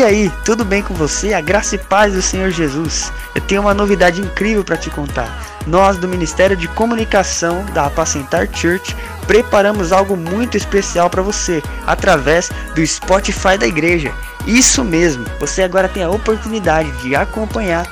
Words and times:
E 0.00 0.02
aí, 0.02 0.32
tudo 0.46 0.64
bem 0.64 0.82
com 0.82 0.94
você? 0.94 1.34
A 1.34 1.42
graça 1.42 1.74
e 1.74 1.78
paz 1.78 2.14
do 2.14 2.22
Senhor 2.22 2.50
Jesus. 2.50 3.12
Eu 3.34 3.42
tenho 3.42 3.60
uma 3.60 3.74
novidade 3.74 4.22
incrível 4.22 4.64
para 4.64 4.78
te 4.78 4.88
contar. 4.88 5.28
Nós 5.66 5.98
do 5.98 6.08
Ministério 6.08 6.56
de 6.56 6.66
Comunicação 6.68 7.66
da 7.74 7.84
Apacentar 7.84 8.48
Church 8.50 8.96
preparamos 9.26 9.92
algo 9.92 10.16
muito 10.16 10.56
especial 10.56 11.10
para 11.10 11.20
você 11.20 11.62
através 11.86 12.50
do 12.74 12.86
Spotify 12.86 13.58
da 13.58 13.66
igreja. 13.66 14.10
Isso 14.46 14.82
mesmo, 14.82 15.26
você 15.38 15.62
agora 15.62 15.86
tem 15.86 16.02
a 16.02 16.08
oportunidade 16.08 16.90
de 17.02 17.14
acompanhar 17.14 17.86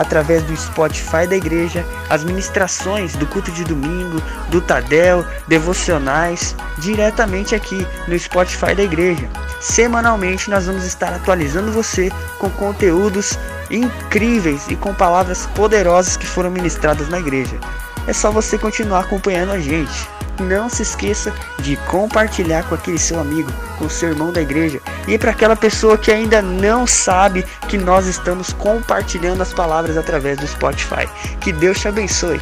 através 0.00 0.42
do 0.44 0.56
Spotify 0.56 1.26
da 1.28 1.36
igreja, 1.36 1.84
as 2.08 2.24
ministrações 2.24 3.14
do 3.16 3.26
culto 3.26 3.52
de 3.52 3.64
domingo, 3.64 4.20
do 4.48 4.60
Tadel, 4.60 5.24
devocionais, 5.46 6.56
diretamente 6.78 7.54
aqui 7.54 7.86
no 8.08 8.18
Spotify 8.18 8.74
da 8.74 8.82
igreja. 8.82 9.28
Semanalmente 9.60 10.48
nós 10.48 10.66
vamos 10.66 10.84
estar 10.84 11.12
atualizando 11.12 11.70
você 11.70 12.10
com 12.38 12.48
conteúdos 12.50 13.38
incríveis 13.70 14.66
e 14.68 14.74
com 14.74 14.94
palavras 14.94 15.46
poderosas 15.54 16.16
que 16.16 16.26
foram 16.26 16.50
ministradas 16.50 17.10
na 17.10 17.18
igreja. 17.18 17.58
É 18.06 18.12
só 18.14 18.30
você 18.30 18.56
continuar 18.56 19.00
acompanhando 19.00 19.52
a 19.52 19.60
gente 19.60 20.08
não 20.40 20.68
se 20.68 20.82
esqueça 20.82 21.32
de 21.60 21.76
compartilhar 21.88 22.68
com 22.68 22.74
aquele 22.74 22.98
seu 22.98 23.20
amigo, 23.20 23.50
com 23.78 23.88
seu 23.88 24.10
irmão 24.10 24.32
da 24.32 24.40
igreja 24.40 24.80
e 25.06 25.18
para 25.18 25.30
aquela 25.30 25.54
pessoa 25.54 25.96
que 25.96 26.10
ainda 26.10 26.42
não 26.42 26.86
sabe 26.86 27.44
que 27.68 27.78
nós 27.78 28.06
estamos 28.06 28.52
compartilhando 28.52 29.42
as 29.42 29.52
palavras 29.52 29.96
através 29.96 30.38
do 30.38 30.46
Spotify. 30.46 31.06
Que 31.40 31.52
Deus 31.52 31.78
te 31.78 31.88
abençoe. 31.88 32.40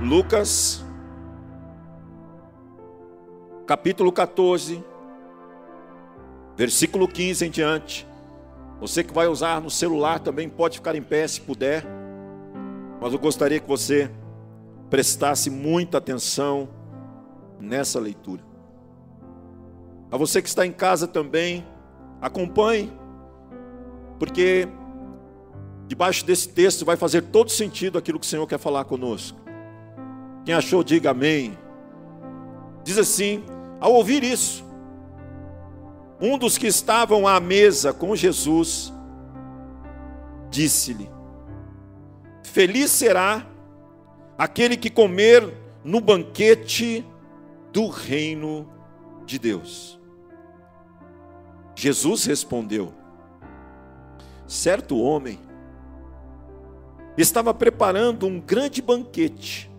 Lucas, 0.00 0.82
capítulo 3.66 4.10
14, 4.10 4.82
versículo 6.56 7.06
15 7.06 7.46
em 7.46 7.50
diante. 7.50 8.06
Você 8.80 9.04
que 9.04 9.12
vai 9.12 9.26
usar 9.26 9.60
no 9.60 9.70
celular 9.70 10.20
também 10.20 10.48
pode 10.48 10.78
ficar 10.78 10.96
em 10.96 11.02
pé 11.02 11.28
se 11.28 11.40
puder, 11.40 11.84
mas 13.00 13.12
eu 13.12 13.18
gostaria 13.18 13.60
que 13.60 13.68
você 13.68 14.10
prestasse 14.90 15.48
muita 15.48 15.98
atenção 15.98 16.68
nessa 17.58 18.00
leitura. 18.00 18.42
A 20.10 20.16
você 20.16 20.42
que 20.42 20.48
está 20.48 20.66
em 20.66 20.72
casa 20.72 21.06
também, 21.06 21.64
acompanhe, 22.20 22.92
porque 24.18 24.68
debaixo 25.86 26.26
desse 26.26 26.48
texto 26.48 26.84
vai 26.84 26.96
fazer 26.96 27.22
todo 27.22 27.50
sentido 27.50 27.96
aquilo 27.96 28.18
que 28.18 28.26
o 28.26 28.28
Senhor 28.28 28.46
quer 28.46 28.58
falar 28.58 28.84
conosco. 28.84 29.38
Quem 30.44 30.54
achou, 30.54 30.82
diga 30.82 31.10
amém. 31.10 31.56
Diz 32.82 32.98
assim: 32.98 33.44
ao 33.80 33.92
ouvir 33.94 34.24
isso, 34.24 34.64
um 36.20 36.36
dos 36.36 36.58
que 36.58 36.66
estavam 36.66 37.26
à 37.26 37.38
mesa 37.38 37.92
com 37.92 38.16
Jesus 38.16 38.92
disse-lhe: 40.50 41.08
Feliz 42.42 42.90
será 42.90 43.46
aquele 44.40 44.74
que 44.74 44.88
comer 44.88 45.52
no 45.84 46.00
banquete 46.00 47.04
do 47.70 47.88
reino 47.88 48.66
de 49.26 49.38
Deus. 49.38 50.00
Jesus 51.74 52.24
respondeu: 52.24 52.90
certo 54.46 54.98
homem 54.98 55.38
estava 57.18 57.52
preparando 57.52 58.26
um 58.26 58.40
grande 58.40 58.80
banquete 58.80 59.70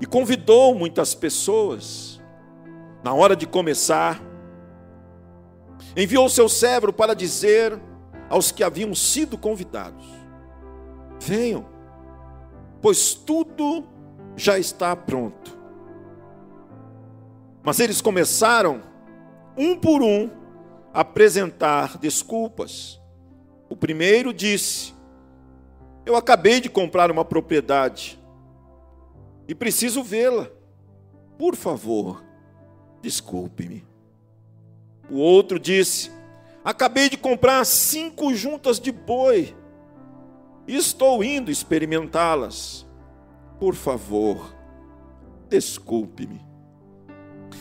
e 0.00 0.06
convidou 0.06 0.74
muitas 0.74 1.14
pessoas. 1.14 2.18
Na 3.04 3.12
hora 3.12 3.36
de 3.36 3.46
começar, 3.46 4.22
enviou 5.94 6.30
seu 6.30 6.48
servo 6.48 6.94
para 6.94 7.12
dizer 7.12 7.78
aos 8.30 8.50
que 8.50 8.64
haviam 8.64 8.94
sido 8.94 9.36
convidados: 9.36 10.06
Venham 11.20 11.77
pois 12.80 13.14
tudo 13.14 13.86
já 14.36 14.58
está 14.58 14.94
pronto. 14.94 15.58
Mas 17.62 17.80
eles 17.80 18.00
começaram, 18.00 18.82
um 19.56 19.76
por 19.76 20.02
um, 20.02 20.30
a 20.94 21.00
apresentar 21.00 21.98
desculpas. 21.98 23.00
O 23.68 23.76
primeiro 23.76 24.32
disse: 24.32 24.94
Eu 26.06 26.16
acabei 26.16 26.60
de 26.60 26.70
comprar 26.70 27.10
uma 27.10 27.24
propriedade 27.24 28.18
e 29.46 29.54
preciso 29.54 30.02
vê-la. 30.02 30.48
Por 31.36 31.54
favor, 31.54 32.24
desculpe-me. 33.02 33.84
O 35.10 35.16
outro 35.18 35.58
disse: 35.58 36.10
Acabei 36.64 37.08
de 37.08 37.16
comprar 37.16 37.64
cinco 37.64 38.32
juntas 38.34 38.78
de 38.78 38.92
boi 38.92 39.54
Estou 40.68 41.24
indo 41.24 41.50
experimentá-las. 41.50 42.86
Por 43.58 43.74
favor, 43.74 44.54
desculpe-me. 45.48 46.46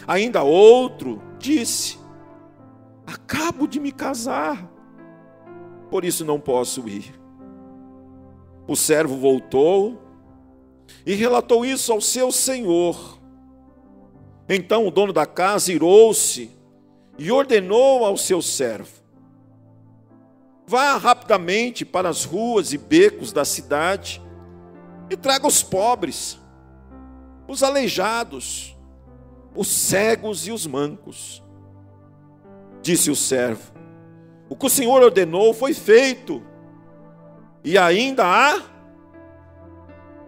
Ainda 0.06 0.44
outro 0.44 1.22
disse: 1.40 1.98
Acabo 3.06 3.66
de 3.66 3.80
me 3.80 3.94
casar, 3.94 4.70
por 5.90 6.04
isso 6.04 6.26
não 6.26 6.40
posso 6.40 6.88
ir. 6.88 7.18
O 8.68 8.76
servo 8.76 9.16
voltou 9.16 10.02
e 11.06 11.14
relatou 11.14 11.66
isso 11.66 11.94
ao 11.94 12.02
seu 12.02 12.32
senhor. 12.32 13.18
Então 14.50 14.86
o 14.86 14.92
dono 14.92 15.14
da 15.14 15.26
casa 15.26 15.72
irou-se 15.72 16.52
e 17.18 17.32
ordenou 17.32 18.06
ao 18.06 18.18
seu 18.18 18.42
servo: 18.42 19.02
Vá 20.66 20.98
rapidamente 21.28 21.84
para 21.84 22.08
as 22.08 22.24
ruas 22.24 22.72
e 22.72 22.78
becos 22.78 23.34
da 23.34 23.44
cidade 23.44 24.22
e 25.10 25.18
traga 25.18 25.46
os 25.46 25.62
pobres, 25.62 26.40
os 27.48 27.62
aleijados, 27.62 28.78
os 29.54 29.68
cegos 29.68 30.48
e 30.48 30.52
os 30.52 30.66
mancos. 30.66 31.44
Disse 32.82 33.12
o 33.12 33.16
servo: 33.16 33.74
O 34.48 34.56
que 34.56 34.66
o 34.68 34.70
Senhor 34.70 35.04
ordenou 35.04 35.54
foi 35.54 35.74
feito, 35.74 36.42
e 37.62 37.78
ainda 37.78 38.26
há, 38.26 38.62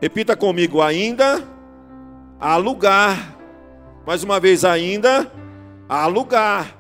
repita 0.02 0.36
comigo, 0.36 0.82
ainda 0.82 1.48
há 2.40 2.58
lugar. 2.58 3.38
Mais 4.06 4.24
uma 4.24 4.40
vez, 4.40 4.66
ainda 4.66 5.32
há 5.88 6.08
lugar. 6.08 6.79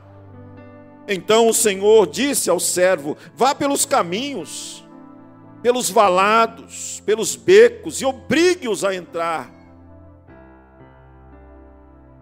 Então 1.11 1.47
o 1.47 1.53
Senhor 1.55 2.05
disse 2.05 2.51
ao 2.51 2.59
servo: 2.59 3.17
Vá 3.35 3.55
pelos 3.55 3.83
caminhos, 3.83 4.87
pelos 5.59 5.89
valados, 5.89 7.01
pelos 7.03 7.35
becos, 7.35 7.99
e 7.99 8.05
obrigue-os 8.05 8.83
a 8.83 8.93
entrar, 8.93 9.51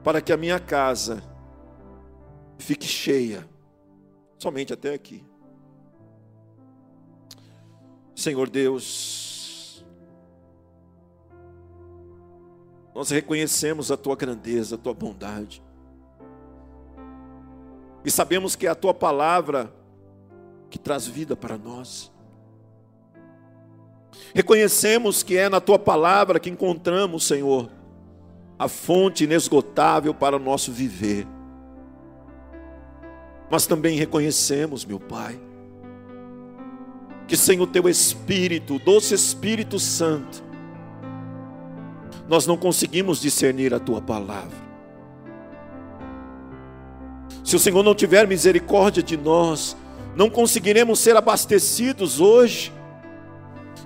para 0.06 0.22
que 0.22 0.32
a 0.32 0.38
minha 0.38 0.58
casa 0.58 1.22
fique 2.58 2.88
cheia, 2.88 3.46
somente 4.40 4.72
até 4.72 4.94
aqui. 4.94 5.22
Senhor 8.16 8.50
Deus, 8.50 9.86
nós 12.96 13.10
reconhecemos 13.10 13.92
a 13.92 13.98
tua 13.98 14.16
grandeza, 14.16 14.76
a 14.76 14.78
tua 14.78 14.94
bondade. 14.94 15.62
E 18.08 18.12
sabemos 18.12 18.56
que 18.56 18.66
é 18.66 18.70
a 18.70 18.76
tua 18.76 18.94
palavra 18.94 19.70
que 20.70 20.80
traz 20.80 21.06
vida 21.06 21.36
para 21.36 21.58
nós. 21.58 22.10
Reconhecemos 24.34 25.24
que 25.24 25.36
é 25.36 25.50
na 25.50 25.60
tua 25.60 25.78
palavra 25.78 26.40
que 26.40 26.50
encontramos, 26.50 27.28
Senhor, 27.28 27.70
a 28.58 28.70
fonte 28.70 29.26
inesgotável 29.26 30.14
para 30.14 30.38
o 30.38 30.40
nosso 30.40 30.72
viver. 30.72 31.28
Mas 33.52 33.68
também 33.68 33.98
reconhecemos, 33.98 34.86
meu 34.86 35.02
Pai, 35.02 35.38
que 37.28 37.36
sem 37.36 37.60
o 37.60 37.68
teu 37.68 37.90
Espírito, 37.90 38.76
o 38.76 38.80
doce 38.80 39.14
Espírito 39.14 39.78
Santo, 39.80 40.42
nós 42.26 42.48
não 42.48 42.56
conseguimos 42.56 43.20
discernir 43.20 43.74
a 43.74 43.80
tua 43.80 44.02
palavra. 44.02 44.67
Se 47.48 47.56
o 47.56 47.60
Senhor 47.60 47.82
não 47.82 47.96
tiver 47.96 48.28
misericórdia 48.28 49.02
de 49.02 49.16
nós, 49.16 49.78
não 50.18 50.30
conseguiremos 50.30 51.00
ser 51.00 51.16
abastecidos 51.16 52.20
hoje. 52.20 52.74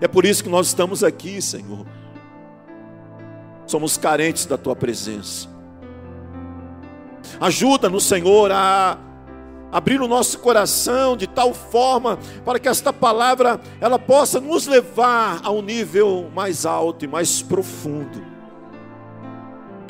É 0.01 0.07
por 0.07 0.25
isso 0.25 0.43
que 0.43 0.49
nós 0.49 0.65
estamos 0.65 1.03
aqui, 1.03 1.39
Senhor. 1.39 1.85
Somos 3.67 3.97
carentes 3.97 4.47
da 4.47 4.57
tua 4.57 4.75
presença. 4.75 5.47
Ajuda-nos, 7.39 8.03
Senhor, 8.03 8.51
a 8.51 8.97
abrir 9.71 10.01
o 10.01 10.07
nosso 10.07 10.39
coração 10.39 11.15
de 11.15 11.27
tal 11.27 11.53
forma 11.53 12.17
para 12.43 12.57
que 12.57 12.67
esta 12.67 12.91
palavra 12.91 13.61
ela 13.79 13.99
possa 13.99 14.41
nos 14.41 14.65
levar 14.65 15.39
a 15.43 15.51
um 15.51 15.61
nível 15.61 16.31
mais 16.33 16.65
alto 16.65 17.05
e 17.05 17.07
mais 17.07 17.43
profundo. 17.43 18.25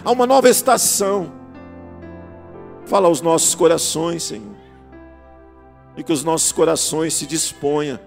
A 0.03 0.11
uma 0.11 0.27
nova 0.27 0.49
estação 0.49 1.39
Fala 2.91 3.07
aos 3.07 3.21
nossos 3.21 3.55
corações, 3.55 4.21
Senhor. 4.21 4.53
E 5.95 6.03
que 6.03 6.11
os 6.11 6.25
nossos 6.25 6.51
corações 6.51 7.13
se 7.13 7.25
disponham 7.25 7.97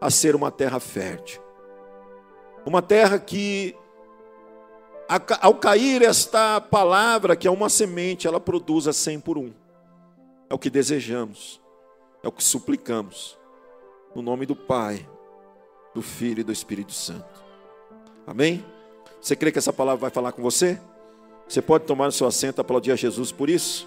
a 0.00 0.10
ser 0.10 0.36
uma 0.36 0.48
terra 0.48 0.78
fértil. 0.78 1.42
Uma 2.64 2.80
terra 2.80 3.18
que, 3.18 3.74
ao 5.40 5.54
cair 5.54 6.02
esta 6.02 6.60
palavra, 6.60 7.34
que 7.34 7.48
é 7.48 7.50
uma 7.50 7.68
semente, 7.68 8.28
ela 8.28 8.38
produza 8.38 8.92
cem 8.92 9.18
por 9.18 9.36
um. 9.36 9.52
É 10.48 10.54
o 10.54 10.58
que 10.58 10.70
desejamos, 10.70 11.60
é 12.22 12.28
o 12.28 12.32
que 12.32 12.44
suplicamos. 12.44 13.36
No 14.14 14.22
nome 14.22 14.46
do 14.46 14.54
Pai, 14.54 15.04
do 15.92 16.00
Filho 16.00 16.42
e 16.42 16.44
do 16.44 16.52
Espírito 16.52 16.92
Santo. 16.92 17.42
Amém? 18.24 18.64
Você 19.20 19.34
crê 19.34 19.50
que 19.50 19.58
essa 19.58 19.72
palavra 19.72 20.02
vai 20.02 20.10
falar 20.10 20.30
com 20.30 20.42
você? 20.42 20.78
Você 21.48 21.60
pode 21.60 21.84
tomar 21.84 22.08
o 22.08 22.12
seu 22.12 22.26
assento, 22.26 22.60
aplaudir 22.60 22.92
a 22.92 22.96
Jesus 22.96 23.30
por 23.30 23.48
isso? 23.48 23.86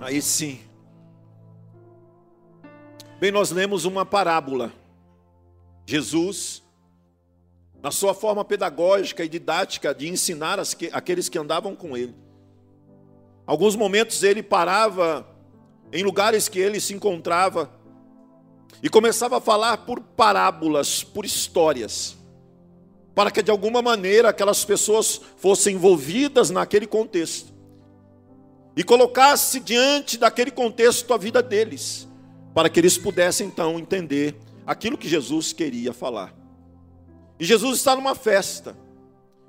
Aí 0.00 0.20
sim. 0.20 0.60
Bem, 3.18 3.30
nós 3.30 3.50
lemos 3.50 3.84
uma 3.84 4.04
parábola. 4.04 4.72
Jesus, 5.86 6.62
na 7.82 7.90
sua 7.90 8.14
forma 8.14 8.44
pedagógica 8.44 9.24
e 9.24 9.28
didática 9.28 9.94
de 9.94 10.08
ensinar 10.08 10.58
aqueles 10.92 11.28
que 11.28 11.38
andavam 11.38 11.74
com 11.74 11.96
ele. 11.96 12.14
Alguns 13.46 13.74
momentos 13.74 14.22
ele 14.22 14.42
parava 14.42 15.26
em 15.92 16.02
lugares 16.02 16.48
que 16.48 16.58
ele 16.58 16.80
se 16.80 16.94
encontrava 16.94 17.70
e 18.82 18.88
começava 18.88 19.38
a 19.38 19.40
falar 19.40 19.78
por 19.78 20.00
parábolas, 20.00 21.02
por 21.02 21.24
histórias, 21.24 22.16
para 23.14 23.30
que 23.30 23.42
de 23.42 23.50
alguma 23.50 23.82
maneira 23.82 24.28
aquelas 24.28 24.64
pessoas 24.64 25.20
fossem 25.36 25.74
envolvidas 25.74 26.50
naquele 26.50 26.86
contexto 26.86 27.52
e 28.76 28.82
colocasse 28.82 29.60
diante 29.60 30.16
daquele 30.16 30.50
contexto 30.50 31.12
a 31.12 31.18
vida 31.18 31.42
deles, 31.42 32.08
para 32.54 32.68
que 32.68 32.80
eles 32.80 32.96
pudessem 32.96 33.46
então 33.46 33.78
entender 33.78 34.36
aquilo 34.66 34.96
que 34.96 35.08
Jesus 35.08 35.52
queria 35.52 35.92
falar. 35.92 36.34
E 37.38 37.44
Jesus 37.44 37.78
está 37.78 37.94
numa 37.94 38.14
festa, 38.14 38.76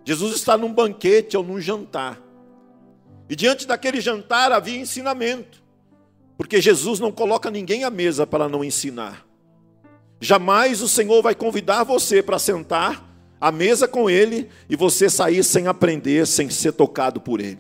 Jesus 0.04 0.36
está 0.36 0.58
num 0.58 0.74
banquete 0.74 1.38
ou 1.38 1.44
num 1.44 1.60
jantar, 1.60 2.22
e 3.30 3.36
diante 3.36 3.66
daquele 3.66 4.02
jantar 4.02 4.52
havia 4.52 4.78
ensinamento. 4.78 5.63
Porque 6.44 6.60
Jesus 6.60 7.00
não 7.00 7.10
coloca 7.10 7.50
ninguém 7.50 7.86
à 7.86 7.90
mesa 7.90 8.28
para 8.28 8.50
não 8.50 8.66
ensinar. 8.66 9.26
Jamais 10.20 10.82
o 10.82 10.90
Senhor 10.90 11.22
vai 11.22 11.34
convidar 11.34 11.86
você 11.86 12.22
para 12.22 12.38
sentar 12.38 13.10
à 13.40 13.50
mesa 13.50 13.88
com 13.88 14.10
Ele 14.10 14.50
e 14.70 14.76
você 14.76 15.10
sair 15.10 15.42
sem 15.42 15.68
aprender, 15.68 16.28
sem 16.28 16.50
ser 16.50 16.74
tocado 16.74 17.22
por 17.22 17.40
Ele. 17.40 17.60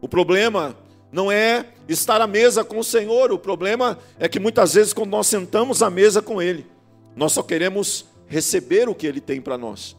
O 0.00 0.08
problema 0.08 0.74
não 1.12 1.30
é 1.30 1.66
estar 1.86 2.22
à 2.22 2.26
mesa 2.26 2.64
com 2.64 2.78
o 2.78 2.84
Senhor, 2.84 3.30
o 3.30 3.38
problema 3.38 3.98
é 4.18 4.30
que 4.30 4.40
muitas 4.40 4.72
vezes, 4.72 4.94
quando 4.94 5.10
nós 5.10 5.26
sentamos 5.26 5.82
à 5.82 5.90
mesa 5.90 6.22
com 6.22 6.40
Ele, 6.40 6.66
nós 7.14 7.32
só 7.32 7.42
queremos 7.42 8.06
receber 8.26 8.88
o 8.88 8.94
que 8.94 9.06
Ele 9.06 9.20
tem 9.20 9.42
para 9.42 9.58
nós, 9.58 9.94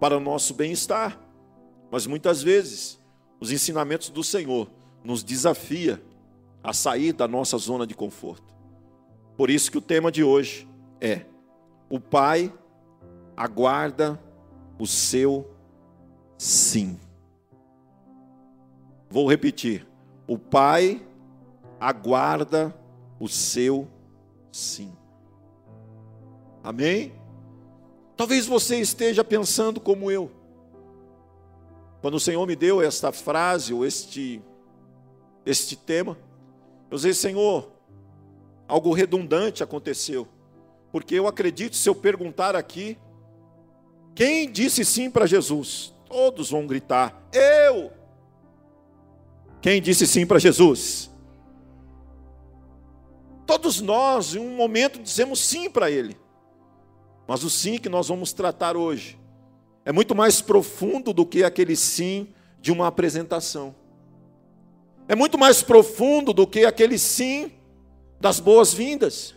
para 0.00 0.16
o 0.16 0.20
nosso 0.20 0.52
bem-estar. 0.52 1.16
Mas 1.92 2.08
muitas 2.08 2.42
vezes, 2.42 2.98
os 3.38 3.52
ensinamentos 3.52 4.08
do 4.08 4.24
Senhor 4.24 4.68
nos 5.04 5.22
desafia 5.22 6.02
a 6.62 6.72
sair 6.72 7.12
da 7.12 7.26
nossa 7.26 7.56
zona 7.58 7.86
de 7.86 7.94
conforto. 7.94 8.54
Por 9.36 9.50
isso 9.50 9.70
que 9.70 9.78
o 9.78 9.82
tema 9.82 10.12
de 10.12 10.22
hoje 10.22 10.68
é: 11.00 11.24
o 11.88 11.98
Pai 11.98 12.52
aguarda 13.36 14.20
o 14.78 14.86
seu 14.86 15.50
sim. 16.36 16.98
Vou 19.08 19.28
repetir: 19.28 19.86
o 20.26 20.38
Pai 20.38 21.04
aguarda 21.80 22.76
o 23.18 23.28
seu 23.28 23.88
sim. 24.52 24.92
Amém? 26.62 27.12
Talvez 28.16 28.46
você 28.46 28.78
esteja 28.78 29.24
pensando 29.24 29.80
como 29.80 30.10
eu. 30.10 30.30
Quando 32.02 32.14
o 32.14 32.20
Senhor 32.20 32.46
me 32.46 32.54
deu 32.54 32.82
esta 32.82 33.12
frase 33.12 33.72
ou 33.72 33.84
este 33.84 34.42
este 35.46 35.74
tema, 35.74 36.18
eu 36.90 36.98
disse, 36.98 37.20
Senhor, 37.20 37.70
algo 38.66 38.92
redundante 38.92 39.62
aconteceu. 39.62 40.26
Porque 40.90 41.14
eu 41.14 41.28
acredito, 41.28 41.76
se 41.76 41.88
eu 41.88 41.94
perguntar 41.94 42.56
aqui, 42.56 42.98
quem 44.14 44.50
disse 44.50 44.84
sim 44.84 45.10
para 45.10 45.26
Jesus? 45.26 45.94
Todos 46.08 46.50
vão 46.50 46.66
gritar, 46.66 47.22
eu. 47.32 47.92
Quem 49.60 49.80
disse 49.80 50.06
sim 50.06 50.26
para 50.26 50.38
Jesus? 50.38 51.08
Todos 53.46 53.80
nós, 53.80 54.34
em 54.34 54.38
um 54.38 54.56
momento, 54.56 55.00
dizemos 55.00 55.38
sim 55.40 55.70
para 55.70 55.90
Ele. 55.90 56.16
Mas 57.26 57.44
o 57.44 57.50
sim 57.50 57.78
que 57.78 57.88
nós 57.88 58.08
vamos 58.08 58.32
tratar 58.32 58.76
hoje 58.76 59.18
é 59.84 59.92
muito 59.92 60.14
mais 60.14 60.40
profundo 60.40 61.12
do 61.12 61.24
que 61.24 61.44
aquele 61.44 61.76
sim 61.76 62.34
de 62.60 62.72
uma 62.72 62.88
apresentação 62.88 63.74
é 65.10 65.14
muito 65.16 65.36
mais 65.36 65.60
profundo 65.60 66.32
do 66.32 66.46
que 66.46 66.64
aquele 66.64 66.96
sim 66.96 67.50
das 68.20 68.38
boas-vindas. 68.38 69.34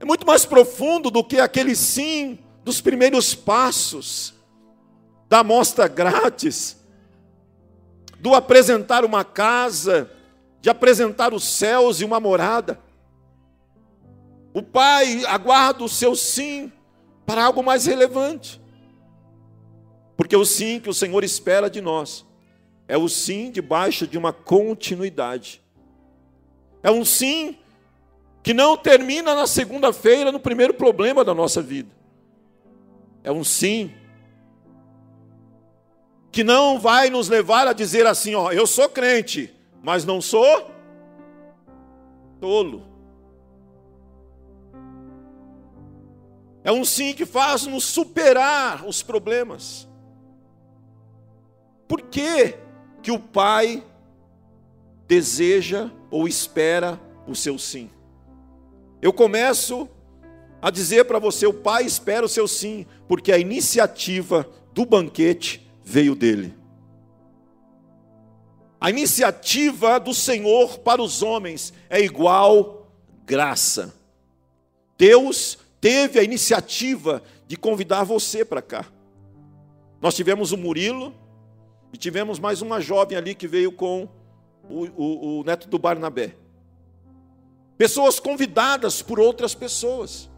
É 0.00 0.04
muito 0.04 0.26
mais 0.26 0.44
profundo 0.44 1.08
do 1.08 1.22
que 1.22 1.38
aquele 1.38 1.76
sim 1.76 2.36
dos 2.64 2.80
primeiros 2.80 3.32
passos, 3.32 4.34
da 5.28 5.38
amostra 5.38 5.86
grátis, 5.86 6.84
do 8.18 8.34
apresentar 8.34 9.04
uma 9.04 9.24
casa, 9.24 10.10
de 10.60 10.68
apresentar 10.68 11.32
os 11.32 11.44
céus 11.44 12.00
e 12.00 12.04
uma 12.04 12.18
morada. 12.18 12.80
O 14.52 14.64
Pai 14.64 15.24
aguarda 15.26 15.84
o 15.84 15.88
seu 15.88 16.16
sim 16.16 16.72
para 17.24 17.44
algo 17.44 17.62
mais 17.62 17.86
relevante. 17.86 18.60
Porque 20.16 20.36
o 20.36 20.44
sim 20.44 20.80
que 20.80 20.90
o 20.90 20.94
Senhor 20.94 21.22
espera 21.22 21.70
de 21.70 21.80
nós 21.80 22.31
é 22.92 22.98
o 22.98 23.08
sim 23.08 23.50
debaixo 23.50 24.06
de 24.06 24.18
uma 24.18 24.34
continuidade. 24.34 25.62
É 26.82 26.90
um 26.90 27.06
sim 27.06 27.56
que 28.42 28.52
não 28.52 28.76
termina 28.76 29.34
na 29.34 29.46
segunda-feira, 29.46 30.30
no 30.30 30.38
primeiro 30.38 30.74
problema 30.74 31.24
da 31.24 31.32
nossa 31.32 31.62
vida. 31.62 31.88
É 33.24 33.32
um 33.32 33.42
sim 33.42 33.94
que 36.30 36.44
não 36.44 36.78
vai 36.78 37.08
nos 37.08 37.30
levar 37.30 37.66
a 37.66 37.72
dizer 37.72 38.06
assim, 38.06 38.34
ó, 38.34 38.52
eu 38.52 38.66
sou 38.66 38.90
crente, 38.90 39.50
mas 39.82 40.04
não 40.04 40.20
sou 40.20 40.70
tolo. 42.42 42.86
É 46.62 46.70
um 46.70 46.84
sim 46.84 47.14
que 47.14 47.24
faz 47.24 47.64
nos 47.64 47.84
superar 47.84 48.84
os 48.84 49.02
problemas. 49.02 49.88
Por 51.88 52.02
quê? 52.02 52.58
Que 53.02 53.10
o 53.10 53.18
pai 53.18 53.82
deseja 55.06 55.90
ou 56.10 56.28
espera 56.28 56.98
o 57.26 57.34
seu 57.34 57.58
sim. 57.58 57.90
Eu 59.00 59.12
começo 59.12 59.88
a 60.60 60.70
dizer 60.70 61.04
para 61.04 61.18
você: 61.18 61.46
o 61.46 61.52
pai 61.52 61.84
espera 61.84 62.24
o 62.24 62.28
seu 62.28 62.46
sim, 62.46 62.86
porque 63.08 63.32
a 63.32 63.38
iniciativa 63.38 64.48
do 64.72 64.86
banquete 64.86 65.68
veio 65.84 66.14
dele. 66.14 66.54
A 68.80 68.90
iniciativa 68.90 70.00
do 70.00 70.12
Senhor 70.12 70.78
para 70.78 71.02
os 71.02 71.22
homens 71.22 71.72
é 71.88 72.00
igual 72.00 72.90
graça. 73.24 73.94
Deus 74.98 75.58
teve 75.80 76.18
a 76.18 76.22
iniciativa 76.22 77.22
de 77.46 77.56
convidar 77.56 78.04
você 78.04 78.44
para 78.44 78.62
cá. 78.62 78.86
Nós 80.00 80.14
tivemos 80.14 80.50
o 80.50 80.56
Murilo, 80.56 81.14
e 81.92 81.96
tivemos 81.96 82.38
mais 82.38 82.62
uma 82.62 82.80
jovem 82.80 83.16
ali 83.16 83.34
que 83.34 83.46
veio 83.46 83.70
com 83.70 84.08
o, 84.68 84.86
o, 84.96 85.40
o 85.40 85.44
neto 85.44 85.68
do 85.68 85.78
Barnabé. 85.78 86.34
Pessoas 87.76 88.18
convidadas 88.18 89.02
por 89.02 89.20
outras 89.20 89.54
pessoas. 89.54 90.30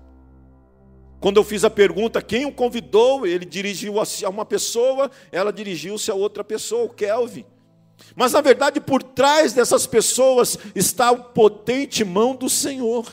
Quando 1.20 1.38
eu 1.38 1.44
fiz 1.44 1.64
a 1.64 1.70
pergunta, 1.70 2.20
quem 2.20 2.44
o 2.44 2.52
convidou, 2.52 3.26
ele 3.26 3.44
dirigiu 3.44 3.94
a 4.00 4.28
uma 4.28 4.44
pessoa, 4.44 5.10
ela 5.32 5.52
dirigiu-se 5.52 6.10
a 6.10 6.14
outra 6.14 6.44
pessoa, 6.44 6.84
o 6.84 6.90
Kelvin. 6.90 7.46
Mas 8.14 8.32
na 8.32 8.40
verdade, 8.40 8.80
por 8.80 9.02
trás 9.02 9.52
dessas 9.52 9.86
pessoas 9.86 10.58
está 10.74 11.10
a 11.10 11.16
potente 11.16 12.04
mão 12.04 12.34
do 12.34 12.50
Senhor. 12.50 13.06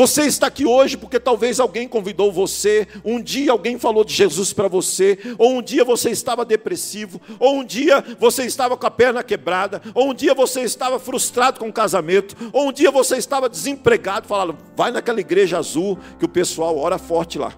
Você 0.00 0.22
está 0.22 0.46
aqui 0.46 0.64
hoje 0.64 0.96
porque 0.96 1.20
talvez 1.20 1.60
alguém 1.60 1.86
convidou 1.86 2.32
você, 2.32 2.88
um 3.04 3.20
dia 3.20 3.52
alguém 3.52 3.78
falou 3.78 4.02
de 4.02 4.14
Jesus 4.14 4.50
para 4.50 4.66
você, 4.66 5.18
ou 5.36 5.58
um 5.58 5.62
dia 5.62 5.84
você 5.84 6.08
estava 6.08 6.42
depressivo, 6.42 7.20
ou 7.38 7.56
um 7.56 7.62
dia 7.62 8.02
você 8.18 8.44
estava 8.44 8.78
com 8.78 8.86
a 8.86 8.90
perna 8.90 9.22
quebrada, 9.22 9.82
ou 9.94 10.08
um 10.08 10.14
dia 10.14 10.32
você 10.32 10.62
estava 10.62 10.98
frustrado 10.98 11.60
com 11.60 11.68
o 11.68 11.72
casamento, 11.72 12.34
ou 12.50 12.68
um 12.68 12.72
dia 12.72 12.90
você 12.90 13.18
estava 13.18 13.46
desempregado, 13.46 14.26
falaram: 14.26 14.56
"Vai 14.74 14.90
naquela 14.90 15.20
igreja 15.20 15.58
azul 15.58 15.98
que 16.18 16.24
o 16.24 16.30
pessoal 16.30 16.78
ora 16.78 16.96
forte 16.96 17.38
lá". 17.38 17.52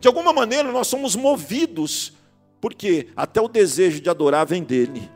De 0.00 0.08
alguma 0.08 0.32
maneira 0.32 0.72
nós 0.72 0.88
somos 0.88 1.14
movidos, 1.14 2.14
porque 2.60 3.10
até 3.14 3.40
o 3.40 3.46
desejo 3.46 4.00
de 4.00 4.10
adorar 4.10 4.44
vem 4.44 4.64
dele. 4.64 5.08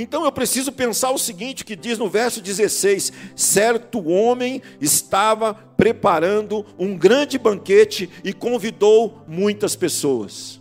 Então 0.00 0.24
eu 0.24 0.32
preciso 0.32 0.72
pensar 0.72 1.10
o 1.10 1.18
seguinte, 1.18 1.62
que 1.62 1.76
diz 1.76 1.98
no 1.98 2.08
verso 2.08 2.40
16: 2.40 3.12
certo 3.36 4.08
homem 4.08 4.62
estava 4.80 5.52
preparando 5.52 6.64
um 6.78 6.96
grande 6.96 7.38
banquete 7.38 8.08
e 8.24 8.32
convidou 8.32 9.22
muitas 9.28 9.76
pessoas. 9.76 10.58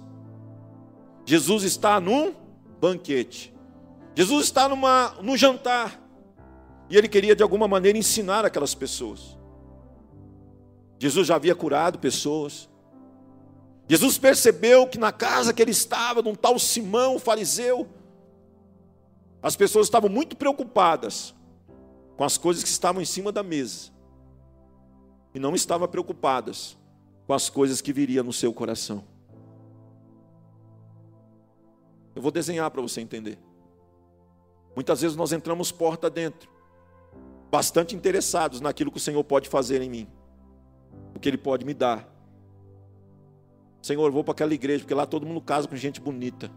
Jesus 1.26 1.64
está 1.64 2.02
num 2.02 2.34
banquete. 2.82 3.54
Jesus 4.14 4.44
está 4.44 4.68
numa, 4.68 5.16
num 5.22 5.38
jantar. 5.38 6.02
E 6.90 6.98
ele 6.98 7.08
queria 7.08 7.34
de 7.34 7.42
alguma 7.42 7.66
maneira 7.66 7.98
ensinar 7.98 8.44
aquelas 8.44 8.76
pessoas. 8.76 9.38
Jesus 11.00 11.28
já 11.28 11.36
havia 11.36 11.56
curado 11.56 11.98
pessoas. 11.98 12.68
Jesus 13.88 14.18
percebeu 14.18 14.86
que 14.86 14.98
na 14.98 15.14
casa 15.14 15.54
que 15.54 15.62
ele 15.62 15.72
estava, 15.72 16.22
num 16.22 16.36
tal 16.36 16.60
Simão, 16.60 17.18
fariseu, 17.18 17.88
as 19.42 19.56
pessoas 19.56 19.88
estavam 19.88 20.10
muito 20.10 20.36
preocupadas 20.36 21.34
com 22.18 22.24
as 22.24 22.38
coisas 22.38 22.64
que 22.64 22.70
estavam 22.70 23.02
em 23.02 23.06
cima 23.06 23.32
da 23.32 23.42
mesa. 23.42 23.92
E 25.34 25.40
não 25.40 25.56
estavam 25.56 25.88
preocupadas 25.88 26.78
com 27.26 27.34
as 27.34 27.50
coisas 27.50 27.80
que 27.82 27.94
viriam 27.94 28.24
no 28.24 28.34
seu 28.34 28.54
coração. 28.54 29.04
Eu 32.16 32.22
vou 32.22 32.32
desenhar 32.32 32.70
para 32.70 32.82
você 32.82 33.00
entender. 33.00 33.40
Muitas 34.76 35.02
vezes 35.02 35.16
nós 35.16 35.32
entramos 35.32 35.72
porta 35.72 36.10
dentro, 36.10 36.50
bastante 37.50 37.96
interessados 37.96 38.60
naquilo 38.60 38.92
que 38.92 38.98
o 38.98 39.02
Senhor 39.02 39.24
pode 39.24 39.48
fazer 39.48 39.82
em 39.82 39.90
mim, 39.90 40.08
o 41.16 41.20
que 41.20 41.30
Ele 41.30 41.38
pode 41.38 41.66
me 41.66 41.74
dar. 41.74 42.08
Senhor, 43.82 44.06
eu 44.06 44.12
vou 44.12 44.24
para 44.24 44.34
aquela 44.34 44.54
igreja, 44.54 44.84
porque 44.84 44.94
lá 44.94 45.06
todo 45.06 45.26
mundo 45.26 45.40
casa 45.40 45.68
com 45.68 45.76
gente 45.76 46.02
bonita. 46.02 46.52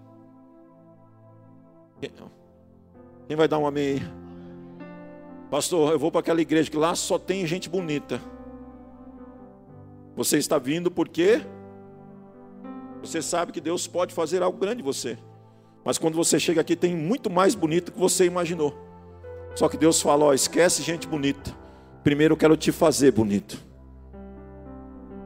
Quem 3.26 3.36
vai 3.36 3.48
dar 3.48 3.58
um 3.58 3.66
amém 3.66 3.94
aí? 3.94 4.02
Pastor, 5.50 5.92
eu 5.92 5.98
vou 5.98 6.10
para 6.10 6.20
aquela 6.20 6.40
igreja 6.40 6.70
que 6.70 6.76
lá 6.76 6.94
só 6.94 7.18
tem 7.18 7.46
gente 7.46 7.68
bonita. 7.68 8.20
Você 10.16 10.38
está 10.38 10.58
vindo 10.58 10.90
porque 10.90 11.42
você 13.02 13.20
sabe 13.20 13.52
que 13.52 13.60
Deus 13.60 13.86
pode 13.86 14.14
fazer 14.14 14.42
algo 14.42 14.58
grande 14.58 14.80
em 14.80 14.84
você. 14.84 15.18
Mas 15.84 15.98
quando 15.98 16.14
você 16.14 16.38
chega 16.38 16.60
aqui, 16.60 16.76
tem 16.76 16.94
muito 16.94 17.28
mais 17.28 17.54
bonito 17.54 17.92
que 17.92 17.98
você 17.98 18.24
imaginou. 18.24 18.74
Só 19.54 19.68
que 19.68 19.76
Deus 19.76 20.00
fala: 20.00 20.26
ó, 20.26 20.32
esquece 20.32 20.82
gente 20.82 21.06
bonita. 21.06 21.54
Primeiro 22.02 22.32
eu 22.32 22.38
quero 22.38 22.56
te 22.56 22.72
fazer 22.72 23.12
bonito. 23.12 23.58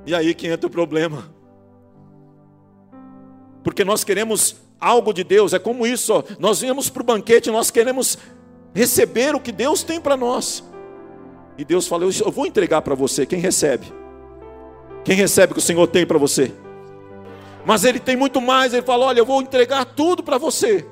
E 0.07 0.15
aí 0.15 0.35
que 0.35 0.47
entra 0.47 0.67
o 0.67 0.71
problema. 0.71 1.31
Porque 3.63 3.85
nós 3.85 4.05
queremos 4.05 4.57
algo 4.81 5.13
de 5.13 5.25
Deus, 5.25 5.53
é 5.53 5.59
como 5.59 5.87
isso, 5.87 6.13
ó. 6.13 6.23
nós 6.39 6.61
viemos 6.61 6.89
para 6.89 7.03
o 7.03 7.07
banquete, 7.07 7.51
nós 7.51 7.71
queremos 7.71 8.19
receber 8.75 9.35
o 9.35 9.41
que 9.41 9.53
Deus 9.53 9.83
tem 9.83 10.01
para 10.01 10.17
nós. 10.17 10.63
E 11.59 11.65
Deus 11.65 11.87
falou: 11.87 12.11
Eu 12.25 12.31
vou 12.31 12.47
entregar 12.47 12.83
para 12.83 12.95
você. 12.95 13.25
Quem 13.25 13.41
recebe? 13.41 13.87
Quem 15.05 15.17
recebe 15.17 15.53
o 15.53 15.55
que 15.55 15.61
o 15.61 15.65
Senhor 15.65 15.87
tem 15.87 16.05
para 16.05 16.19
você? 16.19 16.53
Mas 17.65 17.85
Ele 17.85 17.99
tem 17.99 18.15
muito 18.15 18.41
mais. 18.41 18.75
Ele 18.75 18.83
falou: 18.83 19.07
Olha, 19.07 19.21
eu 19.21 19.27
vou 19.27 19.41
entregar 19.41 19.85
tudo 19.85 20.23
para 20.23 20.37
você. 20.37 20.87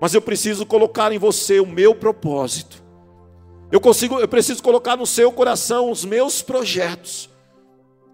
Mas 0.00 0.14
eu 0.14 0.20
preciso 0.20 0.66
colocar 0.66 1.10
em 1.10 1.18
você 1.18 1.58
o 1.58 1.66
meu 1.66 1.94
propósito. 1.94 2.82
Eu 3.72 3.80
consigo, 3.80 4.20
eu 4.20 4.28
preciso 4.28 4.62
colocar 4.62 4.96
no 4.96 5.06
seu 5.06 5.32
coração 5.32 5.90
os 5.90 6.04
meus 6.04 6.42
projetos. 6.42 7.28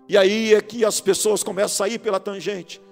E 0.09 0.17
aí 0.17 0.55
é 0.55 0.61
que 0.61 0.85
as 0.85 1.01
pessoas 1.01 1.43
começam 1.43 1.87
a 1.87 1.89
sair 1.89 1.99
pela 1.99 2.21
tangente 2.21 2.84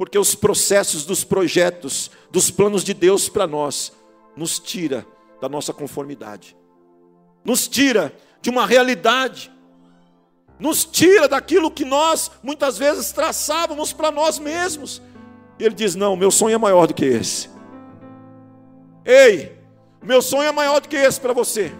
porque 0.00 0.18
os 0.18 0.34
processos 0.34 1.04
dos 1.04 1.24
projetos, 1.24 2.10
dos 2.30 2.50
planos 2.50 2.82
de 2.82 2.94
Deus 2.94 3.28
para 3.28 3.46
nós, 3.46 3.92
nos 4.34 4.58
tira 4.58 5.06
da 5.42 5.46
nossa 5.46 5.74
conformidade, 5.74 6.56
nos 7.44 7.68
tira 7.68 8.10
de 8.40 8.48
uma 8.48 8.64
realidade, 8.64 9.52
nos 10.58 10.86
tira 10.86 11.28
daquilo 11.28 11.70
que 11.70 11.84
nós 11.84 12.30
muitas 12.42 12.78
vezes 12.78 13.12
traçávamos 13.12 13.92
para 13.92 14.10
nós 14.10 14.38
mesmos. 14.38 15.02
E 15.58 15.64
ele 15.64 15.74
diz: 15.74 15.94
Não, 15.94 16.16
meu 16.16 16.30
sonho 16.30 16.54
é 16.54 16.58
maior 16.58 16.86
do 16.86 16.94
que 16.94 17.04
esse. 17.04 17.50
Ei, 19.04 19.54
meu 20.02 20.22
sonho 20.22 20.48
é 20.48 20.52
maior 20.52 20.80
do 20.80 20.88
que 20.88 20.96
esse 20.96 21.20
para 21.20 21.34
você. 21.34 21.70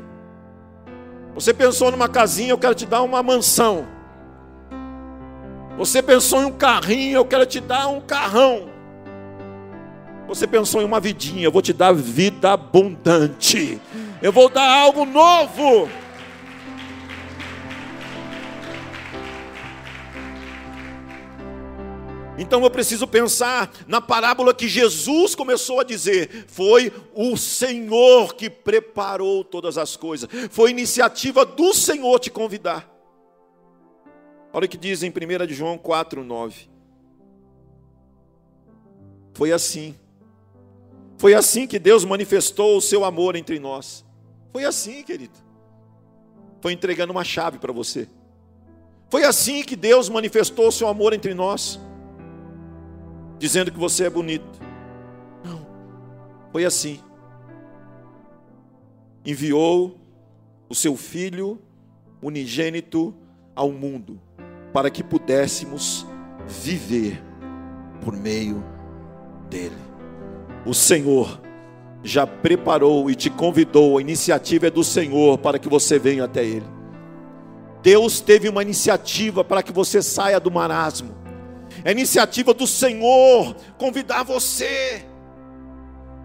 Você 1.35 1.55
pensou 1.55 1.91
numa 1.91 2.07
casinha, 2.07 2.50
eu 2.50 2.59
quero 2.59 2.75
te 2.75 2.85
dar 2.85 3.00
uma 3.00 3.23
mansão. 3.23 3.89
Você 5.81 6.03
pensou 6.03 6.43
em 6.43 6.45
um 6.45 6.53
carrinho, 6.53 7.17
eu 7.17 7.25
quero 7.25 7.47
te 7.47 7.59
dar 7.59 7.89
um 7.89 8.03
carrão. 8.03 8.69
Você 10.29 10.47
pensou 10.47 10.83
em 10.83 10.85
uma 10.85 11.01
vidinha, 11.01 11.45
eu 11.45 11.51
vou 11.51 11.63
te 11.63 11.73
dar 11.73 11.95
vida 11.95 12.53
abundante. 12.53 13.81
Eu 14.21 14.31
vou 14.31 14.51
dar 14.51 14.69
algo 14.69 15.07
novo. 15.07 15.89
Então 22.37 22.63
eu 22.63 22.71
preciso 22.71 23.07
pensar 23.07 23.73
na 23.89 24.03
parábola 24.03 24.53
que 24.53 24.69
Jesus 24.69 25.35
começou 25.35 25.81
a 25.81 25.85
dizer: 25.85 26.45
foi 26.47 26.93
o 27.15 27.39
Senhor 27.39 28.35
que 28.35 28.51
preparou 28.51 29.43
todas 29.43 29.79
as 29.79 29.97
coisas, 29.97 30.29
foi 30.51 30.73
iniciativa 30.73 31.47
do 31.47 31.73
Senhor 31.73 32.19
te 32.19 32.31
convidar. 32.31 33.00
Olha 34.52 34.66
o 34.66 34.69
que 34.69 34.76
diz 34.76 35.02
em 35.02 35.11
1 35.11 35.47
de 35.47 35.54
João 35.54 35.78
4, 35.78 36.25
9. 36.25 36.69
Foi 39.35 39.52
assim. 39.52 39.95
Foi 41.19 41.35
assim 41.35 41.66
que 41.66 41.78
Deus 41.78 42.04
manifestou 42.04 42.76
o 42.76 42.80
seu 42.80 43.04
amor 43.04 43.37
entre 43.37 43.61
nós. 43.61 44.04
Foi 44.52 44.64
assim, 44.64 45.02
querido. 45.02 45.38
Foi 46.61 46.73
entregando 46.73 47.12
uma 47.12 47.23
chave 47.23 47.59
para 47.59 47.73
você. 47.73 48.09
Foi 49.09 49.25
assim 49.25 49.62
que 49.62 49.76
Deus 49.76 50.09
manifestou 50.09 50.69
o 50.69 50.73
seu 50.73 50.88
amor 50.88 51.12
entre 51.12 51.33
nós. 51.33 51.78
Dizendo 53.38 53.71
que 53.71 53.78
você 53.78 54.04
é 54.04 54.11
bonito. 54.11 54.61
Não. 55.45 55.66
Foi 56.50 56.64
assim. 56.64 57.00
Enviou 59.25 59.97
o 60.69 60.75
seu 60.75 60.97
filho 60.97 61.61
unigênito 62.21 63.14
ao 63.54 63.71
mundo 63.71 64.21
para 64.73 64.91
que 64.91 65.03
pudéssemos 65.03 66.07
viver 66.47 67.23
por 68.03 68.17
meio 68.17 68.65
dele. 69.49 69.77
O 70.65 70.75
Senhor 70.75 71.41
já 72.03 72.27
preparou 72.27 73.11
e 73.11 73.15
te 73.15 73.29
convidou, 73.29 73.99
a 73.99 74.00
iniciativa 74.00 74.69
é 74.69 74.71
do 74.71 74.83
Senhor 74.83 75.39
para 75.39 75.59
que 75.59 75.69
você 75.69 75.99
venha 75.99 76.25
até 76.25 76.45
Ele. 76.45 76.67
Deus 77.83 78.21
teve 78.21 78.49
uma 78.49 78.62
iniciativa 78.62 79.43
para 79.43 79.62
que 79.62 79.73
você 79.73 80.03
saia 80.03 80.39
do 80.39 80.50
marasmo, 80.50 81.15
é 81.85 81.93
iniciativa 81.93 82.53
do 82.53 82.67
Senhor 82.67 83.57
convidar 83.79 84.23
você. 84.23 85.07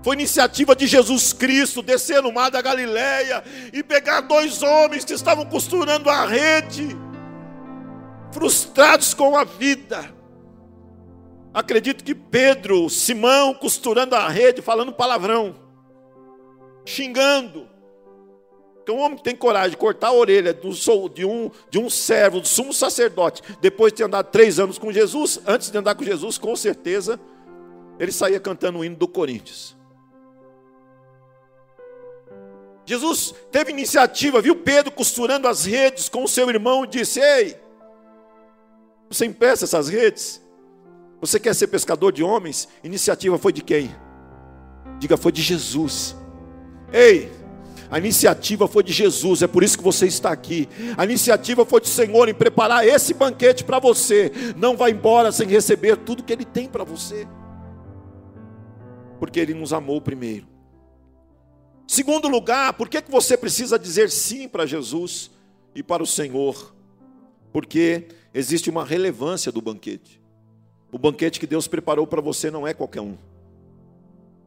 Foi 0.04 0.16
iniciativa 0.16 0.76
de 0.76 0.86
Jesus 0.86 1.34
Cristo 1.34 1.82
descer 1.82 2.22
no 2.22 2.32
mar 2.32 2.52
da 2.52 2.62
Galileia 2.62 3.44
e 3.74 3.82
pegar 3.82 4.22
dois 4.22 4.62
homens 4.62 5.04
que 5.04 5.14
estavam 5.14 5.46
costurando 5.46 6.10
a 6.10 6.28
rede 6.28 6.96
frustrados 8.36 9.14
com 9.14 9.38
a 9.38 9.46
vida. 9.46 10.14
Acredito 11.54 12.04
que 12.04 12.14
Pedro, 12.14 12.90
Simão, 12.90 13.54
costurando 13.54 14.14
a 14.14 14.28
rede, 14.28 14.62
falando 14.62 14.92
palavrão, 14.92 15.56
xingando. 16.86 17.66
Porque 18.76 18.92
um 18.92 19.00
homem 19.00 19.18
que 19.18 19.24
tem 19.24 19.38
coragem 19.38 19.70
de 19.70 19.78
cortar 19.78 20.10
a 20.10 20.14
orelha 20.14 20.54
de 20.54 21.26
um, 21.26 21.50
de 21.70 21.80
um 21.80 21.90
servo, 21.90 22.42
do 22.42 22.48
sumo 22.48 22.74
sacerdote, 22.74 23.42
depois 23.62 23.94
de 23.94 24.00
ter 24.00 24.04
andado 24.04 24.30
três 24.30 24.60
anos 24.60 24.78
com 24.78 24.92
Jesus, 24.92 25.40
antes 25.48 25.72
de 25.72 25.78
andar 25.78 25.96
com 25.96 26.04
Jesus, 26.04 26.38
com 26.38 26.54
certeza, 26.58 27.18
ele 27.98 28.12
saía 28.12 28.40
cantando 28.42 28.80
o 28.80 28.84
hino 28.84 28.98
do 28.98 29.08
Coríntios. 29.08 29.78
Jesus 32.86 33.34
teve 33.50 33.72
iniciativa, 33.72 34.42
viu 34.42 34.58
Pedro 34.58 34.92
costurando 34.92 35.48
as 35.48 35.64
redes 35.64 36.10
com 36.10 36.26
o 36.26 36.28
seu 36.28 36.50
irmão 36.50 36.84
e 36.84 36.88
disse: 36.88 37.22
Ei, 37.22 37.65
você 39.10 39.26
empeça 39.26 39.66
essas 39.66 39.88
redes? 39.88 40.42
Você 41.22 41.40
quer 41.40 41.54
ser 41.56 41.68
pescador 41.68 42.12
de 42.12 42.24
homens? 42.24 42.68
Iniciativa 42.84 43.38
foi 43.38 43.54
de 43.54 43.62
quem? 43.62 43.96
Diga, 45.00 45.18
foi 45.18 45.32
de 45.32 45.42
Jesus. 45.42 46.16
Ei, 46.92 47.32
a 47.90 48.00
iniciativa 48.00 48.68
foi 48.68 48.84
de 48.84 48.92
Jesus, 48.92 49.42
é 49.42 49.48
por 49.48 49.64
isso 49.64 49.78
que 49.78 49.84
você 49.84 50.08
está 50.08 50.32
aqui. 50.32 50.68
A 50.98 51.04
iniciativa 51.04 51.66
foi 51.66 51.82
do 51.82 51.88
Senhor 51.88 52.28
em 52.28 52.34
preparar 52.34 52.88
esse 52.88 53.14
banquete 53.14 53.64
para 53.64 53.80
você. 53.80 54.32
Não 54.58 54.76
vá 54.76 54.90
embora 54.90 55.32
sem 55.32 55.48
receber 55.48 55.98
tudo 55.98 56.24
que 56.24 56.34
Ele 56.34 56.46
tem 56.46 56.68
para 56.68 56.84
você, 56.84 57.28
porque 59.20 59.40
Ele 59.40 59.54
nos 59.54 59.74
amou 59.74 60.02
primeiro. 60.02 60.48
Segundo 61.88 62.28
lugar, 62.28 62.74
por 62.74 62.90
que, 62.90 63.02
que 63.02 63.12
você 63.12 63.38
precisa 63.38 63.78
dizer 63.78 64.10
sim 64.10 64.48
para 64.48 64.66
Jesus 64.66 65.30
e 65.76 65.84
para 65.84 66.02
o 66.02 66.08
Senhor? 66.08 66.74
Porque 67.54 68.08
existe 68.36 68.70
uma 68.70 68.84
relevância 68.84 69.50
do 69.50 69.62
banquete. 69.62 70.22
O 70.92 71.00
banquete 71.00 71.40
que 71.40 71.48
Deus 71.48 71.68
preparou 71.68 72.06
para 72.06 72.22
você 72.22 72.52
não 72.52 72.68
é 72.68 72.74
qualquer 72.74 73.00
um. 73.00 73.18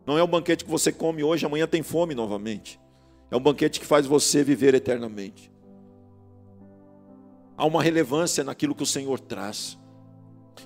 Não 0.06 0.18
é 0.18 0.22
um 0.22 0.26
banquete 0.26 0.64
que 0.64 0.70
você 0.70 0.92
come 0.92 1.24
hoje, 1.24 1.46
amanhã 1.46 1.66
tem 1.66 1.82
fome 1.82 2.14
novamente. 2.14 2.78
É 3.30 3.36
um 3.36 3.40
banquete 3.40 3.80
que 3.80 3.86
faz 3.86 4.06
você 4.06 4.44
viver 4.44 4.74
eternamente. 4.74 5.50
Há 7.56 7.66
uma 7.66 7.82
relevância 7.82 8.44
naquilo 8.44 8.74
que 8.74 8.82
o 8.82 8.86
Senhor 8.86 9.18
traz. 9.18 9.78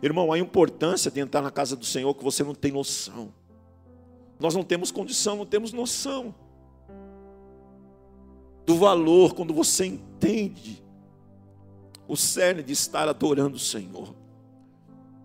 Irmão, 0.03 0.33
há 0.33 0.39
importância 0.39 1.11
de 1.11 1.21
entrar 1.21 1.43
na 1.43 1.51
casa 1.51 1.77
do 1.77 1.85
Senhor 1.85 2.13
que 2.15 2.25
você 2.25 2.43
não 2.43 2.55
tem 2.55 2.73
noção. 2.73 3.33
Nós 4.39 4.55
não 4.55 4.65
temos 4.65 4.91
condição, 4.91 5.37
não 5.37 5.47
temos 5.47 5.73
noção 5.73 6.35
do 8.67 8.77
valor 8.77 9.35
quando 9.35 9.55
você 9.55 9.87
entende 9.87 10.82
o 12.13 12.17
cerne 12.17 12.63
de 12.63 12.75
estar 12.75 13.09
adorando 13.09 13.57
o 13.57 13.59
Senhor. 13.59 14.15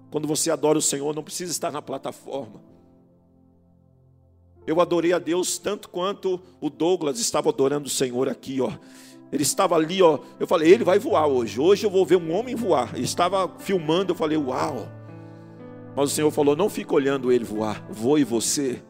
Quando 0.09 0.25
você 0.25 0.49
adora 0.49 0.77
o 0.77 0.81
Senhor, 0.81 1.13
não 1.13 1.21
precisa 1.21 1.51
estar 1.51 1.69
na 1.69 1.81
plataforma. 1.81 2.63
Eu 4.65 4.79
adorei 4.79 5.11
a 5.11 5.19
Deus 5.19 5.57
tanto 5.57 5.89
quanto 5.89 6.39
o 6.61 6.69
Douglas 6.69 7.19
estava 7.19 7.49
adorando 7.49 7.87
o 7.87 7.89
Senhor 7.89 8.29
aqui, 8.29 8.61
ó. 8.61 8.71
Ele 9.33 9.43
estava 9.43 9.75
ali, 9.75 10.01
ó. 10.01 10.19
Eu 10.39 10.47
falei, 10.47 10.71
ele 10.71 10.85
vai 10.85 10.97
voar 10.97 11.27
hoje. 11.27 11.59
Hoje 11.59 11.85
eu 11.85 11.89
vou 11.89 12.05
ver 12.05 12.15
um 12.15 12.33
homem 12.33 12.55
voar. 12.55 12.95
Ele 12.95 13.03
estava 13.03 13.53
filmando, 13.59 14.13
eu 14.13 14.15
falei, 14.15 14.37
uau. 14.37 14.87
Mas 15.93 16.11
o 16.11 16.15
Senhor 16.15 16.31
falou: 16.31 16.55
não 16.55 16.69
fica 16.69 16.93
olhando 16.95 17.33
ele 17.33 17.43
voar, 17.43 17.85
voe 17.89 18.23
você, 18.23 18.81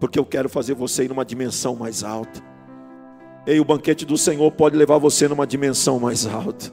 porque 0.00 0.18
eu 0.18 0.26
quero 0.26 0.48
fazer 0.48 0.74
você 0.74 1.04
ir 1.04 1.10
numa 1.10 1.24
dimensão 1.24 1.76
mais 1.76 2.02
alta. 2.02 2.51
E 3.46 3.58
o 3.58 3.64
banquete 3.64 4.04
do 4.04 4.16
Senhor 4.16 4.50
pode 4.52 4.76
levar 4.76 4.98
você 4.98 5.26
numa 5.26 5.46
dimensão 5.46 5.98
mais 5.98 6.26
alta. 6.26 6.72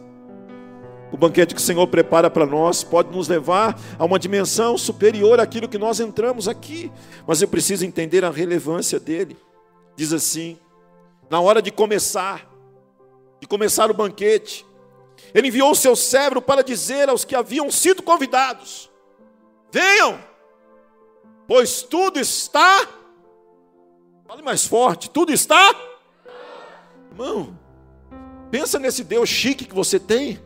O 1.11 1.17
banquete 1.17 1.55
que 1.55 1.61
o 1.61 1.63
Senhor 1.63 1.87
prepara 1.87 2.29
para 2.29 2.45
nós 2.45 2.83
pode 2.83 3.15
nos 3.15 3.27
levar 3.27 3.79
a 3.97 4.05
uma 4.05 4.19
dimensão 4.19 4.77
superior 4.77 5.39
àquilo 5.39 5.67
que 5.67 5.77
nós 5.77 5.99
entramos 5.99 6.47
aqui, 6.47 6.91
mas 7.25 7.41
eu 7.41 7.47
preciso 7.47 7.83
entender 7.83 8.23
a 8.23 8.29
relevância 8.29 8.99
dele. 8.99 9.35
Diz 9.95 10.13
assim: 10.13 10.57
na 11.27 11.41
hora 11.41 11.63
de 11.63 11.71
começar, 11.71 12.47
de 13.39 13.47
começar 13.47 13.89
o 13.89 13.93
banquete, 13.93 14.63
ele 15.33 15.47
enviou 15.47 15.71
o 15.71 15.75
seu 15.75 15.95
cérebro 15.95 16.43
para 16.43 16.63
dizer 16.63 17.09
aos 17.09 17.25
que 17.25 17.35
haviam 17.35 17.71
sido 17.71 18.03
convidados: 18.03 18.91
Venham, 19.71 20.19
pois 21.47 21.81
tudo 21.81 22.19
está. 22.19 22.87
Fale 24.27 24.43
mais 24.43 24.67
forte: 24.67 25.09
tudo 25.09 25.31
está 25.31 25.88
Irmão, 27.11 27.57
pensa 28.51 28.79
nesse 28.79 29.03
Deus 29.03 29.27
chique 29.27 29.65
que 29.65 29.73
você 29.73 29.99
tem. 29.99 30.39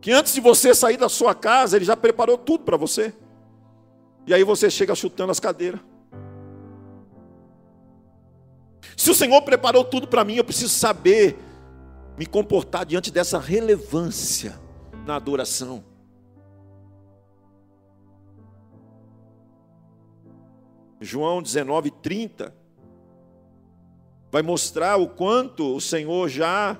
Que 0.00 0.12
antes 0.12 0.34
de 0.34 0.40
você 0.40 0.74
sair 0.74 0.96
da 0.96 1.08
sua 1.08 1.34
casa, 1.34 1.76
ele 1.76 1.84
já 1.84 1.96
preparou 1.96 2.38
tudo 2.38 2.64
para 2.64 2.76
você. 2.76 3.14
E 4.26 4.34
aí 4.34 4.44
você 4.44 4.70
chega 4.70 4.94
chutando 4.94 5.32
as 5.32 5.40
cadeiras. 5.40 5.80
Se 8.96 9.10
o 9.10 9.14
Senhor 9.14 9.40
preparou 9.42 9.84
tudo 9.84 10.08
para 10.08 10.24
mim, 10.24 10.36
eu 10.36 10.44
preciso 10.44 10.72
saber 10.72 11.36
me 12.16 12.24
comportar 12.24 12.86
diante 12.86 13.10
dessa 13.10 13.38
relevância 13.38 14.58
na 15.04 15.16
adoração. 15.16 15.84
João 21.00 21.42
19, 21.42 21.90
30 21.90 22.54
vai 24.30 24.42
mostrar 24.42 24.96
o 24.96 25.08
quanto 25.08 25.74
o 25.76 25.80
Senhor 25.80 26.28
já 26.28 26.76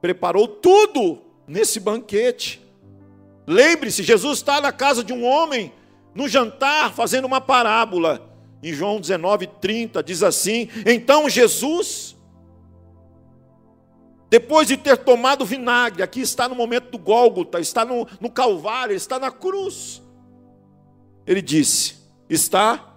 preparou 0.00 0.46
tudo 0.46 1.22
nesse 1.46 1.80
banquete. 1.80 2.62
Lembre-se, 3.46 4.02
Jesus 4.02 4.38
está 4.38 4.60
na 4.60 4.72
casa 4.72 5.02
de 5.02 5.12
um 5.12 5.24
homem, 5.24 5.72
no 6.14 6.28
jantar, 6.28 6.92
fazendo 6.92 7.26
uma 7.26 7.40
parábola. 7.40 8.30
Em 8.62 8.72
João 8.72 9.00
19, 9.00 9.46
30, 9.46 10.02
diz 10.02 10.22
assim: 10.22 10.68
Então 10.86 11.28
Jesus, 11.28 12.16
depois 14.30 14.66
de 14.66 14.76
ter 14.76 14.96
tomado 14.96 15.44
vinagre, 15.44 16.02
aqui 16.02 16.20
está 16.20 16.48
no 16.48 16.54
momento 16.54 16.90
do 16.90 16.98
Gólgota, 16.98 17.60
está 17.60 17.84
no, 17.84 18.06
no 18.20 18.30
Calvário, 18.30 18.96
está 18.96 19.18
na 19.18 19.30
cruz. 19.30 20.02
Ele 21.26 21.42
disse: 21.42 21.96
Está, 22.28 22.94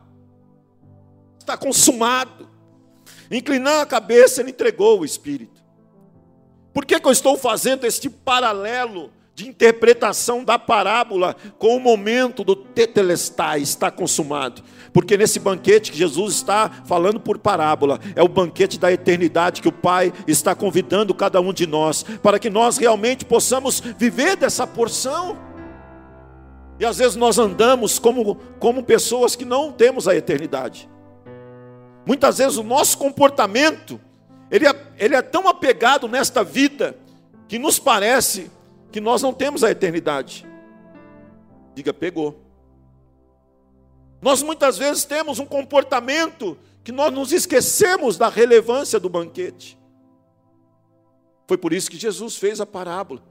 está 1.40 1.58
consumado. 1.58 2.57
Inclinando 3.30 3.82
a 3.82 3.86
cabeça, 3.86 4.42
ele 4.42 4.52
entregou 4.52 5.00
o 5.00 5.06
Espírito. 5.06 5.62
Por 6.74 6.86
que, 6.86 7.00
que 7.00 7.08
eu 7.08 7.12
estou 7.12 7.38
fazendo 7.38 7.86
este 7.86 8.10
paralelo 8.10 9.12
de 9.34 9.48
interpretação 9.48 10.44
da 10.44 10.58
parábola 10.58 11.36
com 11.58 11.76
o 11.76 11.80
momento 11.80 12.44
do 12.44 12.56
tetelestai, 12.56 13.62
está 13.62 13.90
consumado? 13.90 14.64
Porque 14.94 15.18
nesse 15.18 15.40
banquete 15.40 15.92
que 15.92 15.98
Jesus 15.98 16.36
está 16.36 16.70
falando 16.86 17.20
por 17.20 17.38
parábola, 17.38 18.00
é 18.16 18.22
o 18.22 18.28
banquete 18.28 18.80
da 18.80 18.92
eternidade 18.92 19.62
que 19.62 19.68
o 19.68 19.72
Pai 19.72 20.14
está 20.28 20.54
convidando 20.56 21.14
cada 21.14 21.42
um 21.42 21.52
de 21.52 21.66
nós, 21.66 22.04
para 22.22 22.40
que 22.40 22.50
nós 22.50 22.78
realmente 22.78 23.26
possamos 23.26 23.80
viver 23.80 24.36
dessa 24.36 24.66
porção. 24.66 25.38
E 26.80 26.86
às 26.86 26.98
vezes 26.98 27.16
nós 27.16 27.40
andamos 27.40 27.98
como, 27.98 28.36
como 28.60 28.84
pessoas 28.84 29.36
que 29.36 29.46
não 29.46 29.72
temos 29.72 30.08
a 30.08 30.16
eternidade. 30.16 30.88
Muitas 32.08 32.38
vezes 32.38 32.56
o 32.56 32.64
nosso 32.64 32.98
comportamento, 32.98 34.00
ele 34.50 34.66
é, 34.66 34.88
ele 34.98 35.14
é 35.14 35.22
tão 35.22 35.46
apegado 35.46 36.08
nesta 36.08 36.42
vida, 36.42 36.98
que 37.50 37.60
nos 37.60 37.80
parece 37.80 38.50
que 38.94 39.02
nós 39.02 39.22
não 39.22 39.34
temos 39.34 39.62
a 39.62 39.70
eternidade. 39.70 40.48
Diga, 41.76 41.94
pegou. 41.94 42.40
Nós 44.22 44.42
muitas 44.42 44.78
vezes 44.78 45.04
temos 45.04 45.38
um 45.38 45.46
comportamento 45.46 46.58
que 46.82 46.94
nós 46.94 47.14
nos 47.14 47.34
esquecemos 47.34 48.18
da 48.18 48.30
relevância 48.30 49.02
do 49.02 49.10
banquete. 49.10 49.78
Foi 51.46 51.58
por 51.58 51.74
isso 51.74 51.92
que 51.92 51.98
Jesus 51.98 52.38
fez 52.38 52.62
a 52.62 52.66
parábola. 52.66 53.22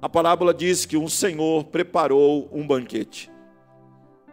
A 0.00 0.08
parábola 0.08 0.54
diz 0.54 0.86
que 0.86 0.96
um 0.96 1.08
Senhor 1.08 1.64
preparou 1.64 2.48
um 2.50 2.66
banquete. 2.66 3.30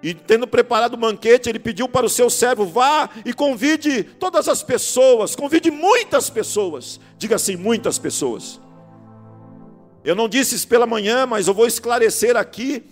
E 0.03 0.15
tendo 0.15 0.47
preparado 0.47 0.95
o 0.95 0.97
banquete, 0.97 1.47
ele 1.47 1.59
pediu 1.59 1.87
para 1.87 2.05
o 2.05 2.09
seu 2.09 2.29
servo: 2.29 2.65
vá 2.65 3.09
e 3.23 3.33
convide 3.33 4.03
todas 4.03 4.47
as 4.47 4.63
pessoas, 4.63 5.35
convide 5.35 5.69
muitas 5.69 6.29
pessoas. 6.29 6.99
Diga 7.17 7.35
assim: 7.35 7.55
muitas 7.55 7.99
pessoas. 7.99 8.59
Eu 10.03 10.15
não 10.15 10.27
disse 10.27 10.55
isso 10.55 10.67
pela 10.67 10.87
manhã, 10.87 11.27
mas 11.27 11.47
eu 11.47 11.53
vou 11.53 11.67
esclarecer 11.67 12.35
aqui, 12.35 12.83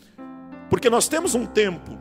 porque 0.69 0.89
nós 0.89 1.08
temos 1.08 1.34
um 1.34 1.45
tempo, 1.45 1.98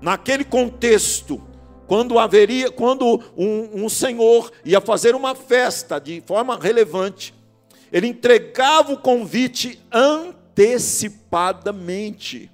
naquele 0.00 0.44
contexto, 0.44 1.40
quando 1.86 2.18
haveria, 2.18 2.72
quando 2.72 3.22
um, 3.36 3.84
um 3.84 3.88
senhor 3.88 4.50
ia 4.64 4.80
fazer 4.80 5.14
uma 5.14 5.36
festa 5.36 6.00
de 6.00 6.20
forma 6.26 6.58
relevante, 6.58 7.32
ele 7.92 8.08
entregava 8.08 8.92
o 8.92 8.98
convite 8.98 9.80
antecipadamente. 9.92 12.51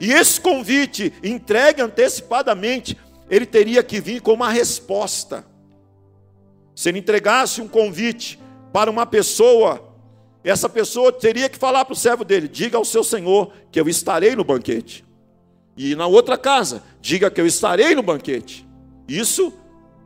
E 0.00 0.12
esse 0.12 0.40
convite 0.40 1.12
entregue 1.22 1.82
antecipadamente, 1.82 2.96
ele 3.28 3.44
teria 3.44 3.82
que 3.82 4.00
vir 4.00 4.22
com 4.22 4.32
uma 4.32 4.50
resposta. 4.50 5.44
Se 6.74 6.88
ele 6.88 7.00
entregasse 7.00 7.60
um 7.60 7.68
convite 7.68 8.40
para 8.72 8.90
uma 8.90 9.04
pessoa, 9.04 9.94
essa 10.42 10.70
pessoa 10.70 11.12
teria 11.12 11.50
que 11.50 11.58
falar 11.58 11.84
para 11.84 11.92
o 11.92 11.96
servo 11.96 12.24
dele: 12.24 12.48
diga 12.48 12.78
ao 12.78 12.84
seu 12.84 13.04
senhor 13.04 13.52
que 13.70 13.78
eu 13.78 13.86
estarei 13.88 14.34
no 14.34 14.42
banquete. 14.42 15.04
E 15.76 15.94
na 15.94 16.06
outra 16.06 16.38
casa, 16.38 16.82
diga 17.00 17.30
que 17.30 17.40
eu 17.40 17.46
estarei 17.46 17.94
no 17.94 18.02
banquete. 18.02 18.66
Isso 19.06 19.52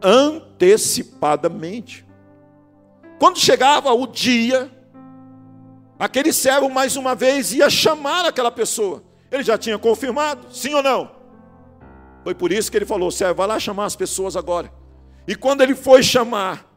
antecipadamente. 0.02 2.04
Quando 3.18 3.38
chegava 3.38 3.92
o 3.92 4.06
dia, 4.06 4.70
aquele 5.98 6.32
servo 6.32 6.68
mais 6.68 6.96
uma 6.96 7.14
vez 7.14 7.52
ia 7.52 7.70
chamar 7.70 8.24
aquela 8.24 8.50
pessoa. 8.50 9.02
Ele 9.34 9.42
já 9.42 9.58
tinha 9.58 9.76
confirmado, 9.76 10.46
sim 10.54 10.72
ou 10.74 10.82
não? 10.82 11.10
Foi 12.22 12.36
por 12.36 12.52
isso 12.52 12.70
que 12.70 12.76
ele 12.76 12.86
falou: 12.86 13.10
servo, 13.10 13.34
vai 13.34 13.48
lá 13.48 13.58
chamar 13.58 13.86
as 13.86 13.96
pessoas 13.96 14.36
agora. 14.36 14.72
E 15.26 15.34
quando 15.34 15.60
ele 15.60 15.74
foi 15.74 16.04
chamar, 16.04 16.72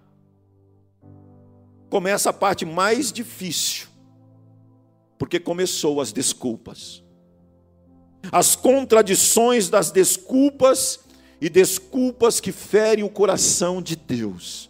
começa 1.88 2.32
a 2.32 2.34
parte 2.34 2.66
mais 2.66 3.12
difícil, 3.12 3.88
porque 5.20 5.40
começou 5.40 6.02
as 6.02 6.12
desculpas. 6.12 7.04
As 8.32 8.56
contradições 8.56 9.70
das 9.70 9.92
desculpas 9.92 11.00
e 11.40 11.50
desculpas 11.50 12.40
que 12.40 12.52
ferem 12.52 13.04
o 13.04 13.10
coração 13.10 13.84
de 13.84 13.96
Deus. 13.96 14.68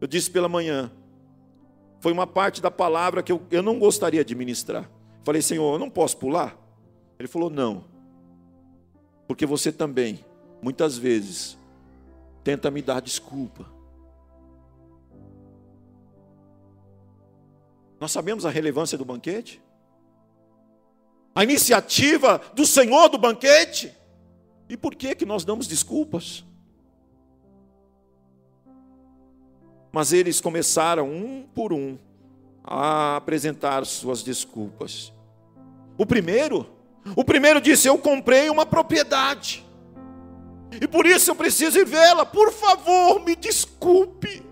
Eu 0.00 0.08
disse 0.08 0.28
pela 0.28 0.48
manhã, 0.48 0.90
foi 2.00 2.10
uma 2.10 2.26
parte 2.26 2.60
da 2.60 2.70
palavra 2.70 3.22
que 3.22 3.30
eu, 3.30 3.40
eu 3.48 3.62
não 3.62 3.78
gostaria 3.78 4.24
de 4.24 4.34
ministrar. 4.34 4.90
Falei, 5.28 5.42
Senhor, 5.42 5.74
eu 5.74 5.78
não 5.78 5.90
posso 5.90 6.16
pular? 6.16 6.56
Ele 7.18 7.28
falou, 7.28 7.50
não. 7.50 7.84
Porque 9.26 9.44
você 9.44 9.70
também, 9.70 10.24
muitas 10.62 10.96
vezes, 10.96 11.58
tenta 12.42 12.70
me 12.70 12.80
dar 12.80 13.02
desculpa. 13.02 13.70
Nós 18.00 18.10
sabemos 18.10 18.46
a 18.46 18.50
relevância 18.50 18.96
do 18.96 19.04
banquete? 19.04 19.62
A 21.34 21.44
iniciativa 21.44 22.40
do 22.54 22.64
Senhor 22.64 23.10
do 23.10 23.18
banquete? 23.18 23.94
E 24.66 24.78
por 24.78 24.94
que 24.94 25.14
que 25.14 25.26
nós 25.26 25.44
damos 25.44 25.66
desculpas? 25.66 26.42
Mas 29.92 30.10
eles 30.10 30.40
começaram 30.40 31.06
um 31.06 31.46
por 31.54 31.70
um 31.70 31.98
a 32.64 33.16
apresentar 33.16 33.84
suas 33.84 34.22
desculpas. 34.22 35.12
O 35.98 36.06
primeiro, 36.06 36.66
o 37.14 37.24
primeiro 37.24 37.60
disse: 37.60 37.88
"Eu 37.88 37.98
comprei 37.98 38.48
uma 38.48 38.64
propriedade. 38.64 39.66
E 40.80 40.86
por 40.86 41.04
isso 41.04 41.30
eu 41.30 41.34
preciso 41.34 41.78
ir 41.78 41.84
vê-la. 41.84 42.24
Por 42.24 42.52
favor, 42.52 43.22
me 43.24 43.36
desculpe." 43.36 44.42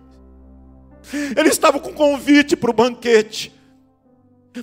Ele 1.36 1.48
estava 1.48 1.78
com 1.78 1.92
convite 1.92 2.56
para 2.56 2.70
o 2.70 2.74
banquete. 2.74 3.54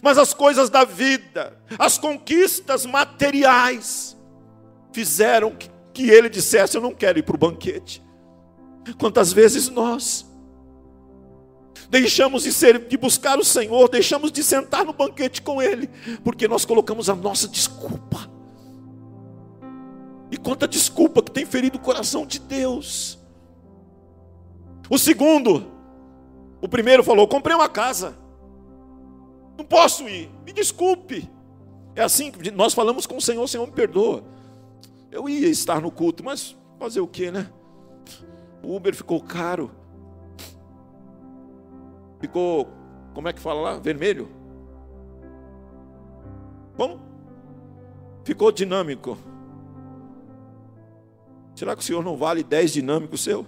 Mas 0.02 0.18
as 0.18 0.34
coisas 0.34 0.70
da 0.70 0.84
vida, 0.84 1.58
as 1.78 1.98
conquistas 1.98 2.86
materiais, 2.86 4.18
fizeram 4.92 5.56
que 5.94 6.10
ele 6.10 6.30
dissesse: 6.30 6.76
Eu 6.76 6.82
não 6.82 6.94
quero 6.94 7.20
ir 7.20 7.24
para 7.24 7.36
o 7.36 7.40
banquete. 7.40 8.04
Quantas 8.98 9.32
vezes 9.32 9.70
nós 9.70 10.26
deixamos 11.90 12.44
de, 12.44 12.52
ser, 12.52 12.80
de 12.88 12.98
buscar 12.98 13.38
o 13.40 13.44
Senhor, 13.44 13.90
deixamos 13.90 14.32
de 14.32 14.44
sentar 14.44 14.86
no 14.86 14.94
banquete 14.94 15.42
com 15.42 15.62
Ele, 15.62 15.90
porque 16.24 16.48
nós 16.48 16.66
colocamos 16.66 17.10
a 17.10 17.16
nossa 17.16 17.48
desculpa. 17.48 18.30
E 20.32 20.38
quanta 20.38 20.68
desculpa 20.68 21.22
que 21.22 21.32
tem 21.32 21.46
ferido 21.46 21.78
o 21.78 21.82
coração 21.82 22.26
de 22.26 22.40
Deus. 22.40 23.20
O 24.90 24.98
segundo, 24.98 25.72
o 26.62 26.68
primeiro 26.68 27.04
falou: 27.04 27.28
comprei 27.28 27.56
uma 27.56 27.70
casa, 27.70 28.18
não 29.58 29.66
posso 29.66 30.08
ir, 30.10 30.30
me 30.46 30.52
desculpe. 30.52 31.30
É 31.96 32.02
assim 32.02 32.32
que 32.32 32.50
nós 32.50 32.74
falamos 32.74 33.06
com 33.06 33.18
o 33.18 33.22
Senhor: 33.22 33.48
Senhor, 33.48 33.66
me 33.66 33.74
perdoa. 33.74 34.24
Eu 35.12 35.30
ia 35.30 35.48
estar 35.48 35.80
no 35.80 35.92
culto, 35.92 36.24
mas 36.24 36.56
fazer 36.80 37.00
o 37.00 37.08
que, 37.08 37.30
né? 37.30 37.52
O 38.64 38.76
Uber 38.76 38.96
ficou 38.96 39.22
caro. 39.22 39.70
Ficou, 42.24 42.70
como 43.14 43.28
é 43.28 43.34
que 43.34 43.42
fala 43.42 43.60
lá? 43.60 43.80
Vermelho? 43.80 44.30
Como? 46.78 46.98
Ficou 48.24 48.50
dinâmico. 48.50 49.18
Será 51.54 51.76
que 51.76 51.82
o 51.82 51.86
Senhor 51.86 52.02
não 52.02 52.16
vale 52.16 52.42
10 52.42 52.72
dinâmicos 52.72 53.26
seu? 53.26 53.46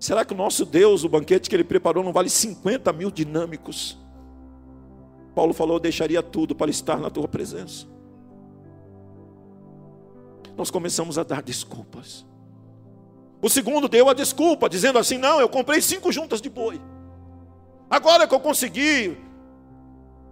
Será 0.00 0.24
que 0.24 0.34
o 0.34 0.36
nosso 0.36 0.64
Deus, 0.64 1.04
o 1.04 1.08
banquete 1.08 1.48
que 1.48 1.54
Ele 1.54 1.62
preparou, 1.62 2.02
não 2.02 2.12
vale 2.12 2.28
50 2.28 2.92
mil 2.92 3.12
dinâmicos? 3.12 3.96
Paulo 5.36 5.54
falou: 5.54 5.76
Eu 5.76 5.80
deixaria 5.80 6.20
tudo 6.20 6.52
para 6.52 6.68
estar 6.68 6.98
na 6.98 7.10
tua 7.10 7.28
presença. 7.28 7.86
Nós 10.56 10.68
começamos 10.68 11.16
a 11.16 11.22
dar 11.22 11.42
desculpas. 11.42 12.26
O 13.40 13.48
segundo 13.48 13.88
deu 13.88 14.08
a 14.08 14.14
desculpa, 14.14 14.68
dizendo 14.68 14.98
assim: 14.98 15.16
Não, 15.16 15.38
eu 15.40 15.48
comprei 15.48 15.80
cinco 15.80 16.10
juntas 16.10 16.40
de 16.40 16.50
boi. 16.50 16.80
Agora 17.94 18.26
que 18.26 18.34
eu 18.34 18.40
consegui 18.40 19.16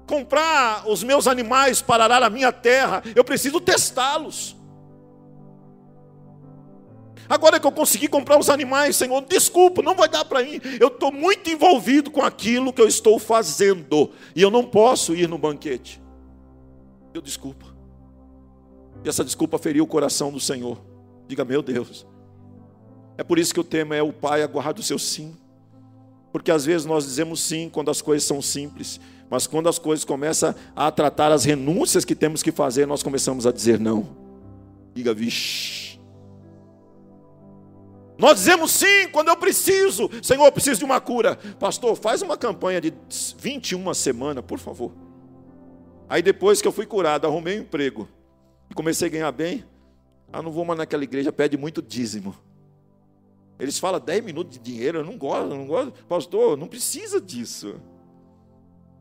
comprar 0.05 0.83
os 0.89 1.05
meus 1.05 1.29
animais 1.29 1.81
para 1.81 2.03
arar 2.03 2.21
a 2.21 2.29
minha 2.29 2.51
terra, 2.51 3.05
eu 3.15 3.23
preciso 3.23 3.61
testá-los. 3.61 4.57
Agora 7.29 7.61
que 7.61 7.67
eu 7.67 7.71
consegui 7.71 8.09
comprar 8.09 8.37
os 8.37 8.51
animais, 8.51 8.97
Senhor, 8.97 9.23
desculpa, 9.23 9.81
não 9.81 9.95
vai 9.95 10.09
dar 10.09 10.25
para 10.25 10.43
mim. 10.43 10.61
Eu 10.81 10.89
estou 10.89 11.13
muito 11.13 11.49
envolvido 11.51 12.11
com 12.11 12.21
aquilo 12.21 12.73
que 12.73 12.83
eu 12.83 12.89
estou 12.89 13.17
fazendo. 13.17 14.11
E 14.35 14.43
eu 14.43 14.51
não 14.51 14.65
posso 14.65 15.15
ir 15.15 15.29
no 15.29 15.39
banquete. 15.39 16.03
Eu 17.15 17.23
desculpa. 17.23 17.67
E 19.05 19.09
essa 19.09 19.23
desculpa 19.23 19.57
feriu 19.57 19.85
o 19.85 19.87
coração 19.87 20.33
do 20.33 20.41
Senhor. 20.41 20.81
Diga, 21.29 21.45
meu 21.45 21.63
Deus. 21.63 22.05
É 23.17 23.23
por 23.23 23.39
isso 23.39 23.55
que 23.55 23.61
o 23.61 23.65
tema 23.65 23.95
é 23.95 24.03
o 24.03 24.13
Pai 24.13 24.43
aguarda 24.43 24.81
o 24.81 24.83
seu 24.83 24.99
sim. 24.99 25.37
Porque 26.33 26.51
às 26.51 26.65
vezes 26.65 26.87
nós 26.87 27.05
dizemos 27.05 27.41
sim 27.41 27.69
quando 27.69 27.91
as 27.91 28.01
coisas 28.01 28.27
são 28.27 28.41
simples, 28.41 28.99
mas 29.29 29.47
quando 29.47 29.69
as 29.69 29.79
coisas 29.79 30.05
começam 30.05 30.55
a 30.75 30.91
tratar 30.91 31.31
as 31.31 31.45
renúncias 31.45 32.05
que 32.05 32.15
temos 32.15 32.43
que 32.43 32.51
fazer, 32.51 32.87
nós 32.87 33.03
começamos 33.03 33.47
a 33.47 33.53
dizer 33.53 33.79
não. 33.79 34.17
Diga, 34.95 35.13
vixe. 35.13 36.01
Nós 38.19 38.37
dizemos 38.37 38.71
sim 38.71 39.09
quando 39.11 39.29
eu 39.29 39.37
preciso. 39.37 40.09
Senhor, 40.23 40.45
eu 40.45 40.53
preciso 40.53 40.79
de 40.79 40.85
uma 40.85 41.01
cura. 41.01 41.37
Pastor, 41.59 41.97
faz 41.97 42.23
uma 42.23 42.37
campanha 42.37 42.81
de 42.81 42.93
21 43.39 43.93
semanas, 43.95 44.45
por 44.45 44.59
favor. 44.59 44.93
Aí 46.09 46.23
depois 46.23 46.63
que 46.63 46.69
eu 46.69 46.73
fui 46.73 46.87
curado, 46.87 47.27
arrumei 47.27 47.59
um 47.59 47.63
emprego. 47.63 48.09
E 48.71 48.75
comecei 48.75 49.09
a 49.09 49.11
ganhar 49.11 49.33
bem. 49.33 49.65
Ah, 50.33 50.41
não 50.41 50.51
vou 50.51 50.65
mais 50.65 50.79
naquela 50.79 51.05
igreja, 51.05 51.33
pede 51.33 51.57
muito 51.57 51.83
dízimo. 51.83 52.35
Eles 53.63 53.79
falam 53.79 54.01
10 54.01 54.25
minutos 54.25 54.59
de 54.59 54.59
dinheiro, 54.59 54.99
eu 54.99 55.05
não 55.05 55.17
gosto, 55.17 55.47
não 55.47 55.69
gosto. 55.69 55.93
Pastor, 56.07 56.57
não 56.57 56.67
precisa 56.67 57.21
disso. 57.21 57.77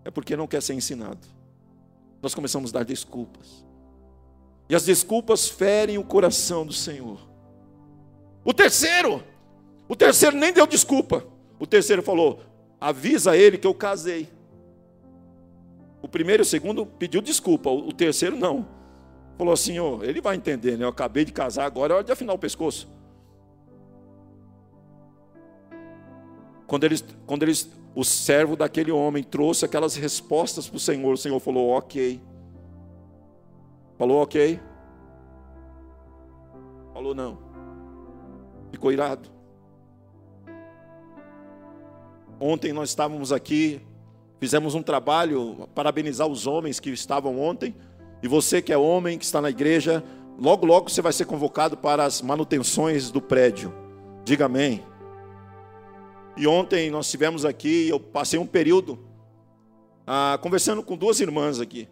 É 0.05 0.11
porque 0.11 0.37
não 0.37 0.45
quer 0.45 0.61
ser 0.61 0.75
ensinado. 0.75 1.27
Nós 2.21 2.35
começamos 2.35 2.69
a 2.69 2.77
dar 2.77 2.85
desculpas. 2.85 3.65
E 4.69 4.75
as 4.75 4.85
desculpas 4.85 5.49
ferem 5.49 5.97
o 5.97 6.03
coração 6.03 6.63
do 6.63 6.73
Senhor. 6.73 7.19
O 8.45 8.53
terceiro, 8.53 9.23
o 9.89 9.95
terceiro 9.95 10.37
nem 10.37 10.53
deu 10.53 10.67
desculpa. 10.67 11.25
O 11.59 11.65
terceiro 11.65 12.03
falou: 12.03 12.41
avisa 12.79 13.35
ele 13.35 13.57
que 13.57 13.65
eu 13.65 13.73
casei. 13.73 14.29
O 16.03 16.07
primeiro 16.07 16.41
e 16.41 16.45
o 16.45 16.47
segundo 16.47 16.85
pediu 16.85 17.19
desculpa, 17.19 17.71
o 17.71 17.91
terceiro 17.91 18.37
não. 18.37 18.67
Falou 19.39 19.55
assim: 19.55 19.79
oh, 19.79 20.03
ele 20.03 20.21
vai 20.21 20.35
entender, 20.35 20.77
né? 20.77 20.85
Eu 20.85 20.89
acabei 20.89 21.25
de 21.25 21.31
casar 21.31 21.65
agora, 21.65 21.93
é 21.93 21.95
hora 21.95 22.05
de 22.05 22.11
afinar 22.11 22.33
o 22.33 22.37
pescoço. 22.37 23.00
Quando 26.71 26.85
eles, 26.85 27.03
quando 27.27 27.43
eles, 27.43 27.69
o 27.93 28.01
servo 28.01 28.55
daquele 28.55 28.93
homem 28.93 29.21
trouxe 29.21 29.65
aquelas 29.65 29.97
respostas 29.97 30.69
para 30.69 30.77
o 30.77 30.79
Senhor, 30.79 31.11
o 31.11 31.17
Senhor 31.17 31.37
falou: 31.41 31.71
Ok. 31.71 32.21
Falou 33.97 34.21
ok. 34.21 34.57
Falou 36.93 37.13
não. 37.13 37.39
Ficou 38.71 38.89
irado. 38.89 39.27
Ontem 42.39 42.71
nós 42.71 42.87
estávamos 42.87 43.33
aqui, 43.33 43.81
fizemos 44.39 44.73
um 44.73 44.81
trabalho, 44.81 45.67
parabenizar 45.75 46.25
os 46.25 46.47
homens 46.47 46.79
que 46.79 46.89
estavam 46.89 47.37
ontem. 47.37 47.75
E 48.23 48.29
você 48.29 48.61
que 48.61 48.71
é 48.71 48.77
homem, 48.77 49.17
que 49.17 49.25
está 49.25 49.41
na 49.41 49.49
igreja, 49.49 50.01
logo, 50.39 50.65
logo 50.65 50.89
você 50.89 51.01
vai 51.01 51.11
ser 51.11 51.25
convocado 51.25 51.75
para 51.75 52.05
as 52.05 52.21
manutenções 52.21 53.11
do 53.11 53.19
prédio. 53.19 53.73
Diga 54.23 54.45
amém. 54.45 54.89
E 56.37 56.47
ontem 56.47 56.89
nós 56.89 57.09
tivemos 57.09 57.45
aqui, 57.45 57.89
eu 57.89 57.99
passei 57.99 58.39
um 58.39 58.45
período 58.45 58.97
ah, 60.07 60.39
conversando 60.41 60.81
com 60.81 60.97
duas 60.97 61.19
irmãs 61.19 61.59
aqui. 61.59 61.87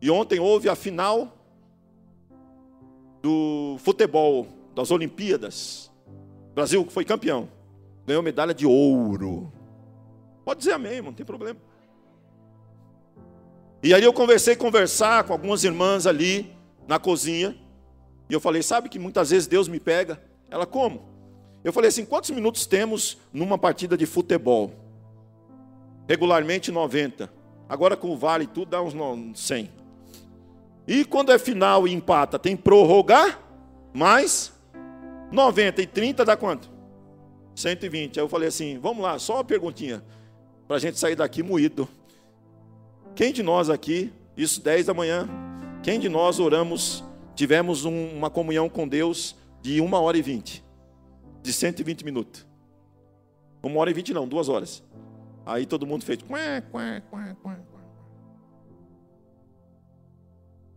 E 0.00 0.10
ontem 0.10 0.38
houve 0.38 0.68
a 0.68 0.76
final 0.76 1.36
do 3.22 3.76
futebol 3.78 4.46
das 4.74 4.90
Olimpíadas. 4.90 5.90
O 6.50 6.54
Brasil 6.54 6.86
foi 6.88 7.04
campeão. 7.04 7.48
Ganhou 8.06 8.22
medalha 8.22 8.54
de 8.54 8.66
ouro. 8.66 9.52
Pode 10.44 10.58
dizer 10.58 10.72
amém, 10.72 11.02
não 11.02 11.12
tem 11.12 11.26
problema. 11.26 11.58
E 13.82 13.92
aí 13.92 14.04
eu 14.04 14.12
conversei, 14.12 14.54
conversar 14.54 15.24
com 15.24 15.32
algumas 15.32 15.64
irmãs 15.64 16.06
ali 16.06 16.54
na 16.86 16.98
cozinha. 16.98 17.56
E 18.28 18.32
eu 18.32 18.40
falei, 18.40 18.62
sabe 18.62 18.88
que 18.88 18.98
muitas 18.98 19.30
vezes 19.30 19.46
Deus 19.46 19.66
me 19.68 19.80
pega? 19.80 20.22
Ela, 20.50 20.66
como? 20.66 21.15
Eu 21.66 21.72
falei 21.72 21.88
assim: 21.88 22.04
quantos 22.04 22.30
minutos 22.30 22.64
temos 22.64 23.18
numa 23.32 23.58
partida 23.58 23.96
de 23.96 24.06
futebol? 24.06 24.72
Regularmente 26.08 26.70
90. 26.70 27.28
Agora 27.68 27.96
com 27.96 28.10
o 28.10 28.16
vale 28.16 28.46
tudo 28.46 28.70
dá 28.70 28.80
uns 28.80 28.94
100. 29.34 29.68
E 30.86 31.04
quando 31.04 31.32
é 31.32 31.38
final 31.40 31.88
e 31.88 31.92
empata, 31.92 32.38
tem 32.38 32.56
prorrogar? 32.56 33.40
Mais 33.92 34.52
90 35.32 35.82
e 35.82 35.86
30 35.88 36.24
dá 36.24 36.36
quanto? 36.36 36.70
120. 37.56 38.20
Aí 38.20 38.24
eu 38.24 38.28
falei 38.28 38.46
assim: 38.46 38.78
vamos 38.78 39.02
lá, 39.02 39.18
só 39.18 39.34
uma 39.34 39.44
perguntinha. 39.44 40.04
Para 40.68 40.76
a 40.76 40.78
gente 40.78 41.00
sair 41.00 41.16
daqui 41.16 41.42
moído. 41.42 41.88
Quem 43.16 43.32
de 43.32 43.42
nós 43.42 43.68
aqui, 43.68 44.12
isso 44.36 44.62
10 44.62 44.86
da 44.86 44.94
manhã, 44.94 45.28
quem 45.82 45.98
de 45.98 46.08
nós 46.08 46.38
oramos 46.38 47.02
tivemos 47.34 47.84
um, 47.84 48.16
uma 48.16 48.30
comunhão 48.30 48.68
com 48.68 48.86
Deus 48.86 49.34
de 49.60 49.80
uma 49.80 49.98
hora 49.98 50.16
e 50.16 50.22
vinte, 50.22 50.62
de 51.46 51.52
120 51.52 52.04
minutos. 52.04 52.44
Uma 53.62 53.80
hora 53.80 53.90
e 53.90 53.94
vinte 53.94 54.12
não, 54.12 54.26
duas 54.26 54.48
horas. 54.48 54.82
Aí 55.44 55.64
todo 55.64 55.86
mundo 55.86 56.04
fez. 56.04 56.18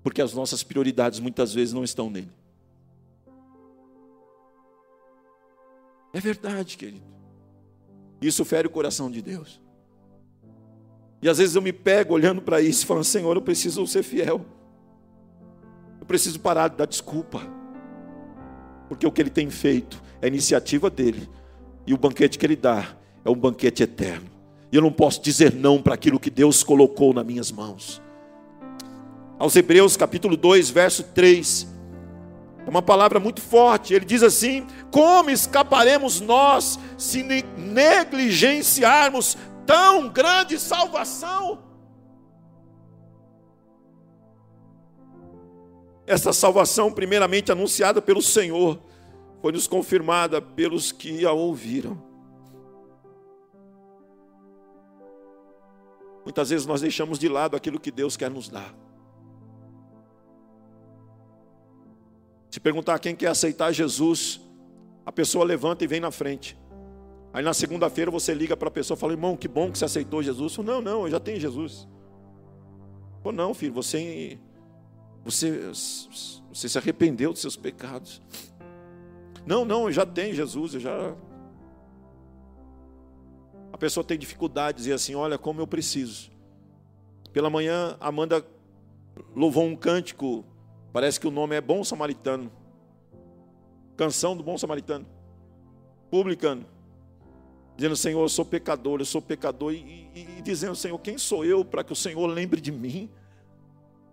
Porque 0.03 0.21
as 0.21 0.33
nossas 0.33 0.63
prioridades 0.63 1.19
muitas 1.19 1.53
vezes 1.53 1.73
não 1.73 1.83
estão 1.83 2.09
nele. 2.09 2.31
É 6.13 6.19
verdade, 6.19 6.77
querido. 6.77 7.05
Isso 8.21 8.45
fere 8.45 8.67
o 8.67 8.71
coração 8.71 9.09
de 9.09 9.21
Deus. 9.21 9.61
E 11.21 11.29
às 11.29 11.37
vezes 11.37 11.55
eu 11.55 11.61
me 11.61 11.73
pego 11.73 12.13
olhando 12.13 12.41
para 12.41 12.61
isso 12.61 12.83
e 12.83 12.87
falando: 12.87 13.03
Senhor, 13.03 13.35
eu 13.35 13.41
preciso 13.41 13.85
ser 13.87 14.03
fiel. 14.03 14.45
Eu 15.99 16.05
preciso 16.05 16.39
parar 16.39 16.67
de 16.67 16.77
dar 16.77 16.85
desculpa. 16.85 17.41
Porque 18.87 19.05
o 19.05 19.11
que 19.11 19.21
ele 19.21 19.29
tem 19.29 19.49
feito 19.49 20.08
é 20.21 20.27
iniciativa 20.27 20.89
dele. 20.89 21.29
E 21.85 21.93
o 21.93 21.97
banquete 21.97 22.37
que 22.37 22.45
ele 22.45 22.55
dá 22.55 22.95
é 23.23 23.29
um 23.29 23.35
banquete 23.35 23.83
eterno. 23.83 24.29
E 24.71 24.75
eu 24.75 24.81
não 24.81 24.91
posso 24.91 25.21
dizer 25.21 25.53
não 25.53 25.81
para 25.81 25.95
aquilo 25.95 26.19
que 26.19 26.29
Deus 26.29 26.63
colocou 26.63 27.13
nas 27.13 27.25
minhas 27.25 27.51
mãos. 27.51 28.01
Aos 29.37 29.55
Hebreus 29.55 29.97
capítulo 29.97 30.37
2, 30.37 30.69
verso 30.69 31.03
3. 31.03 31.67
É 32.65 32.69
uma 32.69 32.81
palavra 32.81 33.19
muito 33.19 33.41
forte. 33.41 33.93
Ele 33.93 34.05
diz 34.05 34.21
assim: 34.21 34.67
Como 34.91 35.29
escaparemos 35.29 36.21
nós 36.21 36.77
se 36.97 37.23
negligenciarmos 37.23 39.37
tão 39.65 40.09
grande 40.09 40.59
salvação? 40.59 41.59
Essa 46.05 46.33
salvação, 46.33 46.91
primeiramente 46.91 47.51
anunciada 47.51 48.01
pelo 48.01 48.21
Senhor, 48.21 48.79
foi 49.41 49.51
nos 49.51 49.67
confirmada 49.67 50.41
pelos 50.41 50.91
que 50.91 51.25
a 51.25 51.31
ouviram. 51.31 52.01
Muitas 56.23 56.49
vezes 56.49 56.65
nós 56.65 56.81
deixamos 56.81 57.17
de 57.17 57.27
lado 57.27 57.55
aquilo 57.55 57.79
que 57.79 57.89
Deus 57.89 58.15
quer 58.15 58.29
nos 58.29 58.49
dar. 58.49 58.75
Se 62.51 62.59
perguntar 62.59 62.99
quem 62.99 63.15
quer 63.15 63.27
aceitar 63.27 63.71
Jesus, 63.71 64.41
a 65.05 65.11
pessoa 65.11 65.45
levanta 65.45 65.83
e 65.83 65.87
vem 65.87 65.99
na 65.99 66.11
frente. 66.11 66.57
Aí 67.31 67.43
na 67.43 67.53
segunda-feira 67.53 68.09
você 68.09 68.33
liga 68.33 68.57
para 68.57 68.67
a 68.67 68.71
pessoa 68.71 68.97
e 68.97 68.99
fala: 68.99 69.13
irmão, 69.13 69.37
que 69.37 69.47
bom 69.47 69.71
que 69.71 69.77
você 69.77 69.85
aceitou 69.85 70.21
Jesus. 70.21 70.55
Falo, 70.55 70.67
não, 70.67 70.81
não, 70.81 71.03
eu 71.03 71.11
já 71.11 71.19
tenho 71.19 71.39
Jesus. 71.39 71.87
Pô, 73.23 73.31
não, 73.31 73.53
filho, 73.53 73.73
você, 73.73 74.39
você, 75.23 75.71
você 76.51 76.69
se 76.69 76.77
arrependeu 76.77 77.31
dos 77.31 77.41
seus 77.41 77.55
pecados. 77.55 78.21
Não, 79.45 79.65
não, 79.65 79.91
já 79.91 80.05
tenho 80.05 80.33
Jesus, 80.33 80.73
eu 80.75 80.79
já. 80.79 81.15
A 83.71 83.77
pessoa 83.77 84.03
tem 84.03 84.17
dificuldade 84.17 84.77
de 84.77 84.83
dizer 84.83 84.93
assim: 84.93 85.15
olha, 85.15 85.37
como 85.37 85.61
eu 85.61 85.67
preciso. 85.67 86.31
Pela 87.31 87.49
manhã, 87.49 87.95
Amanda 87.99 88.45
louvou 89.35 89.63
um 89.63 89.75
cântico, 89.75 90.43
parece 90.91 91.19
que 91.19 91.27
o 91.27 91.31
nome 91.31 91.55
é 91.55 91.61
Bom 91.61 91.83
Samaritano. 91.83 92.51
Canção 93.95 94.35
do 94.35 94.43
Bom 94.43 94.57
Samaritano. 94.57 95.05
Publicano 96.09 96.65
dizendo: 97.79 97.95
Senhor, 97.95 98.21
eu 98.21 98.29
sou 98.29 98.43
pecador, 98.43 98.99
eu 98.99 99.05
sou 99.05 99.21
pecador, 99.21 99.73
e, 99.73 100.09
e, 100.13 100.27
e 100.37 100.41
dizendo: 100.41 100.75
Senhor, 100.75 100.97
quem 100.99 101.17
sou 101.17 101.45
eu 101.45 101.63
para 101.63 101.83
que 101.83 101.93
o 101.93 101.95
Senhor 101.95 102.27
lembre 102.27 102.59
de 102.59 102.71
mim? 102.71 103.09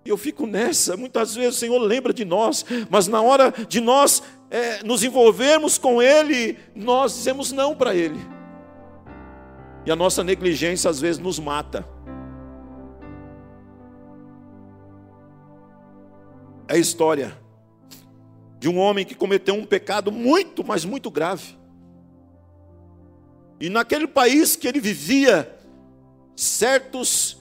Eu 0.06 0.16
fico 0.16 0.46
nessa, 0.46 0.96
muitas 0.96 1.34
vezes 1.34 1.56
o 1.56 1.58
Senhor 1.58 1.78
lembra 1.78 2.12
de 2.12 2.24
nós, 2.24 2.64
mas 2.88 3.08
na 3.08 3.20
hora 3.20 3.52
de 3.68 3.80
nós 3.80 4.22
é, 4.50 4.82
nos 4.82 5.02
envolvermos 5.02 5.78
com 5.78 6.00
Ele, 6.00 6.58
nós 6.74 7.14
dizemos 7.14 7.52
não 7.52 7.74
para 7.74 7.94
Ele. 7.94 8.18
E 9.84 9.90
a 9.90 9.96
nossa 9.96 10.24
negligência 10.24 10.90
às 10.90 11.00
vezes 11.00 11.20
nos 11.20 11.38
mata. 11.38 11.86
É 16.68 16.74
a 16.74 16.78
história 16.78 17.36
de 18.58 18.68
um 18.68 18.78
homem 18.78 19.04
que 19.04 19.14
cometeu 19.14 19.54
um 19.54 19.64
pecado 19.64 20.10
muito, 20.10 20.64
mas 20.64 20.84
muito 20.84 21.10
grave. 21.10 21.56
E 23.60 23.68
naquele 23.68 24.06
país 24.06 24.56
que 24.56 24.66
ele 24.66 24.80
vivia, 24.80 25.56
certos 26.34 27.38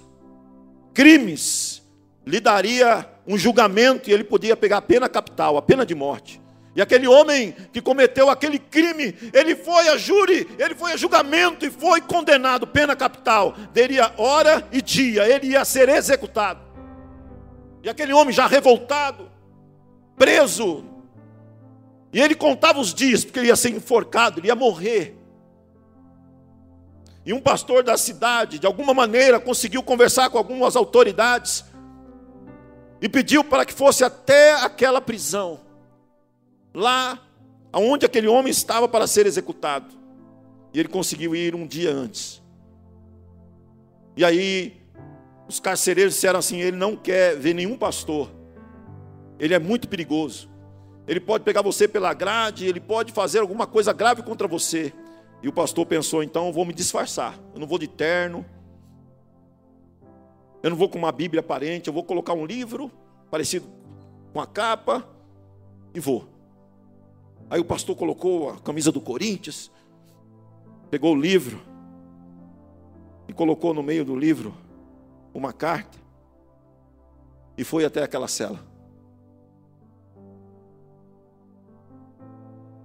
crimes 0.93 1.84
lhe 2.25 2.39
daria 2.39 3.07
um 3.27 3.37
julgamento 3.37 4.09
e 4.09 4.13
ele 4.13 4.23
podia 4.23 4.57
pegar 4.57 4.77
a 4.77 4.81
pena 4.81 5.07
capital, 5.07 5.57
a 5.57 5.61
pena 5.61 5.85
de 5.85 5.93
morte. 5.93 6.41
E 6.75 6.81
aquele 6.81 7.07
homem 7.07 7.55
que 7.71 7.81
cometeu 7.81 8.29
aquele 8.29 8.59
crime, 8.59 9.15
ele 9.31 9.55
foi 9.55 9.87
a 9.87 9.97
júri, 9.97 10.47
ele 10.59 10.75
foi 10.75 10.91
a 10.91 10.97
julgamento 10.97 11.65
e 11.65 11.71
foi 11.71 12.01
condenado, 12.01 12.67
pena 12.67 12.95
capital. 12.95 13.55
Teria 13.73 14.11
hora 14.17 14.67
e 14.73 14.81
dia, 14.81 15.25
ele 15.27 15.51
ia 15.51 15.63
ser 15.63 15.87
executado. 15.87 16.59
E 17.81 17.89
aquele 17.89 18.11
homem 18.11 18.33
já 18.33 18.45
revoltado, 18.45 19.31
preso, 20.17 20.83
e 22.11 22.21
ele 22.21 22.35
contava 22.35 22.79
os 22.79 22.93
dias, 22.93 23.23
porque 23.23 23.39
ele 23.39 23.47
ia 23.49 23.55
ser 23.55 23.69
enforcado, 23.69 24.39
ele 24.39 24.47
ia 24.47 24.55
morrer. 24.55 25.17
E 27.25 27.33
um 27.33 27.39
pastor 27.39 27.83
da 27.83 27.97
cidade, 27.97 28.59
de 28.59 28.67
alguma 28.67 28.93
maneira, 28.93 29.39
conseguiu 29.39 29.81
conversar 29.81 30.29
com 30.29 30.37
algumas 30.37 30.75
autoridades 30.75 31.63
e 33.05 33.09
pediu 33.09 33.43
para 33.43 33.63
que 33.63 33.71
fosse 33.71 34.03
até 34.03 34.53
aquela 34.63 34.99
prisão, 34.99 35.59
lá 36.73 37.21
onde 37.71 38.03
aquele 38.03 38.27
homem 38.27 38.49
estava 38.49 38.87
para 38.87 39.05
ser 39.05 39.27
executado. 39.27 39.93
E 40.73 40.79
ele 40.79 40.89
conseguiu 40.89 41.35
ir 41.35 41.53
um 41.53 41.67
dia 41.67 41.93
antes. 41.93 42.41
E 44.17 44.25
aí, 44.25 44.81
os 45.47 45.59
carcereiros 45.59 46.15
disseram 46.15 46.39
assim: 46.39 46.59
ele 46.59 46.75
não 46.75 46.95
quer 46.95 47.37
ver 47.37 47.53
nenhum 47.53 47.77
pastor, 47.77 48.31
ele 49.37 49.53
é 49.53 49.59
muito 49.59 49.87
perigoso. 49.87 50.49
Ele 51.07 51.19
pode 51.19 51.43
pegar 51.43 51.61
você 51.61 51.87
pela 51.87 52.11
grade, 52.11 52.65
ele 52.65 52.79
pode 52.79 53.13
fazer 53.13 53.37
alguma 53.37 53.67
coisa 53.67 53.93
grave 53.93 54.23
contra 54.23 54.47
você. 54.47 54.91
E 55.43 55.47
o 55.47 55.53
pastor 55.53 55.85
pensou: 55.85 56.23
então 56.23 56.51
vou 56.51 56.65
me 56.65 56.73
disfarçar. 56.73 57.39
Eu 57.53 57.59
não 57.59 57.67
vou 57.67 57.77
de 57.77 57.87
terno. 57.87 58.43
Eu 60.65 60.71
não 60.71 60.77
vou 60.77 60.89
com 60.89 60.97
uma 60.97 61.11
Bíblia 61.11 61.41
aparente. 61.41 61.89
Eu 61.89 61.93
vou 61.93 62.03
colocar 62.03 62.33
um 62.33 62.43
livro 62.43 62.91
parecido 63.29 63.67
com 64.33 64.41
a 64.41 64.47
capa 64.47 65.07
e 65.93 65.99
vou. 65.99 66.27
Aí 67.51 67.59
o 67.59 67.63
pastor 67.63 67.95
colocou 67.95 68.49
a 68.49 68.59
camisa 68.59 68.91
do 68.91 68.99
Corinthians, 68.99 69.71
pegou 70.89 71.13
o 71.13 71.21
livro 71.21 71.61
e 73.27 73.33
colocou 73.33 73.75
no 73.75 73.83
meio 73.83 74.03
do 74.03 74.15
livro 74.15 74.55
uma 75.35 75.53
carta 75.53 75.99
e 77.55 77.63
foi 77.63 77.85
até 77.85 78.01
aquela 78.01 78.27
cela. 78.27 78.59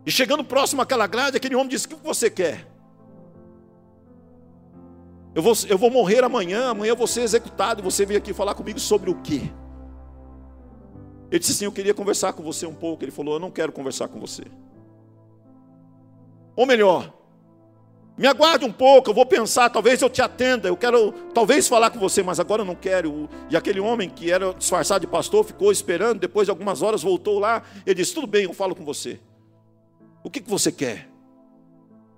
E 0.05 0.11
chegando 0.11 0.45
próximo 0.45 0.83
àquela 0.83 1.07
grade, 1.07 1.39
aquele 1.39 1.55
homem 1.55 1.69
disse: 1.69 1.87
O 1.87 1.89
que 1.89 1.95
você 1.95 2.31
quer? 2.31 2.71
Eu 5.35 5.43
vou, 5.43 5.55
eu 5.69 5.79
vou 5.79 5.91
morrer 5.91 6.25
amanhã, 6.25 6.71
amanhã 6.71 6.91
eu 6.91 6.97
vou 6.97 7.07
ser 7.07 7.23
executado, 7.23 7.81
e 7.81 7.85
você 7.85 8.05
veio 8.05 8.19
aqui 8.19 8.33
falar 8.33 8.55
comigo 8.55 8.81
sobre 8.81 9.11
o 9.11 9.15
quê? 9.23 9.43
Ele 11.31 11.39
disse 11.39 11.53
assim: 11.53 11.65
Eu 11.65 11.73
queria 11.73 11.95
conversar 11.95 12.33
com 12.33 12.43
você 12.43 12.67
um 12.67 12.75
pouco. 12.75 13.05
Ele 13.05 13.13
falou: 13.13 13.35
Eu 13.35 13.41
não 13.41 13.51
quero 13.51 13.71
conversar 13.71 14.09
com 14.09 14.19
você. 14.19 14.43
Ou 16.57 16.67
melhor, 16.67 17.13
me 18.19 18.27
aguarde 18.27 18.65
um 18.65 18.73
pouco, 18.73 19.09
eu 19.09 19.15
vou 19.15 19.25
pensar, 19.25 19.71
talvez 19.71 20.03
eu 20.03 20.11
te 20.11 20.21
atenda, 20.21 20.69
eu 20.69 20.77
quero 20.77 21.13
talvez 21.33 21.67
falar 21.67 21.91
com 21.91 21.99
você, 21.99 22.23
mas 22.23 22.41
agora 22.41 22.63
eu 22.63 22.67
não 22.67 22.75
quero. 22.75 23.31
E 23.49 23.57
aquele 23.57 23.81
homem 23.81 24.11
que 24.11 24.31
era 24.31 24.53
disfarçado 24.53 25.01
de 25.01 25.07
pastor 25.07 25.45
ficou 25.45 25.71
esperando, 25.71 26.19
depois 26.19 26.47
de 26.47 26.51
algumas 26.51 26.83
horas 26.83 27.03
voltou 27.03 27.39
lá, 27.39 27.63
ele 27.87 27.95
disse: 27.95 28.13
Tudo 28.13 28.27
bem, 28.27 28.45
eu 28.45 28.53
falo 28.53 28.75
com 28.75 28.85
você. 28.85 29.21
O 30.25 30.29
que, 30.29 30.41
que 30.41 30.51
você 30.51 30.73
quer? 30.73 31.09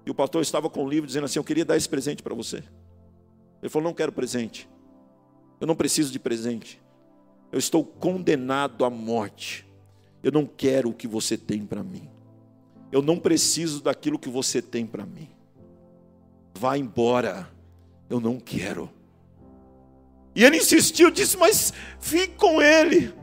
E 0.05 0.11
o 0.11 0.15
pastor 0.15 0.43
estava 0.43 0.69
com 0.71 0.85
o 0.85 0.89
livro 0.89 1.07
dizendo 1.07 1.25
assim: 1.25 1.39
Eu 1.39 1.45
queria 1.45 1.65
dar 1.65 1.77
esse 1.77 1.89
presente 1.89 2.23
para 2.23 2.35
você. 2.35 2.65
Ele 3.63 3.71
falou: 3.71 3.89
Não 3.89 3.95
quero 3.95 4.13
presente. 4.13 4.69
Eu 5.61 5.67
não 5.67 5.77
preciso 5.77 6.11
de 6.11 6.19
presente. 6.19 6.83
Eu 7.53 7.59
estou 7.59 7.85
condenado 7.85 8.85
à 8.85 8.91
morte. 8.91 9.67
Eu 10.23 10.33
não 10.33 10.45
quero 10.45 10.91
o 10.91 10.95
que 10.95 11.07
você 11.07 11.37
tem 11.37 11.65
para 11.65 11.83
mim. 11.83 12.09
Eu 12.91 13.01
não 13.01 13.19
preciso 13.19 13.83
daquilo 13.83 14.19
que 14.19 14.29
você 14.29 14.61
tem 14.61 14.85
para 14.85 15.07
mim. 15.07 15.29
Vá 16.59 16.77
embora. 16.77 17.49
Eu 18.11 18.21
não 18.21 18.39
quero. 18.41 18.91
E 20.35 20.45
ele 20.45 20.57
insistiu, 20.57 21.11
disse: 21.11 21.37
Mas 21.37 21.73
fique 22.01 22.35
com 22.35 22.61
ele. 22.61 23.15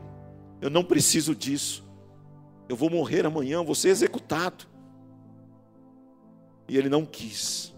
Eu 0.60 0.70
não 0.70 0.84
preciso 0.84 1.34
disso. 1.34 1.84
Eu 2.68 2.76
vou 2.76 2.88
morrer 2.88 3.26
amanhã, 3.26 3.62
vou 3.62 3.74
ser 3.74 3.88
executado. 3.88 4.66
E 6.68 6.76
ele 6.76 6.88
não 6.88 7.04
quis. 7.04 7.69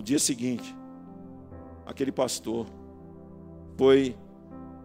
No 0.00 0.04
dia 0.04 0.18
seguinte, 0.18 0.74
aquele 1.84 2.10
pastor 2.10 2.66
foi 3.76 4.16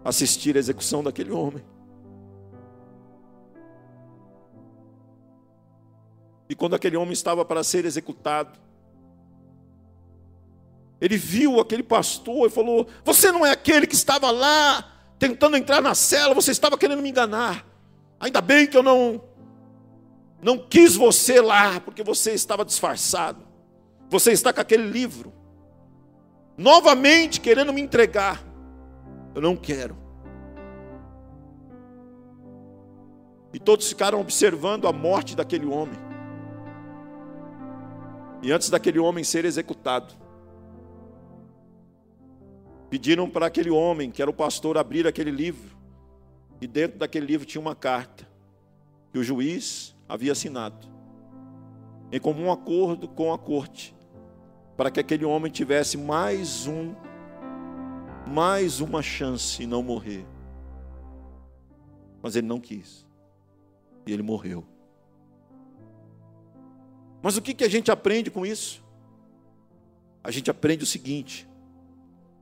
assistir 0.03 0.57
a 0.57 0.59
execução 0.59 1.01
daquele 1.01 1.31
homem. 1.31 1.63
E 6.49 6.53
quando 6.53 6.75
aquele 6.75 6.97
homem 6.97 7.13
estava 7.13 7.45
para 7.45 7.63
ser 7.63 7.85
executado, 7.85 8.59
ele 10.99 11.15
viu 11.15 11.61
aquele 11.61 11.81
pastor 11.81 12.47
e 12.47 12.51
falou: 12.51 12.85
Você 13.05 13.31
não 13.31 13.45
é 13.45 13.51
aquele 13.51 13.87
que 13.87 13.95
estava 13.95 14.29
lá 14.31 15.15
tentando 15.17 15.55
entrar 15.55 15.81
na 15.81 15.95
cela, 15.95 16.35
você 16.35 16.51
estava 16.51 16.77
querendo 16.77 17.01
me 17.01 17.09
enganar. 17.09 17.65
Ainda 18.19 18.41
bem 18.41 18.67
que 18.67 18.75
eu 18.75 18.83
não 18.83 19.23
não 20.41 20.57
quis 20.57 20.97
você 20.97 21.39
lá, 21.39 21.79
porque 21.79 22.03
você 22.03 22.33
estava 22.33 22.65
disfarçado. 22.65 23.44
Você 24.09 24.31
está 24.31 24.53
com 24.53 24.61
aquele 24.61 24.87
livro, 24.89 25.33
novamente 26.57 27.41
querendo 27.41 27.73
me 27.73 27.81
entregar. 27.81 28.43
Eu 29.33 29.41
não 29.41 29.55
quero. 29.55 29.97
E 33.53 33.59
todos 33.59 33.87
ficaram 33.87 34.19
observando 34.19 34.87
a 34.87 34.91
morte 34.91 35.35
daquele 35.35 35.65
homem. 35.65 35.97
E 38.41 38.51
antes 38.51 38.69
daquele 38.69 38.99
homem 38.99 39.23
ser 39.23 39.45
executado, 39.45 40.13
pediram 42.89 43.29
para 43.29 43.47
aquele 43.47 43.69
homem, 43.69 44.11
que 44.11 44.21
era 44.21 44.29
o 44.29 44.33
pastor, 44.33 44.77
abrir 44.77 45.07
aquele 45.07 45.31
livro. 45.31 45.75
E 46.61 46.67
dentro 46.67 46.99
daquele 46.99 47.25
livro 47.25 47.45
tinha 47.45 47.61
uma 47.61 47.75
carta 47.75 48.27
que 49.11 49.19
o 49.19 49.23
juiz 49.23 49.95
havia 50.07 50.33
assinado, 50.33 50.87
em 52.11 52.19
comum 52.19 52.51
acordo 52.51 53.07
com 53.07 53.33
a 53.33 53.37
corte, 53.37 53.94
para 54.75 54.91
que 54.91 54.99
aquele 54.99 55.25
homem 55.25 55.51
tivesse 55.51 55.97
mais 55.97 56.67
um, 56.67 56.93
mais 58.27 58.81
uma 58.81 59.01
chance 59.01 59.63
e 59.63 59.67
não 59.67 59.81
morrer. 59.81 60.25
Mas 62.21 62.35
ele 62.35 62.47
não 62.47 62.59
quis. 62.59 63.05
E 64.05 64.11
ele 64.11 64.23
morreu. 64.23 64.65
Mas 67.21 67.37
o 67.37 67.41
que, 67.41 67.53
que 67.53 67.63
a 67.63 67.69
gente 67.69 67.89
aprende 67.89 68.29
com 68.29 68.45
isso? 68.45 68.83
A 70.23 70.29
gente 70.29 70.51
aprende 70.51 70.83
o 70.83 70.87
seguinte: 70.87 71.47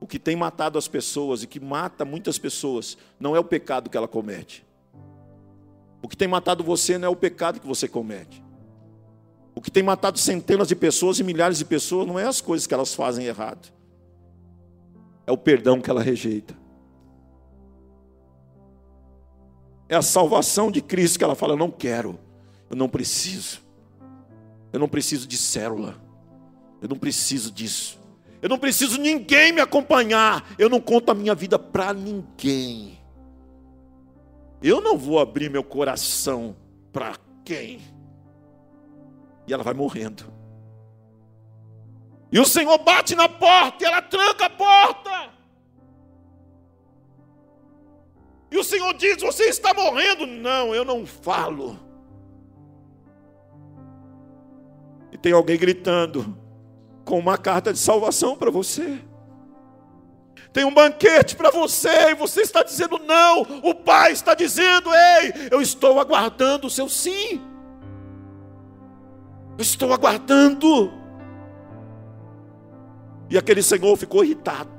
o 0.00 0.06
que 0.06 0.18
tem 0.18 0.36
matado 0.36 0.78
as 0.78 0.86
pessoas 0.86 1.42
e 1.42 1.46
que 1.46 1.58
mata 1.58 2.04
muitas 2.04 2.38
pessoas 2.38 2.98
não 3.18 3.34
é 3.34 3.38
o 3.38 3.44
pecado 3.44 3.88
que 3.88 3.96
ela 3.96 4.06
comete. 4.06 4.66
O 6.02 6.08
que 6.08 6.16
tem 6.16 6.28
matado 6.28 6.62
você 6.62 6.98
não 6.98 7.08
é 7.08 7.10
o 7.10 7.16
pecado 7.16 7.58
que 7.58 7.66
você 7.66 7.88
comete. 7.88 8.43
O 9.54 9.60
que 9.60 9.70
tem 9.70 9.82
matado 9.82 10.18
centenas 10.18 10.68
de 10.68 10.74
pessoas 10.74 11.18
e 11.18 11.24
milhares 11.24 11.58
de 11.58 11.64
pessoas 11.64 12.06
não 12.06 12.18
é 12.18 12.24
as 12.24 12.40
coisas 12.40 12.66
que 12.66 12.74
elas 12.74 12.94
fazem 12.94 13.26
errado. 13.26 13.72
É 15.26 15.32
o 15.32 15.38
perdão 15.38 15.80
que 15.80 15.88
ela 15.88 16.02
rejeita. 16.02 16.54
É 19.88 19.94
a 19.94 20.02
salvação 20.02 20.70
de 20.70 20.80
Cristo 20.80 21.18
que 21.18 21.24
ela 21.24 21.34
fala: 21.34 21.52
Eu 21.52 21.58
não 21.58 21.70
quero, 21.70 22.18
eu 22.68 22.76
não 22.76 22.88
preciso. 22.88 23.62
Eu 24.72 24.80
não 24.80 24.88
preciso 24.88 25.28
de 25.28 25.36
célula. 25.36 26.02
Eu 26.82 26.88
não 26.88 26.96
preciso 26.96 27.52
disso. 27.52 27.98
Eu 28.42 28.48
não 28.48 28.58
preciso 28.58 29.00
ninguém 29.00 29.52
me 29.52 29.60
acompanhar. 29.60 30.52
Eu 30.58 30.68
não 30.68 30.80
conto 30.80 31.10
a 31.10 31.14
minha 31.14 31.34
vida 31.34 31.58
para 31.58 31.94
ninguém. 31.94 32.98
Eu 34.60 34.80
não 34.80 34.98
vou 34.98 35.20
abrir 35.20 35.48
meu 35.48 35.62
coração 35.62 36.56
para 36.92 37.16
quem? 37.44 37.80
E 39.46 39.52
ela 39.52 39.62
vai 39.62 39.74
morrendo. 39.74 40.32
E 42.32 42.40
o 42.40 42.44
Senhor 42.44 42.78
bate 42.78 43.14
na 43.14 43.28
porta 43.28 43.84
e 43.84 43.86
ela 43.86 44.02
tranca 44.02 44.46
a 44.46 44.50
porta. 44.50 45.30
E 48.50 48.56
o 48.58 48.64
Senhor 48.64 48.92
diz: 48.94 49.22
Você 49.22 49.44
está 49.44 49.72
morrendo. 49.74 50.26
Não, 50.26 50.74
eu 50.74 50.84
não 50.84 51.06
falo. 51.06 51.78
E 55.12 55.18
tem 55.18 55.32
alguém 55.32 55.56
gritando 55.56 56.36
com 57.04 57.18
uma 57.18 57.38
carta 57.38 57.72
de 57.72 57.78
salvação 57.78 58.36
para 58.36 58.50
você. 58.50 59.00
Tem 60.52 60.64
um 60.64 60.74
banquete 60.74 61.34
para 61.34 61.50
você 61.50 62.10
e 62.10 62.14
você 62.14 62.42
está 62.42 62.62
dizendo 62.62 62.98
não. 62.98 63.42
O 63.62 63.74
Pai 63.74 64.12
está 64.12 64.34
dizendo: 64.34 64.88
Ei, 64.92 65.48
eu 65.50 65.60
estou 65.60 66.00
aguardando 66.00 66.66
o 66.66 66.70
seu 66.70 66.88
sim. 66.88 67.53
Eu 69.56 69.62
estou 69.62 69.92
aguardando. 69.92 70.92
E 73.30 73.38
aquele 73.38 73.62
senhor 73.62 73.96
ficou 73.96 74.24
irritado. 74.24 74.70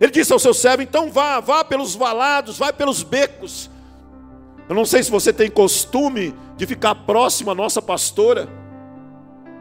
Ele 0.00 0.12
disse 0.12 0.32
ao 0.32 0.38
seu 0.38 0.54
servo: 0.54 0.82
Então 0.82 1.10
vá, 1.10 1.40
vá 1.40 1.64
pelos 1.64 1.94
valados, 1.94 2.58
vá 2.58 2.72
pelos 2.72 3.02
becos 3.02 3.70
eu 4.68 4.74
não 4.74 4.84
sei 4.84 5.02
se 5.02 5.10
você 5.10 5.32
tem 5.32 5.50
costume 5.50 6.34
de 6.56 6.66
ficar 6.66 6.94
próximo 6.94 7.50
à 7.50 7.54
nossa 7.54 7.80
pastora, 7.80 8.48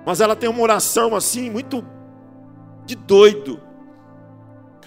mas 0.06 0.20
ela 0.20 0.36
tem 0.36 0.50
uma 0.50 0.62
oração 0.62 1.16
assim, 1.16 1.50
muito 1.50 1.86
de 2.86 2.94
doido. 2.96 3.62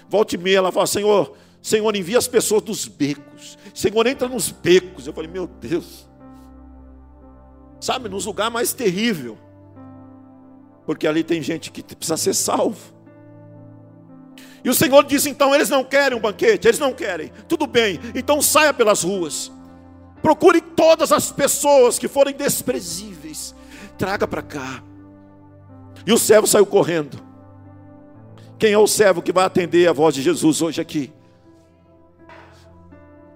Volte 0.07 0.35
e 0.35 0.37
meia, 0.37 0.57
ela 0.57 0.71
fala: 0.71 0.85
Senhor, 0.85 1.35
Senhor, 1.59 1.95
envia 1.95 2.19
as 2.19 2.27
pessoas 2.27 2.61
dos 2.61 2.87
becos. 2.87 3.57
Senhor, 3.73 4.05
entra 4.05 4.27
nos 4.27 4.51
becos. 4.51 5.07
Eu 5.07 5.13
falei: 5.13 5.29
Meu 5.29 5.47
Deus. 5.47 6.07
Sabe, 7.81 8.07
nos 8.07 8.27
lugar 8.27 8.51
mais 8.51 8.71
terrível. 8.71 9.37
Porque 10.85 11.07
ali 11.07 11.23
tem 11.23 11.41
gente 11.41 11.71
que 11.71 11.83
precisa 11.83 12.15
ser 12.15 12.35
salvo. 12.35 12.93
E 14.63 14.69
o 14.69 14.73
Senhor 14.73 15.03
disse: 15.03 15.29
então, 15.29 15.53
eles 15.53 15.67
não 15.67 15.83
querem 15.83 16.15
um 16.15 16.21
banquete, 16.21 16.67
eles 16.67 16.79
não 16.79 16.93
querem. 16.93 17.31
Tudo 17.47 17.65
bem, 17.65 17.99
então 18.13 18.39
saia 18.39 18.71
pelas 18.71 19.03
ruas. 19.03 19.51
Procure 20.21 20.61
todas 20.61 21.11
as 21.11 21.31
pessoas 21.31 21.97
que 21.97 22.07
forem 22.07 22.35
desprezíveis, 22.35 23.55
traga 23.97 24.27
para 24.27 24.43
cá. 24.43 24.83
E 26.05 26.13
o 26.13 26.17
servo 26.19 26.45
saiu 26.45 26.65
correndo. 26.67 27.19
Quem 28.59 28.73
é 28.73 28.77
o 28.77 28.85
servo 28.85 29.23
que 29.23 29.31
vai 29.31 29.45
atender 29.45 29.89
a 29.89 29.93
voz 29.93 30.13
de 30.13 30.21
Jesus 30.21 30.61
hoje 30.61 30.79
aqui? 30.79 31.11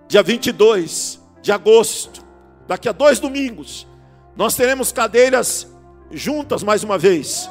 Dia 0.08 0.22
22 0.22 1.20
de 1.42 1.52
agosto, 1.52 2.24
daqui 2.68 2.88
a 2.88 2.92
dois 2.92 3.20
domingos, 3.20 3.88
nós 4.36 4.56
teremos 4.56 4.92
cadeiras 4.92 5.68
juntas 6.12 6.62
mais 6.64 6.84
uma 6.84 6.98
vez. 6.98 7.50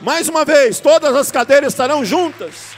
Mais 0.00 0.28
uma 0.28 0.44
vez, 0.44 0.80
todas 0.80 1.14
as 1.14 1.30
cadeiras 1.30 1.72
estarão 1.72 2.04
juntas. 2.04 2.72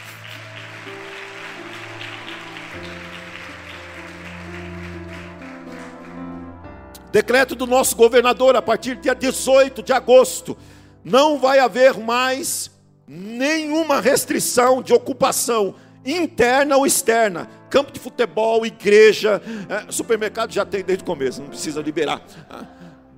Decreto 7.11 7.54
do 7.54 7.66
nosso 7.66 7.96
governador, 7.96 8.57
a 8.57 8.62
partir 8.62 8.96
do 8.96 9.02
dia 9.02 9.14
18 9.14 9.83
de 9.83 9.92
agosto, 9.92 10.57
não 11.04 11.38
vai 11.38 11.61
haver 11.61 11.96
mais 11.98 12.70
nenhuma 13.07 14.00
restrição 14.00 14.83
de 14.83 14.92
ocupação 14.92 15.74
interna 16.04 16.76
ou 16.76 16.87
externa. 16.87 17.48
Campo 17.70 17.92
de 17.92 18.00
futebol, 18.00 18.66
igreja, 18.66 19.40
é, 19.68 19.90
supermercado 19.90 20.52
já 20.52 20.64
tem 20.64 20.83
desde 20.83 21.02
o 21.02 21.07
começo, 21.07 21.40
não 21.40 21.48
precisa 21.48 21.80
liberar. 21.80 22.20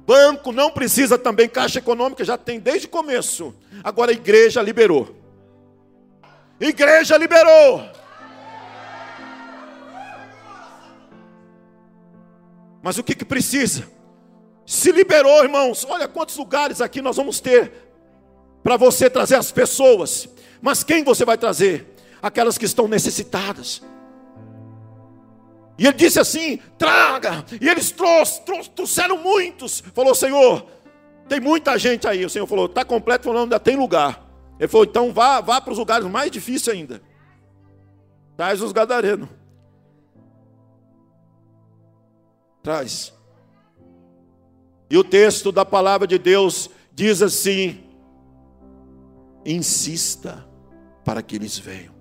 Banco 0.07 0.53
não 0.53 0.71
precisa 0.71 1.19
também, 1.19 1.49
caixa 1.49 1.81
econômica 1.81 2.25
já 2.25 2.39
tem 2.39 2.61
desde 2.61 2.87
o 2.87 2.91
começo. 2.91 3.53
Agora 3.83 4.13
a 4.13 4.15
igreja 4.15 4.63
liberou. 4.63 5.17
Igreja 6.61 7.17
liberou. 7.17 7.85
Mas 12.81 12.97
o 12.99 13.03
que, 13.03 13.17
que 13.17 13.25
precisa? 13.25 13.85
Se 14.65 14.93
liberou, 14.93 15.43
irmãos. 15.43 15.85
Olha 15.89 16.07
quantos 16.07 16.37
lugares 16.37 16.81
aqui 16.81 17.03
nós 17.03 17.17
vamos 17.17 17.41
ter 17.41 17.73
para 18.63 18.77
você 18.77 19.11
trazer 19.11 19.35
as 19.35 19.51
pessoas. 19.51 20.29
Mas 20.63 20.85
quem 20.85 21.03
você 21.03 21.25
vai 21.25 21.37
trazer? 21.37 21.97
Aquelas 22.23 22.57
que 22.57 22.65
estão 22.65 22.87
necessitadas. 22.87 23.83
E 25.79 25.87
ele 25.87 25.97
disse 25.97 26.19
assim: 26.19 26.59
traga. 26.79 27.45
E 27.61 27.69
eles 27.69 27.91
trouxeram, 27.91 28.65
trouxeram 28.65 29.19
muitos. 29.19 29.81
Falou, 29.95 30.15
Senhor, 30.15 30.67
tem 31.29 31.41
muita 31.41 31.79
gente 31.79 32.07
aí. 32.07 32.25
O 32.25 32.31
Senhor 32.31 32.47
falou, 32.47 32.67
está 32.67 32.85
completo. 32.85 33.25
Falou, 33.25 33.43
ainda 33.43 33.61
tem 33.61 33.77
lugar. 33.77 34.25
Ele 34.59 34.69
falou, 34.69 34.87
então 34.87 35.13
vá, 35.13 35.41
vá 35.41 35.61
para 35.61 35.73
os 35.73 35.79
lugares 35.79 36.07
mais 36.07 36.31
difíceis 36.31 36.77
ainda. 36.77 37.03
Traz 38.37 38.63
os 38.63 38.73
gadarenos. 38.73 39.29
Traz. 42.63 43.13
E 44.89 44.97
o 44.97 45.05
texto 45.05 45.51
da 45.53 45.65
palavra 45.65 46.07
de 46.07 46.19
Deus 46.19 46.71
diz 46.93 47.23
assim: 47.23 47.85
insista 49.45 50.47
para 51.05 51.23
que 51.23 51.37
eles 51.37 51.59
venham. 51.59 51.95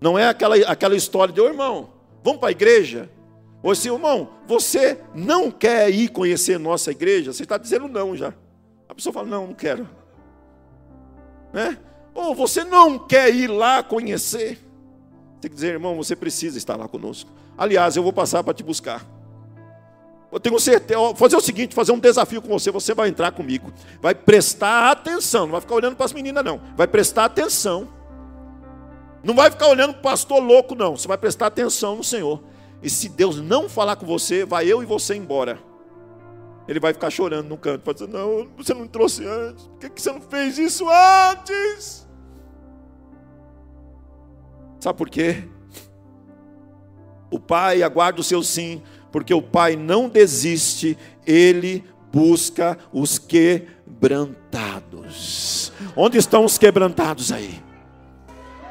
Não 0.00 0.18
é 0.18 0.28
aquela, 0.28 0.56
aquela 0.66 0.96
história 0.96 1.32
de, 1.32 1.40
ô 1.40 1.46
irmão, 1.46 1.91
vamos 2.22 2.40
para 2.40 2.48
a 2.48 2.52
igreja? 2.52 3.10
Ou 3.62 3.70
assim, 3.70 3.92
irmão, 3.92 4.30
você 4.46 4.98
não 5.14 5.50
quer 5.50 5.88
ir 5.90 6.08
conhecer 6.08 6.58
nossa 6.58 6.90
igreja? 6.90 7.32
Você 7.32 7.44
está 7.44 7.56
dizendo 7.56 7.86
não 7.88 8.16
já. 8.16 8.34
A 8.88 8.94
pessoa 8.94 9.12
fala, 9.12 9.28
não, 9.28 9.46
não 9.46 9.54
quero. 9.54 9.88
Né? 11.52 11.78
Ou 12.14 12.34
você 12.34 12.64
não 12.64 12.98
quer 12.98 13.32
ir 13.34 13.46
lá 13.46 13.82
conhecer? 13.82 14.58
Tem 15.40 15.48
que 15.48 15.54
dizer, 15.54 15.68
irmão, 15.68 15.96
você 15.96 16.16
precisa 16.16 16.58
estar 16.58 16.76
lá 16.76 16.88
conosco. 16.88 17.30
Aliás, 17.56 17.96
eu 17.96 18.02
vou 18.02 18.12
passar 18.12 18.42
para 18.42 18.54
te 18.54 18.62
buscar. 18.62 19.06
Eu 20.30 20.40
tenho 20.40 20.58
certeza, 20.58 21.14
fazer 21.14 21.36
o 21.36 21.40
seguinte, 21.40 21.74
fazer 21.74 21.92
um 21.92 21.98
desafio 21.98 22.40
com 22.40 22.48
você, 22.48 22.70
você 22.70 22.94
vai 22.94 23.08
entrar 23.08 23.32
comigo. 23.32 23.70
Vai 24.00 24.14
prestar 24.14 24.90
atenção, 24.90 25.42
não 25.42 25.52
vai 25.52 25.60
ficar 25.60 25.74
olhando 25.74 25.94
para 25.94 26.06
as 26.06 26.12
meninas 26.12 26.42
não. 26.42 26.60
Vai 26.74 26.86
prestar 26.86 27.26
atenção. 27.26 27.86
Não 29.22 29.34
vai 29.34 29.50
ficar 29.50 29.68
olhando 29.68 29.92
para 29.92 30.00
o 30.00 30.02
pastor 30.02 30.42
louco 30.42 30.74
não, 30.74 30.96
você 30.96 31.06
vai 31.06 31.16
prestar 31.16 31.46
atenção 31.46 31.96
no 31.96 32.04
Senhor. 32.04 32.42
E 32.82 32.90
se 32.90 33.08
Deus 33.08 33.40
não 33.40 33.68
falar 33.68 33.96
com 33.96 34.04
você, 34.04 34.44
vai 34.44 34.66
eu 34.66 34.82
e 34.82 34.86
você 34.86 35.14
embora. 35.14 35.58
Ele 36.66 36.80
vai 36.80 36.92
ficar 36.92 37.10
chorando 37.10 37.48
no 37.48 37.56
canto, 37.56 37.84
vai 37.84 37.94
dizer, 37.94 38.08
não, 38.08 38.48
você 38.56 38.74
não 38.74 38.82
me 38.82 38.88
trouxe 38.88 39.24
antes, 39.24 39.66
por 39.66 39.90
que 39.90 40.00
você 40.00 40.12
não 40.12 40.20
fez 40.20 40.58
isso 40.58 40.86
antes? 40.88 42.08
Sabe 44.80 44.98
por 44.98 45.08
quê? 45.08 45.44
O 47.30 47.38
pai 47.38 47.82
aguarda 47.82 48.20
o 48.20 48.24
seu 48.24 48.42
sim, 48.42 48.82
porque 49.10 49.32
o 49.32 49.42
pai 49.42 49.76
não 49.76 50.08
desiste, 50.08 50.98
ele 51.26 51.84
busca 52.12 52.78
os 52.92 53.18
quebrantados. 53.18 55.72
Onde 55.96 56.18
estão 56.18 56.44
os 56.44 56.58
quebrantados 56.58 57.32
aí? 57.32 57.62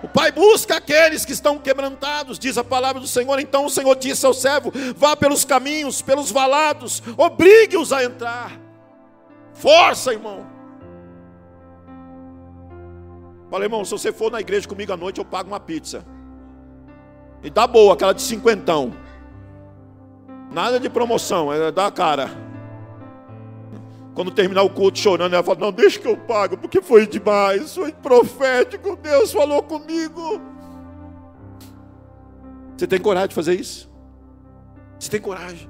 O 0.04 0.08
Pai 0.08 0.32
busca 0.32 0.78
aqueles 0.78 1.24
que 1.24 1.32
estão 1.32 1.60
quebrantados, 1.60 2.40
diz 2.40 2.58
a 2.58 2.64
palavra 2.64 3.00
do 3.00 3.08
Senhor. 3.08 3.40
Então 3.40 3.66
o 3.66 3.70
Senhor 3.70 3.96
disse 3.96 4.26
ao 4.26 4.34
servo: 4.34 4.72
vá 4.96 5.16
pelos 5.16 5.46
caminhos, 5.46 6.02
pelos 6.02 6.32
valados, 6.32 7.04
obrigue-os 7.18 7.94
a 7.94 8.04
entrar. 8.04 8.60
Força, 9.54 10.12
irmão. 10.12 10.48
Fala, 13.50 13.66
irmão, 13.66 13.84
se 13.84 13.92
você 13.92 14.12
for 14.14 14.32
na 14.32 14.40
igreja 14.40 14.68
comigo 14.68 14.94
à 14.94 14.98
noite, 14.98 15.20
eu 15.20 15.26
pago 15.26 15.50
uma 15.50 15.60
pizza. 15.60 16.06
E 17.44 17.50
dá 17.50 17.68
boa, 17.68 17.94
aquela 17.94 18.14
de 18.14 18.22
cinquentão. 18.22 18.94
Nada 20.52 20.80
de 20.80 20.90
promoção, 20.90 21.52
é 21.52 21.72
da 21.72 21.92
cara. 21.92 22.30
Quando 24.14 24.32
terminar 24.32 24.64
o 24.64 24.70
culto 24.70 25.00
chorando, 25.00 25.34
ela 25.34 25.44
fala: 25.44 25.60
Não, 25.60 25.72
deixa 25.72 26.00
que 26.00 26.08
eu 26.08 26.18
pago, 26.18 26.58
porque 26.58 26.82
foi 26.82 27.08
demais, 27.08 27.76
foi 27.76 27.92
profético, 27.92 28.96
Deus 28.98 29.32
falou 29.32 29.64
comigo. 29.64 30.42
Você 32.76 32.88
tem 32.88 33.00
coragem 33.00 33.30
de 33.30 33.36
fazer 33.36 33.60
isso? 33.60 33.90
Você 35.00 35.10
tem 35.10 35.22
coragem? 35.22 35.70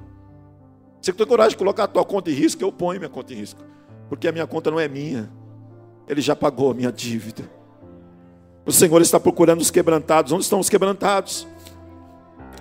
Você 1.00 1.12
tem 1.12 1.26
coragem 1.26 1.50
de 1.50 1.56
colocar 1.56 1.84
a 1.84 1.88
tua 1.88 2.04
conta 2.04 2.30
em 2.30 2.34
risco? 2.34 2.62
Eu 2.62 2.72
ponho 2.72 2.98
minha 2.98 3.10
conta 3.10 3.32
em 3.32 3.36
risco, 3.36 3.62
porque 4.08 4.26
a 4.26 4.32
minha 4.32 4.46
conta 4.46 4.70
não 4.70 4.80
é 4.80 4.88
minha, 4.88 5.30
Ele 6.08 6.20
já 6.20 6.34
pagou 6.34 6.70
a 6.70 6.74
minha 6.74 6.90
dívida. 6.90 7.48
O 8.64 8.72
Senhor 8.72 9.00
está 9.02 9.18
procurando 9.18 9.60
os 9.60 9.70
quebrantados. 9.70 10.32
Onde 10.32 10.44
estão 10.44 10.60
os 10.60 10.68
quebrantados? 10.68 11.46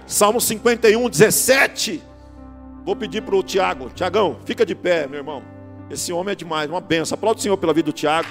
Salmo 0.08 0.42
51, 0.42 1.10
17. 1.10 2.02
Vou 2.84 2.96
pedir 2.96 3.22
para 3.22 3.36
o 3.36 3.44
Tiago. 3.44 3.90
Tiagão, 3.90 4.38
fica 4.44 4.66
de 4.66 4.74
pé, 4.74 5.08
meu 5.08 5.20
irmão. 5.20 5.61
Esse 5.92 6.14
homem 6.14 6.32
é 6.32 6.36
demais, 6.36 6.70
uma 6.70 6.80
benção. 6.80 7.16
Aplaude 7.16 7.42
o 7.42 7.44
Senhor 7.44 7.58
pela 7.58 7.74
vida 7.74 7.88
do 7.88 7.94
Tiago, 7.94 8.30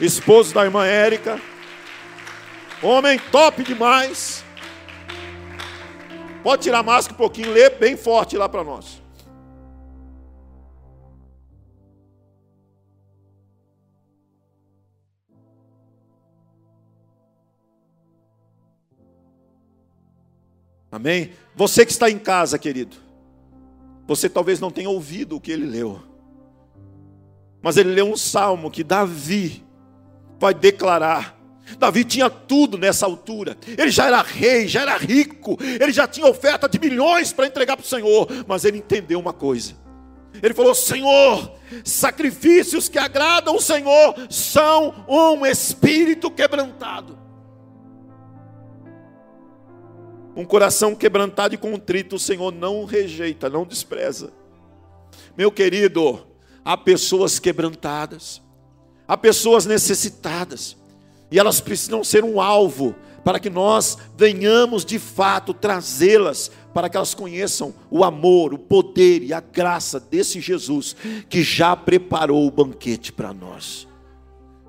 esposo 0.00 0.54
da 0.54 0.64
irmã 0.64 0.86
Érica. 0.86 1.38
Homem 2.82 3.18
top 3.30 3.62
demais. 3.62 4.42
Pode 6.42 6.62
tirar 6.62 6.78
a 6.78 6.82
máscara 6.82 7.14
um 7.14 7.18
pouquinho, 7.18 7.52
lê 7.52 7.68
bem 7.68 7.94
forte 7.94 8.38
lá 8.38 8.48
para 8.48 8.64
nós. 8.64 9.02
Amém? 20.90 21.32
Você 21.54 21.84
que 21.84 21.92
está 21.92 22.08
em 22.08 22.18
casa, 22.18 22.58
querido, 22.58 22.96
você 24.06 24.28
talvez 24.28 24.58
não 24.58 24.70
tenha 24.70 24.88
ouvido 24.88 25.36
o 25.36 25.40
que 25.40 25.52
ele 25.52 25.66
leu. 25.66 26.13
Mas 27.64 27.78
ele 27.78 27.94
leu 27.94 28.04
um 28.04 28.16
salmo 28.16 28.70
que 28.70 28.84
Davi 28.84 29.64
vai 30.38 30.52
declarar. 30.52 31.34
Davi 31.78 32.04
tinha 32.04 32.28
tudo 32.28 32.76
nessa 32.76 33.06
altura. 33.06 33.56
Ele 33.66 33.90
já 33.90 34.04
era 34.04 34.20
rei, 34.20 34.68
já 34.68 34.82
era 34.82 34.98
rico, 34.98 35.56
ele 35.80 35.90
já 35.90 36.06
tinha 36.06 36.26
oferta 36.26 36.68
de 36.68 36.78
milhões 36.78 37.32
para 37.32 37.46
entregar 37.46 37.74
para 37.78 37.82
o 37.82 37.88
Senhor. 37.88 38.28
Mas 38.46 38.66
ele 38.66 38.76
entendeu 38.76 39.18
uma 39.18 39.32
coisa. 39.32 39.74
Ele 40.42 40.52
falou: 40.52 40.74
Senhor, 40.74 41.52
sacrifícios 41.82 42.86
que 42.86 42.98
agradam 42.98 43.56
o 43.56 43.62
Senhor 43.62 44.14
são 44.28 45.06
um 45.08 45.46
espírito 45.46 46.30
quebrantado. 46.30 47.18
Um 50.36 50.44
coração 50.44 50.94
quebrantado 50.94 51.54
e 51.54 51.56
contrito, 51.56 52.16
o 52.16 52.20
Senhor 52.20 52.52
não 52.52 52.84
rejeita, 52.84 53.48
não 53.48 53.64
despreza. 53.64 54.34
Meu 55.34 55.50
querido, 55.50 56.33
há 56.64 56.76
pessoas 56.76 57.38
quebrantadas, 57.38 58.40
há 59.06 59.16
pessoas 59.16 59.66
necessitadas, 59.66 60.76
e 61.30 61.38
elas 61.38 61.60
precisam 61.60 62.02
ser 62.02 62.24
um 62.24 62.40
alvo 62.40 62.94
para 63.24 63.40
que 63.40 63.50
nós 63.50 63.98
venhamos 64.16 64.84
de 64.84 64.98
fato 64.98 65.54
trazê-las 65.54 66.50
para 66.74 66.90
que 66.90 66.96
elas 66.96 67.14
conheçam 67.14 67.72
o 67.90 68.04
amor, 68.04 68.52
o 68.52 68.58
poder 68.58 69.22
e 69.22 69.32
a 69.32 69.40
graça 69.40 69.98
desse 69.98 70.40
Jesus 70.40 70.94
que 71.28 71.42
já 71.42 71.74
preparou 71.76 72.46
o 72.46 72.50
banquete 72.50 73.12
para 73.12 73.32
nós. 73.32 73.88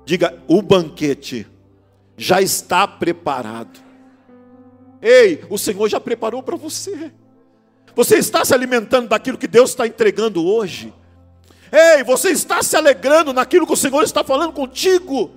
Diga, 0.04 0.40
o 0.46 0.62
banquete 0.62 1.46
já 2.16 2.40
está 2.40 2.86
preparado. 2.86 3.80
Ei, 5.02 5.44
o 5.50 5.58
Senhor 5.58 5.88
já 5.88 6.00
preparou 6.00 6.42
para 6.42 6.56
você. 6.56 7.12
Você 7.94 8.16
está 8.16 8.44
se 8.44 8.54
alimentando 8.54 9.08
daquilo 9.08 9.36
que 9.36 9.48
Deus 9.48 9.70
está 9.70 9.86
entregando 9.86 10.44
hoje. 10.46 10.94
Ei, 11.72 12.04
você 12.04 12.30
está 12.30 12.62
se 12.62 12.76
alegrando 12.76 13.32
naquilo 13.32 13.66
que 13.66 13.72
o 13.72 13.76
Senhor 13.76 14.02
está 14.02 14.22
falando 14.22 14.52
contigo? 14.52 15.30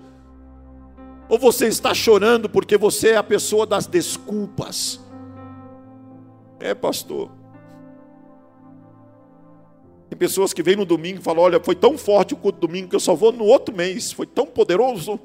Ou 1.27 1.37
você 1.37 1.67
está 1.67 1.93
chorando 1.93 2.49
porque 2.49 2.77
você 2.77 3.09
é 3.09 3.17
a 3.17 3.23
pessoa 3.23 3.65
das 3.65 3.85
desculpas? 3.85 4.99
É, 6.59 6.73
pastor. 6.73 7.31
Tem 10.09 10.17
pessoas 10.17 10.53
que 10.53 10.63
vêm 10.63 10.75
no 10.75 10.85
domingo 10.85 11.19
e 11.19 11.23
falam: 11.23 11.43
Olha, 11.43 11.59
foi 11.59 11.75
tão 11.75 11.97
forte 11.97 12.33
o 12.33 12.37
culto 12.37 12.59
domingo 12.59 12.89
que 12.89 12.95
eu 12.95 12.99
só 12.99 13.13
vou 13.13 13.31
no 13.31 13.45
outro 13.45 13.75
mês. 13.75 14.11
Foi 14.11 14.25
tão 14.25 14.45
poderoso. 14.45 15.19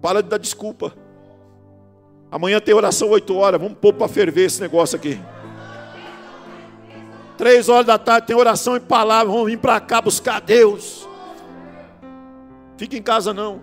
Para 0.00 0.22
de 0.22 0.28
dar 0.28 0.38
desculpa. 0.38 0.94
Amanhã 2.30 2.58
tem 2.60 2.74
oração 2.74 3.10
8 3.10 3.36
horas. 3.36 3.60
Vamos 3.60 3.78
pôr 3.78 3.92
para 3.92 4.08
ferver 4.08 4.46
esse 4.46 4.60
negócio 4.60 4.96
aqui. 4.96 5.20
Três 7.36 7.68
horas 7.68 7.86
da 7.86 7.98
tarde 7.98 8.26
tem 8.26 8.36
oração 8.36 8.76
e 8.76 8.80
palavra. 8.80 9.32
Vamos 9.32 9.46
vir 9.46 9.58
para 9.58 9.78
cá 9.80 10.00
buscar 10.00 10.40
Deus. 10.40 11.06
Fique 12.76 12.96
em 12.96 13.02
casa 13.02 13.34
não. 13.34 13.60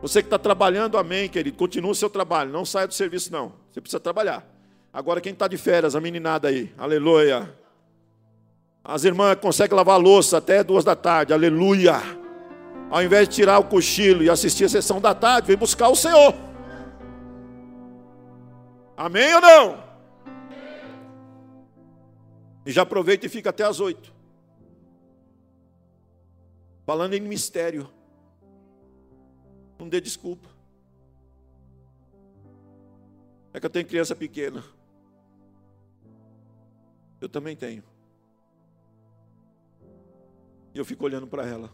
Você 0.00 0.22
que 0.22 0.26
está 0.26 0.38
trabalhando, 0.38 0.98
amém, 0.98 1.28
querido. 1.28 1.56
Continue 1.56 1.90
o 1.90 1.94
seu 1.94 2.08
trabalho. 2.08 2.50
Não 2.50 2.64
saia 2.64 2.86
do 2.86 2.94
serviço, 2.94 3.32
não. 3.32 3.52
Você 3.70 3.80
precisa 3.80 4.00
trabalhar. 4.00 4.46
Agora, 4.92 5.20
quem 5.20 5.32
está 5.32 5.46
de 5.48 5.56
férias, 5.56 5.94
a 5.94 6.00
meninada 6.00 6.48
aí. 6.48 6.72
Aleluia. 6.78 7.52
As 8.82 9.04
irmãs 9.04 9.36
conseguem 9.40 9.76
lavar 9.76 9.98
louça 9.98 10.38
até 10.38 10.62
duas 10.62 10.84
da 10.84 10.94
tarde. 10.94 11.32
Aleluia. 11.32 12.00
Ao 12.90 13.02
invés 13.02 13.28
de 13.28 13.34
tirar 13.34 13.58
o 13.58 13.64
cochilo 13.64 14.22
e 14.22 14.30
assistir 14.30 14.64
a 14.64 14.68
sessão 14.68 15.00
da 15.00 15.12
tarde, 15.12 15.48
vem 15.48 15.56
buscar 15.56 15.88
o 15.88 15.96
Senhor. 15.96 16.34
Amém 18.96 19.34
ou 19.34 19.40
não? 19.40 19.85
E 22.66 22.72
já 22.72 22.82
aproveita 22.82 23.24
e 23.24 23.28
fica 23.28 23.50
até 23.50 23.62
as 23.62 23.78
oito. 23.78 24.12
Falando 26.84 27.14
em 27.14 27.20
mistério. 27.20 27.88
Não 29.78 29.88
dê 29.88 30.00
desculpa. 30.00 30.48
É 33.54 33.60
que 33.60 33.66
eu 33.66 33.70
tenho 33.70 33.86
criança 33.86 34.16
pequena. 34.16 34.64
Eu 37.20 37.28
também 37.28 37.54
tenho. 37.56 37.84
E 40.74 40.78
eu 40.78 40.84
fico 40.84 41.04
olhando 41.04 41.28
para 41.28 41.46
ela. 41.46 41.72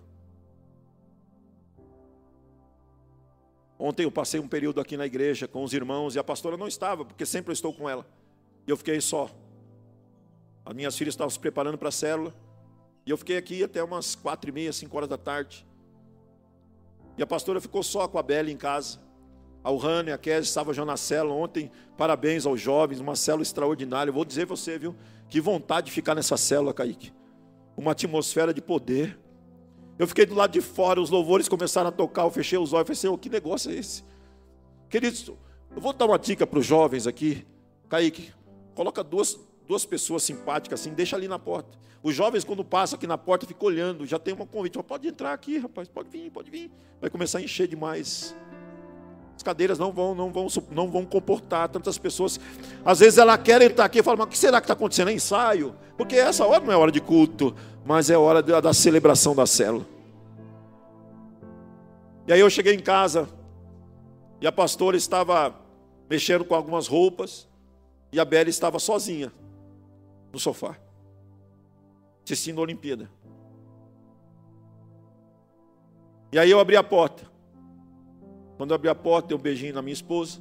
Ontem 3.79 4.05
eu 4.05 4.13
passei 4.13 4.39
um 4.39 4.47
período 4.47 4.81
aqui 4.81 4.97
na 4.97 5.07
igreja 5.07 5.49
com 5.49 5.65
os 5.65 5.73
irmãos 5.73 6.15
e 6.15 6.19
a 6.19 6.25
pastora 6.25 6.57
não 6.57 6.69
estava, 6.69 7.05
porque 7.05 7.27
sempre 7.27 7.51
eu 7.51 7.55
estou 7.55 7.73
com 7.73 7.89
ela. 7.89 8.07
E 8.67 8.71
eu 8.71 8.77
fiquei 8.77 9.01
só. 9.01 9.29
As 10.65 10.75
minhas 10.75 10.97
filhas 10.97 11.15
estavam 11.15 11.31
se 11.31 11.39
preparando 11.39 11.77
para 11.77 11.89
a 11.89 11.93
célula. 11.93 12.35
E 13.05 13.11
eu 13.11 13.17
fiquei 13.17 13.37
aqui 13.37 13.63
até 13.65 13.83
umas 13.83 14.15
quatro 14.15 14.49
e 14.49 14.53
meia, 14.53 14.73
cinco 14.73 14.97
horas 14.97 15.09
da 15.09 15.19
tarde. 15.19 15.67
E 17.17 17.23
a 17.23 17.27
pastora 17.27 17.61
ficou 17.61 17.83
só 17.83 18.07
com 18.07 18.19
a 18.19 18.23
Bela 18.23 18.51
em 18.51 18.57
casa. 18.57 19.01
A 19.65 19.71
Uhane, 19.71 20.11
a 20.11 20.19
Kézia 20.19 20.41
estava 20.41 20.73
já 20.73 20.85
na 20.85 20.97
célula 20.97 21.35
ontem. 21.35 21.71
Parabéns 21.97 22.47
aos 22.47 22.61
jovens, 22.61 23.01
uma 23.01 23.15
célula 23.15 23.43
extraordinária. 23.43 24.11
Eu 24.11 24.15
vou 24.15 24.25
dizer 24.25 24.47
você, 24.47 24.79
viu? 24.79 24.95
Que 25.29 25.41
vontade 25.41 25.87
de 25.87 25.93
ficar 25.93 26.15
nessa 26.15 26.37
célula, 26.37 26.75
Kaique. 26.75 27.13
Uma 27.77 27.93
atmosfera 27.93 28.53
de 28.53 28.61
poder. 28.61 29.19
Eu 29.99 30.07
fiquei 30.07 30.27
do 30.27 30.35
lado 30.35 30.53
de 30.53 30.61
fora, 30.61 31.01
os 31.01 31.11
louvores 31.11 31.49
começaram 31.49 31.89
a 31.89 31.93
tocar. 31.93 32.23
Eu 32.23 32.31
fechei 32.31 32.59
os 32.59 32.73
olhos 32.73 32.85
e 32.85 32.89
falei, 32.89 32.97
Senhor, 32.97 33.19
que 33.19 33.29
negócio 33.29 33.71
é 33.71 33.75
esse? 33.75 34.05
Queridos, 34.89 35.29
eu 35.75 35.81
vou 35.81 35.93
dar 35.93 36.07
uma 36.07 36.19
dica 36.19 36.47
para 36.47 36.59
os 36.59 36.67
jovens 36.67 37.07
aqui. 37.07 37.47
Kaique, 37.89 38.33
coloca 38.75 39.05
duas, 39.05 39.39
duas 39.73 39.87
pessoas 39.87 40.23
simpáticas 40.23 40.81
assim, 40.81 40.93
deixa 40.93 41.17
ali 41.17 41.27
na 41.27 41.39
porta. 41.39 41.79
Os 42.03 42.15
jovens, 42.15 42.45
quando 42.45 42.63
passam 42.63 42.99
aqui 42.99 43.07
na 43.07 43.17
porta, 43.17 43.47
ficam 43.47 43.69
olhando, 43.69 44.05
já 44.05 44.19
tem 44.19 44.35
um 44.35 44.45
convite. 44.45 44.79
Pode 44.83 45.09
entrar 45.09 45.33
aqui, 45.33 45.57
rapaz, 45.57 45.89
pode 45.89 46.11
vir, 46.11 46.31
pode 46.31 46.51
vir. 46.51 46.71
Vai 47.01 47.09
começar 47.09 47.39
a 47.39 47.43
encher 47.43 47.67
demais. 47.67 48.37
As 49.35 49.43
cadeiras 49.43 49.79
não 49.79 49.91
vão, 49.91 50.15
não 50.15 50.31
vão, 50.31 50.47
não 50.71 50.91
vão 50.91 51.07
comportar 51.07 51.71
tantas 51.71 51.97
pessoas. 51.97 52.39
Às 52.85 53.01
vezes 53.01 53.19
ela 53.19 53.39
quer 53.39 53.63
entrar 53.63 53.87
aqui 53.87 54.01
e 54.01 54.03
fala, 54.03 54.19
mas 54.19 54.27
o 54.27 54.29
que 54.29 54.37
será 54.37 54.61
que 54.61 54.67
está 54.67 54.75
acontecendo? 54.75 55.09
É 55.09 55.15
ensaio? 55.15 55.75
Porque 55.97 56.17
essa 56.17 56.45
hora 56.45 56.63
não 56.63 56.73
é 56.73 56.77
hora 56.77 56.93
de 56.93 57.01
culto, 57.01 57.55
mas 57.83 58.11
é 58.11 58.19
hora 58.19 58.43
da, 58.43 58.61
da 58.61 58.75
celebração 58.75 59.35
da 59.35 59.47
célula. 59.47 59.87
E 62.27 62.33
aí 62.33 62.41
eu 62.41 62.51
cheguei 62.51 62.75
em 62.75 62.81
casa 62.81 63.27
e 64.39 64.47
a 64.47 64.53
pastora 64.53 64.99
estava 64.99 65.55
mexendo 66.11 66.45
com 66.45 66.55
algumas 66.55 66.87
roupas 66.89 67.49
e 68.13 68.21
a 68.21 68.25
Bela 68.25 68.51
estava 68.51 68.79
sozinha 68.79 69.33
no 70.33 70.39
sofá, 70.39 70.77
assistindo 72.25 72.59
a 72.59 72.63
Olimpíada. 72.63 73.11
E 76.33 76.39
aí 76.39 76.51
eu 76.51 76.59
abri 76.59 76.77
a 76.77 76.83
porta. 76.83 77.31
Quando 78.57 78.71
eu 78.71 78.75
abri 78.75 78.89
a 78.89 78.95
porta, 78.95 79.29
dei 79.29 79.37
um 79.37 79.41
beijinho 79.41 79.75
na 79.75 79.83
minha 79.83 79.93
esposa. 79.93 80.41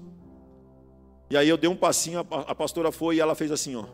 E 1.30 1.36
aí 1.36 1.50
eu 1.50 1.58
dei 1.58 1.70
um 1.70 1.76
passinho, 1.76 2.20
a 2.20 2.56
pastora 2.56 2.92
foi 2.92 3.18
e 3.18 3.20
ela 3.20 3.36
fez 3.36 3.52
assim, 3.52 3.76
ó. 3.76 3.86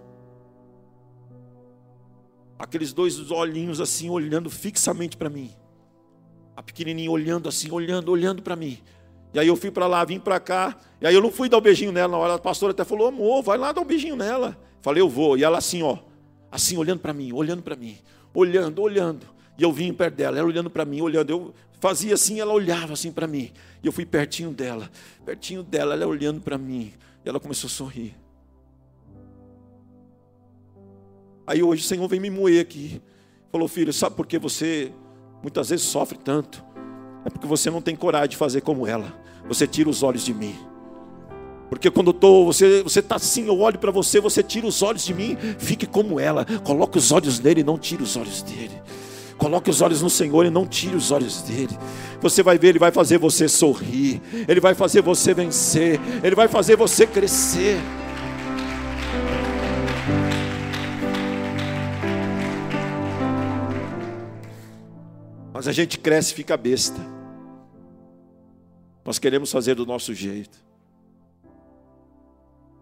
Aqueles 2.60 2.93
dois 2.93 3.32
olhinhos 3.32 3.80
assim, 3.80 4.10
olhando 4.10 4.50
fixamente 4.50 5.18
para 5.18 5.30
mim. 5.30 5.52
A 6.56 6.64
pequenininha 6.64 7.10
olhando 7.10 7.48
assim, 7.50 7.72
olhando, 7.72 8.12
olhando 8.12 8.41
para 8.41 8.56
mim. 8.56 8.80
E 9.34 9.39
aí 9.39 9.48
eu 9.48 9.56
fui 9.56 9.70
para 9.70 9.88
lá, 9.88 10.04
vim 10.04 10.20
para 10.20 10.39
cá. 10.39 10.76
E 11.00 11.06
aí 11.06 11.14
eu 11.14 11.22
não 11.22 11.32
fui 11.32 11.48
dar 11.48 11.58
um 11.58 11.62
beijinho 11.62 11.91
nela 11.91 12.12
na 12.12 12.18
hora. 12.18 12.34
A 12.36 12.39
pastora 12.39 12.72
até 12.72 12.84
falou: 12.84 13.08
amor, 13.08 13.43
vai 13.43 13.58
lá 13.58 13.72
dar 13.72 13.82
um 13.82 13.86
beijinho 13.86 14.16
nela. 14.16 14.58
Falei: 14.82 15.01
eu 15.01 15.09
vou. 15.09 15.38
E 15.38 15.43
ela 15.43 15.57
assim, 15.57 15.84
ó, 15.84 15.97
assim, 16.51 16.78
olhando 16.78 16.99
para 16.99 17.13
mim, 17.13 17.32
olhando 17.34 17.61
para 17.61 17.75
mim, 17.75 17.97
olhando, 18.34 18.82
olhando. 18.82 19.25
E 19.57 19.63
eu 19.63 19.71
vim 19.71 19.91
perto 19.93 20.15
dela, 20.15 20.38
ela 20.38 20.47
olhando 20.47 20.69
para 20.69 20.86
mim, 20.86 21.01
olhando. 21.01 21.30
Eu 21.30 21.53
fazia 21.80 22.13
assim, 22.13 22.39
ela 22.39 22.53
olhava 22.53 22.93
assim 22.93 23.11
para 23.11 23.28
mim. 23.28 23.51
E 23.84 23.88
eu 23.88 23.91
fui 23.91 24.05
pertinho 24.05 24.51
dela, 24.51 24.89
pertinho 25.25 25.63
dela, 25.63 25.93
ela 25.93 26.07
olhando 26.07 26.41
para 26.41 26.57
mim. 26.57 26.93
E 27.25 27.30
ela 27.30 27.39
começou 27.39 27.67
a 27.67 27.71
sorrir. 27.71 28.15
Aí 31.45 31.63
hoje 31.63 31.82
o 31.84 31.86
Senhor 31.86 32.07
vem 32.07 32.19
me 32.19 32.30
moer 32.30 32.61
aqui. 32.61 33.01
Falou, 33.51 33.67
filho, 33.67 33.93
sabe 33.93 34.15
por 34.15 34.28
que 34.28 34.38
você 34.38 34.91
muitas 35.41 35.69
vezes 35.69 35.86
sofre 35.86 36.17
tanto? 36.17 36.63
É 37.23 37.30
porque 37.30 37.47
você 37.47 37.69
não 37.69 37.82
tem 37.82 37.95
coragem 37.95 38.30
de 38.30 38.38
fazer 38.38 38.61
como 38.61 38.86
ela. 38.86 39.13
Você 39.47 39.65
tira 39.65 39.89
os 39.89 40.03
olhos 40.03 40.23
de 40.23 40.34
mim. 40.34 40.55
Porque 41.70 41.91
quando 41.91 42.07
eu 42.07 42.13
tô, 42.13 42.45
você 42.45 42.82
você 42.82 43.01
tá 43.01 43.15
assim, 43.15 43.47
eu 43.47 43.59
olho 43.59 43.78
para 43.78 43.91
você, 43.91 44.20
você 44.20 44.41
tira 44.41 44.65
os 44.65 44.82
olhos 44.82 45.03
de 45.03 45.13
mim, 45.13 45.38
fique 45.57 45.86
como 45.86 46.20
ela. 46.20 46.45
Coloque 46.63 46.97
os 46.97 47.11
olhos 47.11 47.39
nele 47.39 47.61
e 47.61 47.63
não 47.63 47.78
tire 47.78 48.01
os 48.01 48.15
olhos 48.15 48.41
dele. 48.41 48.82
Coloque 49.38 49.70
os 49.70 49.82
olhos 49.82 50.01
no 50.01 50.09
Senhor 50.09 50.45
e 50.45 50.49
não 50.49 50.65
tire 50.65 50.95
os 50.95 51.11
olhos 51.11 51.41
dele. 51.41 51.78
Você 52.22 52.41
vai 52.41 52.57
ver, 52.57 52.70
ele 52.70 52.80
vai 52.80 52.91
fazer 52.91 53.20
você 53.20 53.47
sorrir, 53.47 54.22
ele 54.47 54.59
vai 54.59 54.74
fazer 54.74 55.01
você 55.01 55.34
vencer, 55.34 55.99
ele 56.24 56.36
vai 56.36 56.47
fazer 56.47 56.76
você 56.76 57.05
crescer. 57.05 57.78
Mas 65.53 65.68
a 65.68 65.72
gente 65.72 65.97
cresce 65.99 66.34
e 66.34 66.36
fica 66.36 66.55
besta. 66.55 66.99
Nós 69.03 69.20
queremos 69.20 69.51
fazer 69.51 69.76
do 69.76 69.86
nosso 69.86 70.13
jeito. 70.13 70.66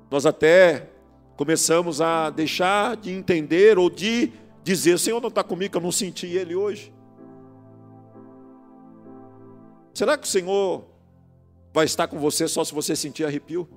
Nós 0.09 0.25
até 0.25 0.89
começamos 1.35 2.01
a 2.01 2.29
deixar 2.29 2.95
de 2.95 3.11
entender 3.11 3.77
ou 3.77 3.89
de 3.89 4.31
dizer: 4.63 4.97
Senhor 4.99 5.21
não 5.21 5.29
está 5.29 5.43
comigo, 5.43 5.77
eu 5.77 5.81
não 5.81 5.91
senti 5.91 6.27
Ele 6.27 6.55
hoje. 6.55 6.93
Será 9.93 10.17
que 10.17 10.27
o 10.27 10.29
Senhor 10.29 10.85
vai 11.73 11.85
estar 11.85 12.07
com 12.07 12.19
você 12.19 12.47
só 12.47 12.63
se 12.63 12.73
você 12.73 12.95
sentir 12.95 13.25
arrepio? 13.25 13.67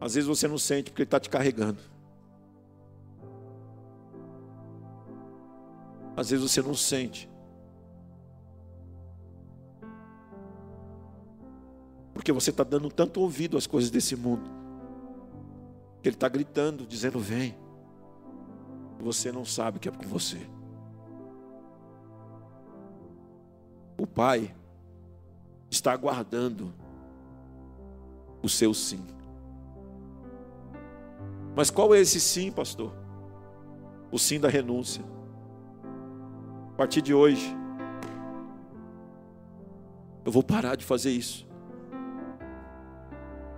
Às 0.00 0.14
vezes 0.14 0.28
você 0.28 0.48
não 0.48 0.58
sente 0.58 0.90
porque 0.90 1.02
Ele 1.02 1.06
está 1.06 1.20
te 1.20 1.30
carregando. 1.30 1.78
Às 6.16 6.30
vezes 6.30 6.50
você 6.50 6.62
não 6.62 6.74
sente. 6.74 7.28
Porque 12.14 12.32
você 12.32 12.50
está 12.50 12.62
dando 12.62 12.88
tanto 12.88 13.20
ouvido 13.20 13.58
às 13.58 13.66
coisas 13.66 13.90
desse 13.90 14.14
mundo. 14.14 14.48
Que 16.00 16.08
Ele 16.08 16.16
está 16.16 16.28
gritando, 16.28 16.86
dizendo: 16.86 17.18
Vem. 17.18 17.56
Você 19.00 19.32
não 19.32 19.44
sabe 19.44 19.78
que 19.78 19.88
é 19.88 19.92
com 19.92 20.04
você. 20.04 20.38
O 23.98 24.06
Pai 24.06 24.54
está 25.70 25.92
aguardando 25.92 26.72
o 28.42 28.48
seu 28.48 28.72
sim. 28.72 29.04
Mas 31.56 31.70
qual 31.70 31.94
é 31.94 32.00
esse 32.00 32.20
sim, 32.20 32.50
pastor? 32.50 32.92
O 34.10 34.18
sim 34.18 34.40
da 34.40 34.48
renúncia. 34.48 35.04
A 36.72 36.76
partir 36.76 37.02
de 37.02 37.14
hoje, 37.14 37.54
eu 40.24 40.32
vou 40.32 40.42
parar 40.42 40.76
de 40.76 40.84
fazer 40.84 41.10
isso. 41.10 41.43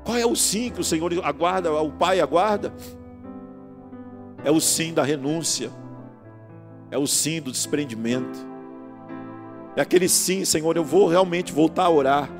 Qual 0.06 0.16
é 0.16 0.24
o 0.24 0.36
sim 0.36 0.70
que 0.70 0.80
o 0.80 0.84
Senhor 0.84 1.12
aguarda, 1.24 1.72
o 1.72 1.90
Pai 1.90 2.20
aguarda? 2.20 2.72
É 4.44 4.52
o 4.52 4.60
sim 4.60 4.94
da 4.94 5.02
renúncia, 5.02 5.72
é 6.92 6.96
o 6.96 7.08
sim 7.08 7.40
do 7.40 7.50
desprendimento, 7.50 8.38
é 9.74 9.80
aquele 9.80 10.08
sim, 10.08 10.44
Senhor, 10.44 10.76
eu 10.76 10.84
vou 10.84 11.08
realmente 11.08 11.52
voltar 11.52 11.86
a 11.86 11.90
orar, 11.90 12.30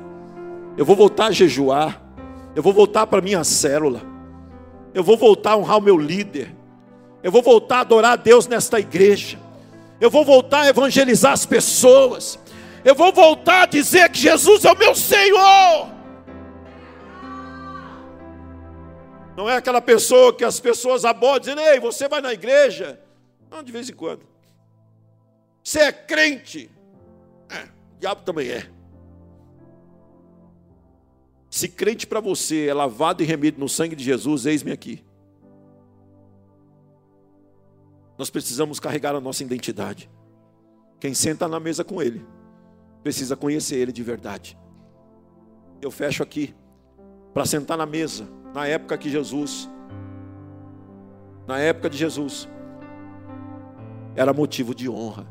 eu 0.77 0.85
vou 0.85 0.95
voltar 0.95 1.25
a 1.25 1.31
jejuar, 1.31 2.01
eu 2.55 2.63
vou 2.63 2.71
voltar 2.71 3.05
para 3.05 3.21
minha 3.21 3.43
célula, 3.43 4.01
eu 4.93 5.03
vou 5.03 5.17
voltar 5.17 5.51
a 5.51 5.57
honrar 5.57 5.79
o 5.79 5.81
meu 5.81 5.97
líder, 5.97 6.55
eu 7.21 7.33
vou 7.33 7.43
voltar 7.43 7.79
a 7.79 7.81
adorar 7.81 8.13
a 8.13 8.15
Deus 8.15 8.47
nesta 8.47 8.79
igreja, 8.79 9.37
eu 9.99 10.09
vou 10.09 10.23
voltar 10.23 10.61
a 10.61 10.69
evangelizar 10.69 11.33
as 11.33 11.45
pessoas. 11.45 12.39
Eu 12.85 12.95
vou 12.95 13.11
voltar 13.11 13.63
a 13.63 13.65
dizer 13.65 14.09
que 14.09 14.19
Jesus 14.19 14.63
é 14.63 14.71
o 14.71 14.77
meu 14.77 14.95
Senhor. 14.95 15.96
Não 19.37 19.47
é 19.47 19.55
aquela 19.55 19.79
pessoa 19.79 20.35
que 20.35 20.43
as 20.43 20.59
pessoas 20.59 21.05
abordam 21.05 21.53
dizendo, 21.53 21.61
ei, 21.61 21.79
você 21.79 22.09
vai 22.09 22.19
na 22.21 22.33
igreja? 22.33 22.99
Não, 23.51 23.61
de 23.61 23.71
vez 23.71 23.87
em 23.87 23.93
quando. 23.93 24.25
Você 25.63 25.79
é 25.79 25.91
crente? 25.91 26.71
É, 27.47 27.65
o 27.95 27.99
diabo 27.99 28.23
também 28.23 28.49
é. 28.49 28.67
Se 31.51 31.69
crente 31.69 32.07
para 32.07 32.19
você 32.19 32.65
é 32.65 32.73
lavado 32.73 33.21
e 33.21 33.27
remido 33.27 33.59
no 33.59 33.69
sangue 33.69 33.95
de 33.95 34.03
Jesus, 34.03 34.47
eis-me 34.47 34.71
aqui. 34.71 35.05
Nós 38.17 38.31
precisamos 38.31 38.79
carregar 38.79 39.13
a 39.15 39.21
nossa 39.21 39.43
identidade. 39.43 40.09
Quem 40.99 41.13
senta 41.13 41.47
na 41.47 41.59
mesa 41.59 41.83
com 41.83 42.01
Ele, 42.01 42.25
precisa 43.03 43.35
conhecer 43.35 43.75
Ele 43.75 43.91
de 43.91 44.01
verdade. 44.01 44.57
Eu 45.79 45.91
fecho 45.91 46.23
aqui, 46.23 46.55
para 47.35 47.45
sentar 47.45 47.77
na 47.77 47.85
mesa, 47.85 48.27
na 48.57 48.65
época 48.65 48.97
que 48.97 49.07
Jesus, 49.07 49.69
na 51.45 51.59
época 51.59 51.91
de 51.91 51.95
Jesus, 51.95 52.49
era 54.15 54.33
motivo 54.33 54.73
de 54.73 54.89
honra. 54.89 55.27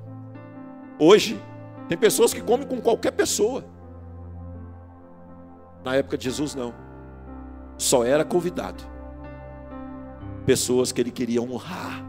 Hoje, 0.96 1.42
tem 1.88 1.98
pessoas 1.98 2.32
que 2.32 2.40
comem 2.40 2.68
com 2.68 2.80
qualquer 2.80 3.10
pessoa. 3.10 3.64
Na 5.84 5.96
época 5.96 6.16
de 6.16 6.22
Jesus, 6.22 6.54
não. 6.54 6.72
Só 7.76 8.04
era 8.04 8.24
convidado. 8.24 8.84
Pessoas 10.44 10.92
que 10.92 11.00
ele 11.00 11.10
queria 11.10 11.42
honrar 11.42 12.06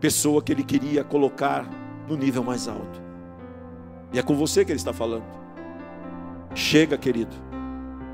pessoa 0.00 0.42
que 0.42 0.50
ele 0.50 0.64
queria 0.64 1.04
colocar 1.04 1.68
no 2.08 2.16
nível 2.16 2.42
mais 2.42 2.66
alto. 2.66 3.02
E 4.14 4.18
é 4.18 4.22
com 4.22 4.34
você 4.34 4.64
que 4.64 4.72
ele 4.72 4.78
está 4.78 4.94
falando. 4.94 5.26
Chega, 6.54 6.96
querido, 6.96 7.36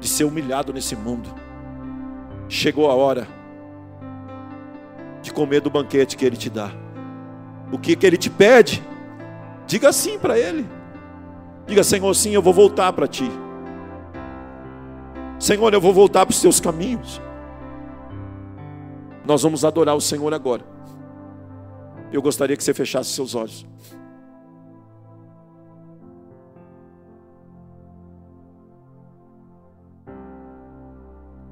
de 0.01 0.09
ser 0.09 0.25
humilhado 0.25 0.73
nesse 0.73 0.95
mundo. 0.95 1.29
Chegou 2.49 2.91
a 2.91 2.95
hora 2.95 3.27
de 5.23 5.33
comer 5.33 5.61
do 5.61 5.71
banquete 5.71 6.17
que 6.17 6.25
ele 6.25 6.37
te 6.37 6.49
dá. 6.49 6.71
O 7.73 7.79
que, 7.79 7.97
que 7.97 8.07
ele 8.07 8.17
te 8.17 8.31
pede? 8.31 8.83
Diga 9.67 9.93
sim 9.93 10.19
para 10.19 10.39
ele. 10.39 10.67
Diga, 11.67 11.83
Senhor, 11.83 12.15
sim, 12.15 12.31
eu 12.31 12.43
vou 12.43 12.53
voltar 12.53 12.93
para 12.93 13.09
ti. 13.09 13.29
Senhor, 15.39 15.75
eu 15.75 15.81
vou 15.81 15.93
voltar 15.93 16.25
para 16.25 16.33
os 16.33 16.41
teus 16.41 16.61
caminhos. 16.61 17.21
Nós 19.25 19.43
vamos 19.43 19.65
adorar 19.65 19.97
o 19.97 20.01
Senhor 20.01 20.33
agora 20.33 20.77
eu 22.13 22.23
gostaria 22.23 22.57
que 22.57 22.65
você 22.65 22.73
fechasse 22.73 23.11
seus 23.11 23.35
olhos. 23.35 23.67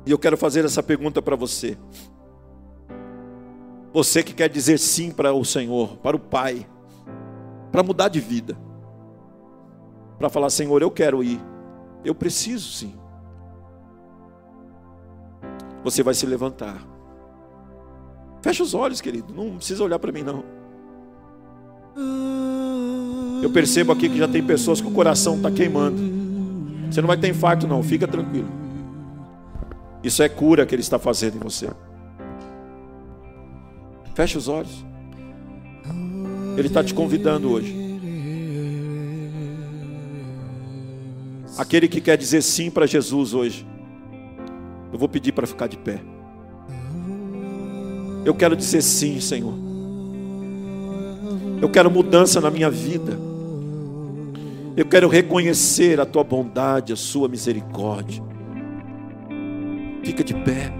E 0.06 0.10
eu 0.10 0.18
quero 0.18 0.36
fazer 0.36 0.64
essa 0.64 0.82
pergunta 0.82 1.22
para 1.22 1.36
você. 1.36 1.78
Você 3.92 4.22
que 4.22 4.34
quer 4.34 4.48
dizer 4.48 4.78
sim 4.78 5.10
para 5.10 5.32
o 5.32 5.44
Senhor, 5.44 5.96
para 5.98 6.16
o 6.16 6.20
Pai, 6.20 6.66
para 7.70 7.82
mudar 7.82 8.08
de 8.08 8.20
vida, 8.20 8.56
para 10.18 10.28
falar: 10.28 10.50
Senhor, 10.50 10.82
eu 10.82 10.90
quero 10.90 11.22
ir, 11.22 11.40
eu 12.04 12.14
preciso 12.14 12.70
sim. 12.72 12.94
Você 15.82 16.02
vai 16.02 16.14
se 16.14 16.26
levantar. 16.26 16.84
Fecha 18.42 18.62
os 18.62 18.74
olhos, 18.74 19.00
querido, 19.00 19.32
não 19.32 19.56
precisa 19.56 19.82
olhar 19.84 19.98
para 19.98 20.12
mim, 20.12 20.22
não. 20.22 20.44
Eu 23.42 23.50
percebo 23.50 23.92
aqui 23.92 24.08
que 24.08 24.18
já 24.18 24.26
tem 24.26 24.42
pessoas 24.42 24.80
que 24.80 24.86
o 24.86 24.90
coração 24.90 25.36
está 25.36 25.50
queimando. 25.50 26.00
Você 26.90 27.00
não 27.00 27.06
vai 27.08 27.16
ter 27.16 27.28
infarto, 27.28 27.66
não, 27.66 27.82
fica 27.82 28.08
tranquilo. 28.08 28.63
Isso 30.04 30.22
é 30.22 30.28
cura 30.28 30.66
que 30.66 30.74
Ele 30.74 30.82
está 30.82 30.98
fazendo 30.98 31.36
em 31.36 31.40
você. 31.40 31.70
Feche 34.14 34.36
os 34.36 34.46
olhos. 34.46 34.84
Ele 36.58 36.68
está 36.68 36.84
te 36.84 36.92
convidando 36.92 37.50
hoje. 37.50 37.74
Aquele 41.56 41.88
que 41.88 42.00
quer 42.00 42.18
dizer 42.18 42.42
sim 42.42 42.70
para 42.70 42.86
Jesus 42.86 43.32
hoje. 43.32 43.66
Eu 44.92 44.98
vou 44.98 45.08
pedir 45.08 45.32
para 45.32 45.46
ficar 45.46 45.68
de 45.68 45.78
pé. 45.78 46.00
Eu 48.24 48.34
quero 48.34 48.54
dizer 48.54 48.82
sim, 48.82 49.20
Senhor. 49.20 49.54
Eu 51.62 51.68
quero 51.70 51.90
mudança 51.90 52.40
na 52.40 52.50
minha 52.50 52.70
vida. 52.70 53.18
Eu 54.76 54.84
quero 54.84 55.08
reconhecer 55.08 55.98
a 55.98 56.04
tua 56.04 56.22
bondade, 56.22 56.92
a 56.92 56.96
sua 56.96 57.28
misericórdia. 57.28 58.33
Fica 60.04 60.22
de 60.22 60.34
pé. 60.34 60.70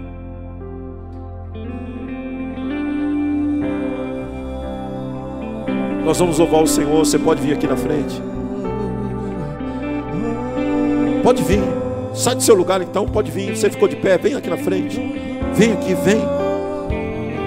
Nós 6.05 6.19
vamos 6.19 6.37
louvar 6.37 6.61
o 6.61 6.67
Senhor. 6.67 7.03
Você 7.03 7.17
pode 7.17 7.41
vir 7.41 7.53
aqui 7.53 7.65
na 7.65 7.75
frente. 7.75 8.21
Pode 11.23 11.41
vir. 11.43 11.61
Sai 12.13 12.35
do 12.35 12.43
seu 12.43 12.55
lugar 12.55 12.81
então, 12.81 13.07
pode 13.07 13.31
vir. 13.31 13.57
Você 13.57 13.69
ficou 13.69 13.87
de 13.87 13.95
pé, 13.95 14.17
vem 14.17 14.35
aqui 14.35 14.49
na 14.49 14.57
frente. 14.57 15.01
Vem 15.55 15.73
aqui, 15.73 15.95
vem. 15.95 16.21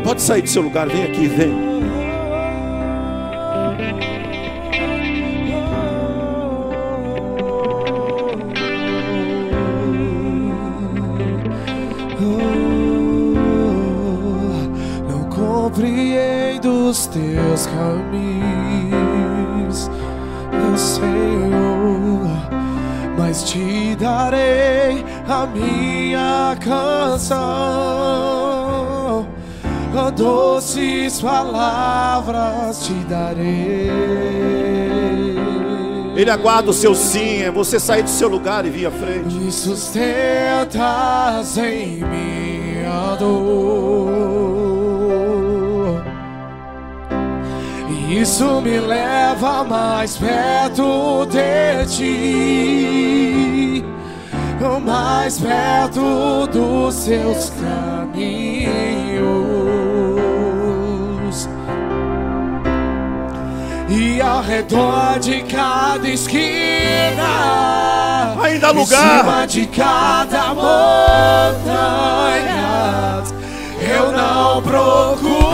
Pode 0.04 0.20
sair 0.20 0.42
do 0.42 0.48
seu 0.48 0.62
lugar, 0.62 0.88
vem 0.88 1.04
aqui, 1.04 1.26
vem. 1.28 1.67
Os 16.88 17.06
teus 17.06 17.66
caminhos, 17.66 18.18
meu 20.50 20.76
Senhor, 20.78 22.26
mas 23.18 23.44
te 23.44 23.94
darei 23.96 25.04
a 25.28 25.46
minha 25.46 26.56
canção, 26.58 27.36
oh, 29.94 30.10
doces 30.12 31.20
palavras 31.20 32.86
te 32.86 32.94
darei. 33.04 33.90
Ele 36.16 36.30
aguarda 36.30 36.70
o 36.70 36.74
seu 36.74 36.94
sim, 36.94 37.42
é 37.42 37.50
você 37.50 37.78
sair 37.78 38.02
do 38.02 38.10
seu 38.10 38.28
lugar 38.28 38.64
e 38.66 38.70
vir 38.70 38.86
à 38.86 38.90
frente. 38.90 39.34
Me 39.34 39.52
sustentas 39.52 39.98
em 41.58 42.02
minha 42.02 43.14
dor 43.16 44.27
Isso 48.08 48.60
me 48.62 48.80
leva 48.80 49.62
mais 49.64 50.16
perto 50.16 51.26
de 51.26 51.84
ti, 51.94 53.84
mais 54.82 55.38
perto 55.38 56.46
dos 56.46 56.94
seus 56.94 57.50
caminhos. 57.50 58.28
E 63.90 64.18
ao 64.22 64.42
redor 64.42 65.18
de 65.20 65.42
cada 65.42 66.08
esquina, 66.08 67.22
ainda 68.42 68.70
lugar, 68.70 69.18
em 69.18 69.20
cima 69.20 69.46
de 69.46 69.66
cada 69.66 70.54
montanha, 70.54 71.52
eu 73.80 74.10
não 74.12 74.62
procuro 74.62 75.47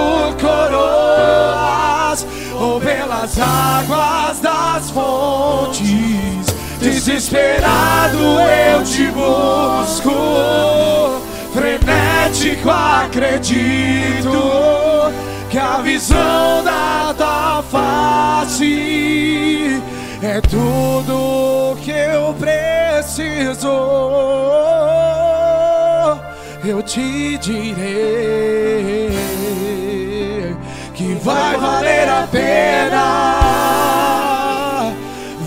por 0.00 0.34
coroa 0.36 2.14
ou 2.58 2.80
pelas 2.80 3.38
águas 3.38 4.40
das 4.40 4.90
fontes. 4.90 6.46
Desesperado 6.80 8.18
eu 8.72 8.82
te 8.84 9.06
busco, 9.10 10.10
frenético 11.52 12.70
acredito 12.70 14.30
que 15.50 15.58
a 15.58 15.82
visão 15.82 16.64
da 16.64 17.14
tua 17.16 17.62
face 17.70 18.70
é 20.22 20.40
tudo 20.40 21.76
que 21.82 21.90
eu 21.90 22.34
preciso. 22.34 23.68
Eu 26.64 26.82
te 26.82 27.38
direi 27.38 29.10
vai 31.22 31.56
valer 31.56 32.08
a 32.08 32.26
pena, 32.26 33.04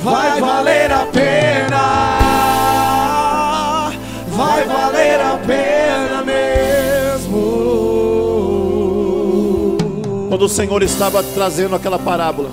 vai 0.03 0.39
valer 0.39 0.91
a 0.91 1.05
pena, 1.07 1.79
vai 4.27 4.63
valer 4.65 5.19
a 5.19 5.37
pena 5.37 6.21
mesmo. 6.23 7.37
Quando 10.29 10.45
o 10.45 10.49
Senhor 10.49 10.83
estava 10.83 11.23
trazendo 11.23 11.75
aquela 11.75 11.97
parábola, 11.97 12.49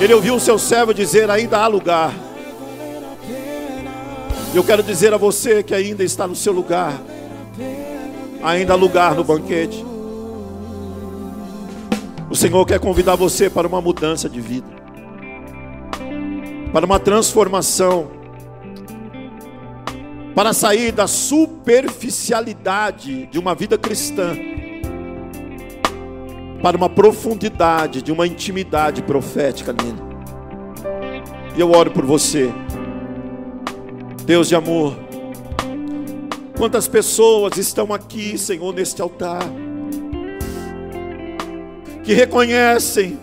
ele 0.00 0.12
ouviu 0.14 0.34
o 0.34 0.40
seu 0.40 0.58
servo 0.58 0.92
dizer: 0.92 1.30
Ainda 1.30 1.58
há 1.58 1.66
lugar. 1.68 2.12
Eu 4.52 4.62
quero 4.62 4.82
dizer 4.84 5.12
a 5.12 5.16
você 5.16 5.64
que 5.64 5.74
ainda 5.74 6.04
está 6.04 6.28
no 6.28 6.36
seu 6.36 6.52
lugar, 6.52 7.00
ainda 8.40 8.72
há 8.72 8.76
lugar 8.76 9.16
no 9.16 9.24
banquete. 9.24 9.93
O 12.34 12.36
Senhor 12.36 12.66
quer 12.66 12.80
convidar 12.80 13.14
você 13.14 13.48
para 13.48 13.68
uma 13.68 13.80
mudança 13.80 14.28
de 14.28 14.40
vida, 14.40 14.66
para 16.72 16.84
uma 16.84 16.98
transformação, 16.98 18.10
para 20.34 20.52
sair 20.52 20.90
da 20.90 21.06
superficialidade 21.06 23.26
de 23.26 23.38
uma 23.38 23.54
vida 23.54 23.78
cristã, 23.78 24.36
para 26.60 26.76
uma 26.76 26.88
profundidade 26.88 28.02
de 28.02 28.10
uma 28.10 28.26
intimidade 28.26 29.00
profética 29.00 29.72
nele. 29.72 30.02
E 31.56 31.60
eu 31.60 31.70
oro 31.70 31.92
por 31.92 32.04
você, 32.04 32.52
Deus 34.24 34.48
de 34.48 34.56
amor. 34.56 34.96
Quantas 36.58 36.88
pessoas 36.88 37.56
estão 37.58 37.94
aqui, 37.94 38.36
Senhor, 38.36 38.74
neste 38.74 39.00
altar? 39.00 39.48
Que 42.04 42.12
reconhecem 42.12 43.18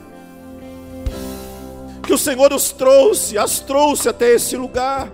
que 2.04 2.12
o 2.12 2.18
Senhor 2.18 2.52
os 2.52 2.72
trouxe, 2.72 3.38
as 3.38 3.60
trouxe 3.60 4.10
até 4.10 4.32
esse 4.32 4.58
lugar, 4.58 5.08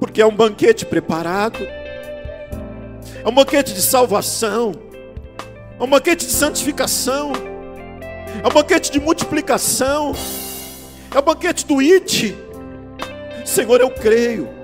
porque 0.00 0.22
é 0.22 0.26
um 0.26 0.34
banquete 0.34 0.86
preparado, 0.86 1.58
é 1.62 3.28
um 3.28 3.32
banquete 3.32 3.74
de 3.74 3.82
salvação, 3.82 4.72
é 5.78 5.82
um 5.82 5.86
banquete 5.86 6.24
de 6.24 6.32
santificação, 6.32 7.32
é 8.42 8.48
um 8.48 8.50
banquete 8.50 8.90
de 8.90 8.98
multiplicação, 8.98 10.14
é 11.14 11.18
um 11.18 11.22
banquete 11.22 11.66
do 11.66 11.80
it. 11.80 12.34
Senhor, 13.44 13.80
eu 13.80 13.90
creio 13.90 14.57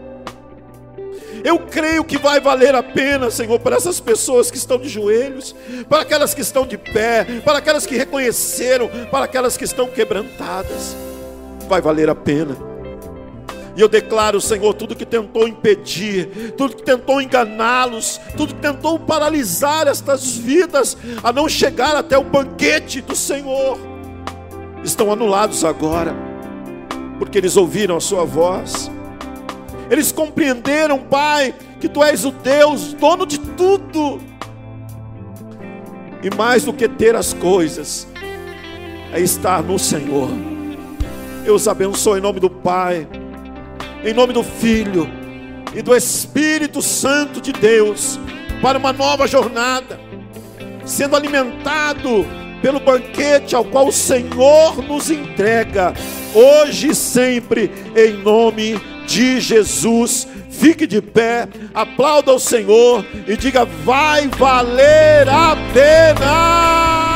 eu 1.44 1.58
creio 1.58 2.02
que 2.02 2.16
vai 2.16 2.40
valer 2.40 2.74
a 2.74 2.82
pena, 2.82 3.30
Senhor, 3.30 3.60
para 3.60 3.76
essas 3.76 4.00
pessoas 4.00 4.50
que 4.50 4.56
estão 4.56 4.78
de 4.78 4.88
joelhos, 4.88 5.54
para 5.90 6.00
aquelas 6.00 6.32
que 6.32 6.40
estão 6.40 6.66
de 6.66 6.78
pé, 6.78 7.26
para 7.44 7.58
aquelas 7.58 7.84
que 7.84 7.94
reconheceram, 7.94 8.88
para 9.10 9.26
aquelas 9.26 9.54
que 9.54 9.64
estão 9.64 9.86
quebrantadas. 9.86 10.96
Vai 11.68 11.82
valer 11.82 12.08
a 12.08 12.14
pena. 12.14 12.56
E 13.76 13.80
eu 13.80 13.88
declaro, 13.88 14.40
Senhor, 14.40 14.72
tudo 14.72 14.96
que 14.96 15.04
tentou 15.04 15.46
impedir, 15.46 16.54
tudo 16.56 16.76
que 16.76 16.82
tentou 16.82 17.20
enganá-los, 17.20 18.18
tudo 18.38 18.54
que 18.54 18.60
tentou 18.60 18.98
paralisar 18.98 19.86
estas 19.86 20.34
vidas 20.34 20.96
a 21.22 21.30
não 21.30 21.46
chegar 21.46 21.94
até 21.94 22.16
o 22.16 22.24
banquete 22.24 23.02
do 23.02 23.14
Senhor, 23.14 23.78
estão 24.82 25.12
anulados 25.12 25.62
agora, 25.62 26.14
porque 27.18 27.36
eles 27.36 27.54
ouviram 27.58 27.98
a 27.98 28.00
Sua 28.00 28.24
voz 28.24 28.90
Eles 29.90 30.10
compreenderam, 30.10 30.98
Pai, 30.98 31.54
que 31.80 31.88
Tu 31.88 32.02
és 32.02 32.24
o 32.24 32.30
Deus, 32.30 32.94
dono 32.94 33.26
de 33.26 33.38
tudo. 33.38 34.20
E 36.22 36.34
mais 36.34 36.64
do 36.64 36.72
que 36.72 36.88
ter 36.88 37.14
as 37.14 37.34
coisas, 37.34 38.08
é 39.12 39.20
estar 39.20 39.62
no 39.62 39.78
Senhor. 39.78 40.30
Eu 41.44 41.54
os 41.54 41.68
abençoo 41.68 42.16
em 42.16 42.20
nome 42.20 42.40
do 42.40 42.48
Pai, 42.48 43.06
em 44.02 44.14
nome 44.14 44.32
do 44.32 44.42
Filho 44.42 45.06
e 45.74 45.82
do 45.82 45.94
Espírito 45.94 46.80
Santo 46.80 47.40
de 47.40 47.52
Deus, 47.52 48.18
para 48.62 48.78
uma 48.78 48.92
nova 48.92 49.26
jornada, 49.26 50.00
sendo 50.86 51.14
alimentado 51.14 52.26
pelo 52.62 52.80
banquete 52.80 53.54
ao 53.54 53.62
qual 53.62 53.88
o 53.88 53.92
Senhor 53.92 54.82
nos 54.82 55.10
entrega, 55.10 55.92
hoje 56.34 56.88
e 56.88 56.94
sempre, 56.94 57.70
em 57.94 58.14
nome 58.14 58.80
de 59.06 59.40
Jesus. 59.40 60.26
Fique 60.50 60.86
de 60.86 61.00
pé, 61.00 61.48
aplauda 61.74 62.32
o 62.32 62.38
Senhor 62.38 63.04
e 63.26 63.36
diga: 63.36 63.64
vai 63.64 64.28
valer 64.28 65.28
a 65.28 65.56
pena. 65.72 67.13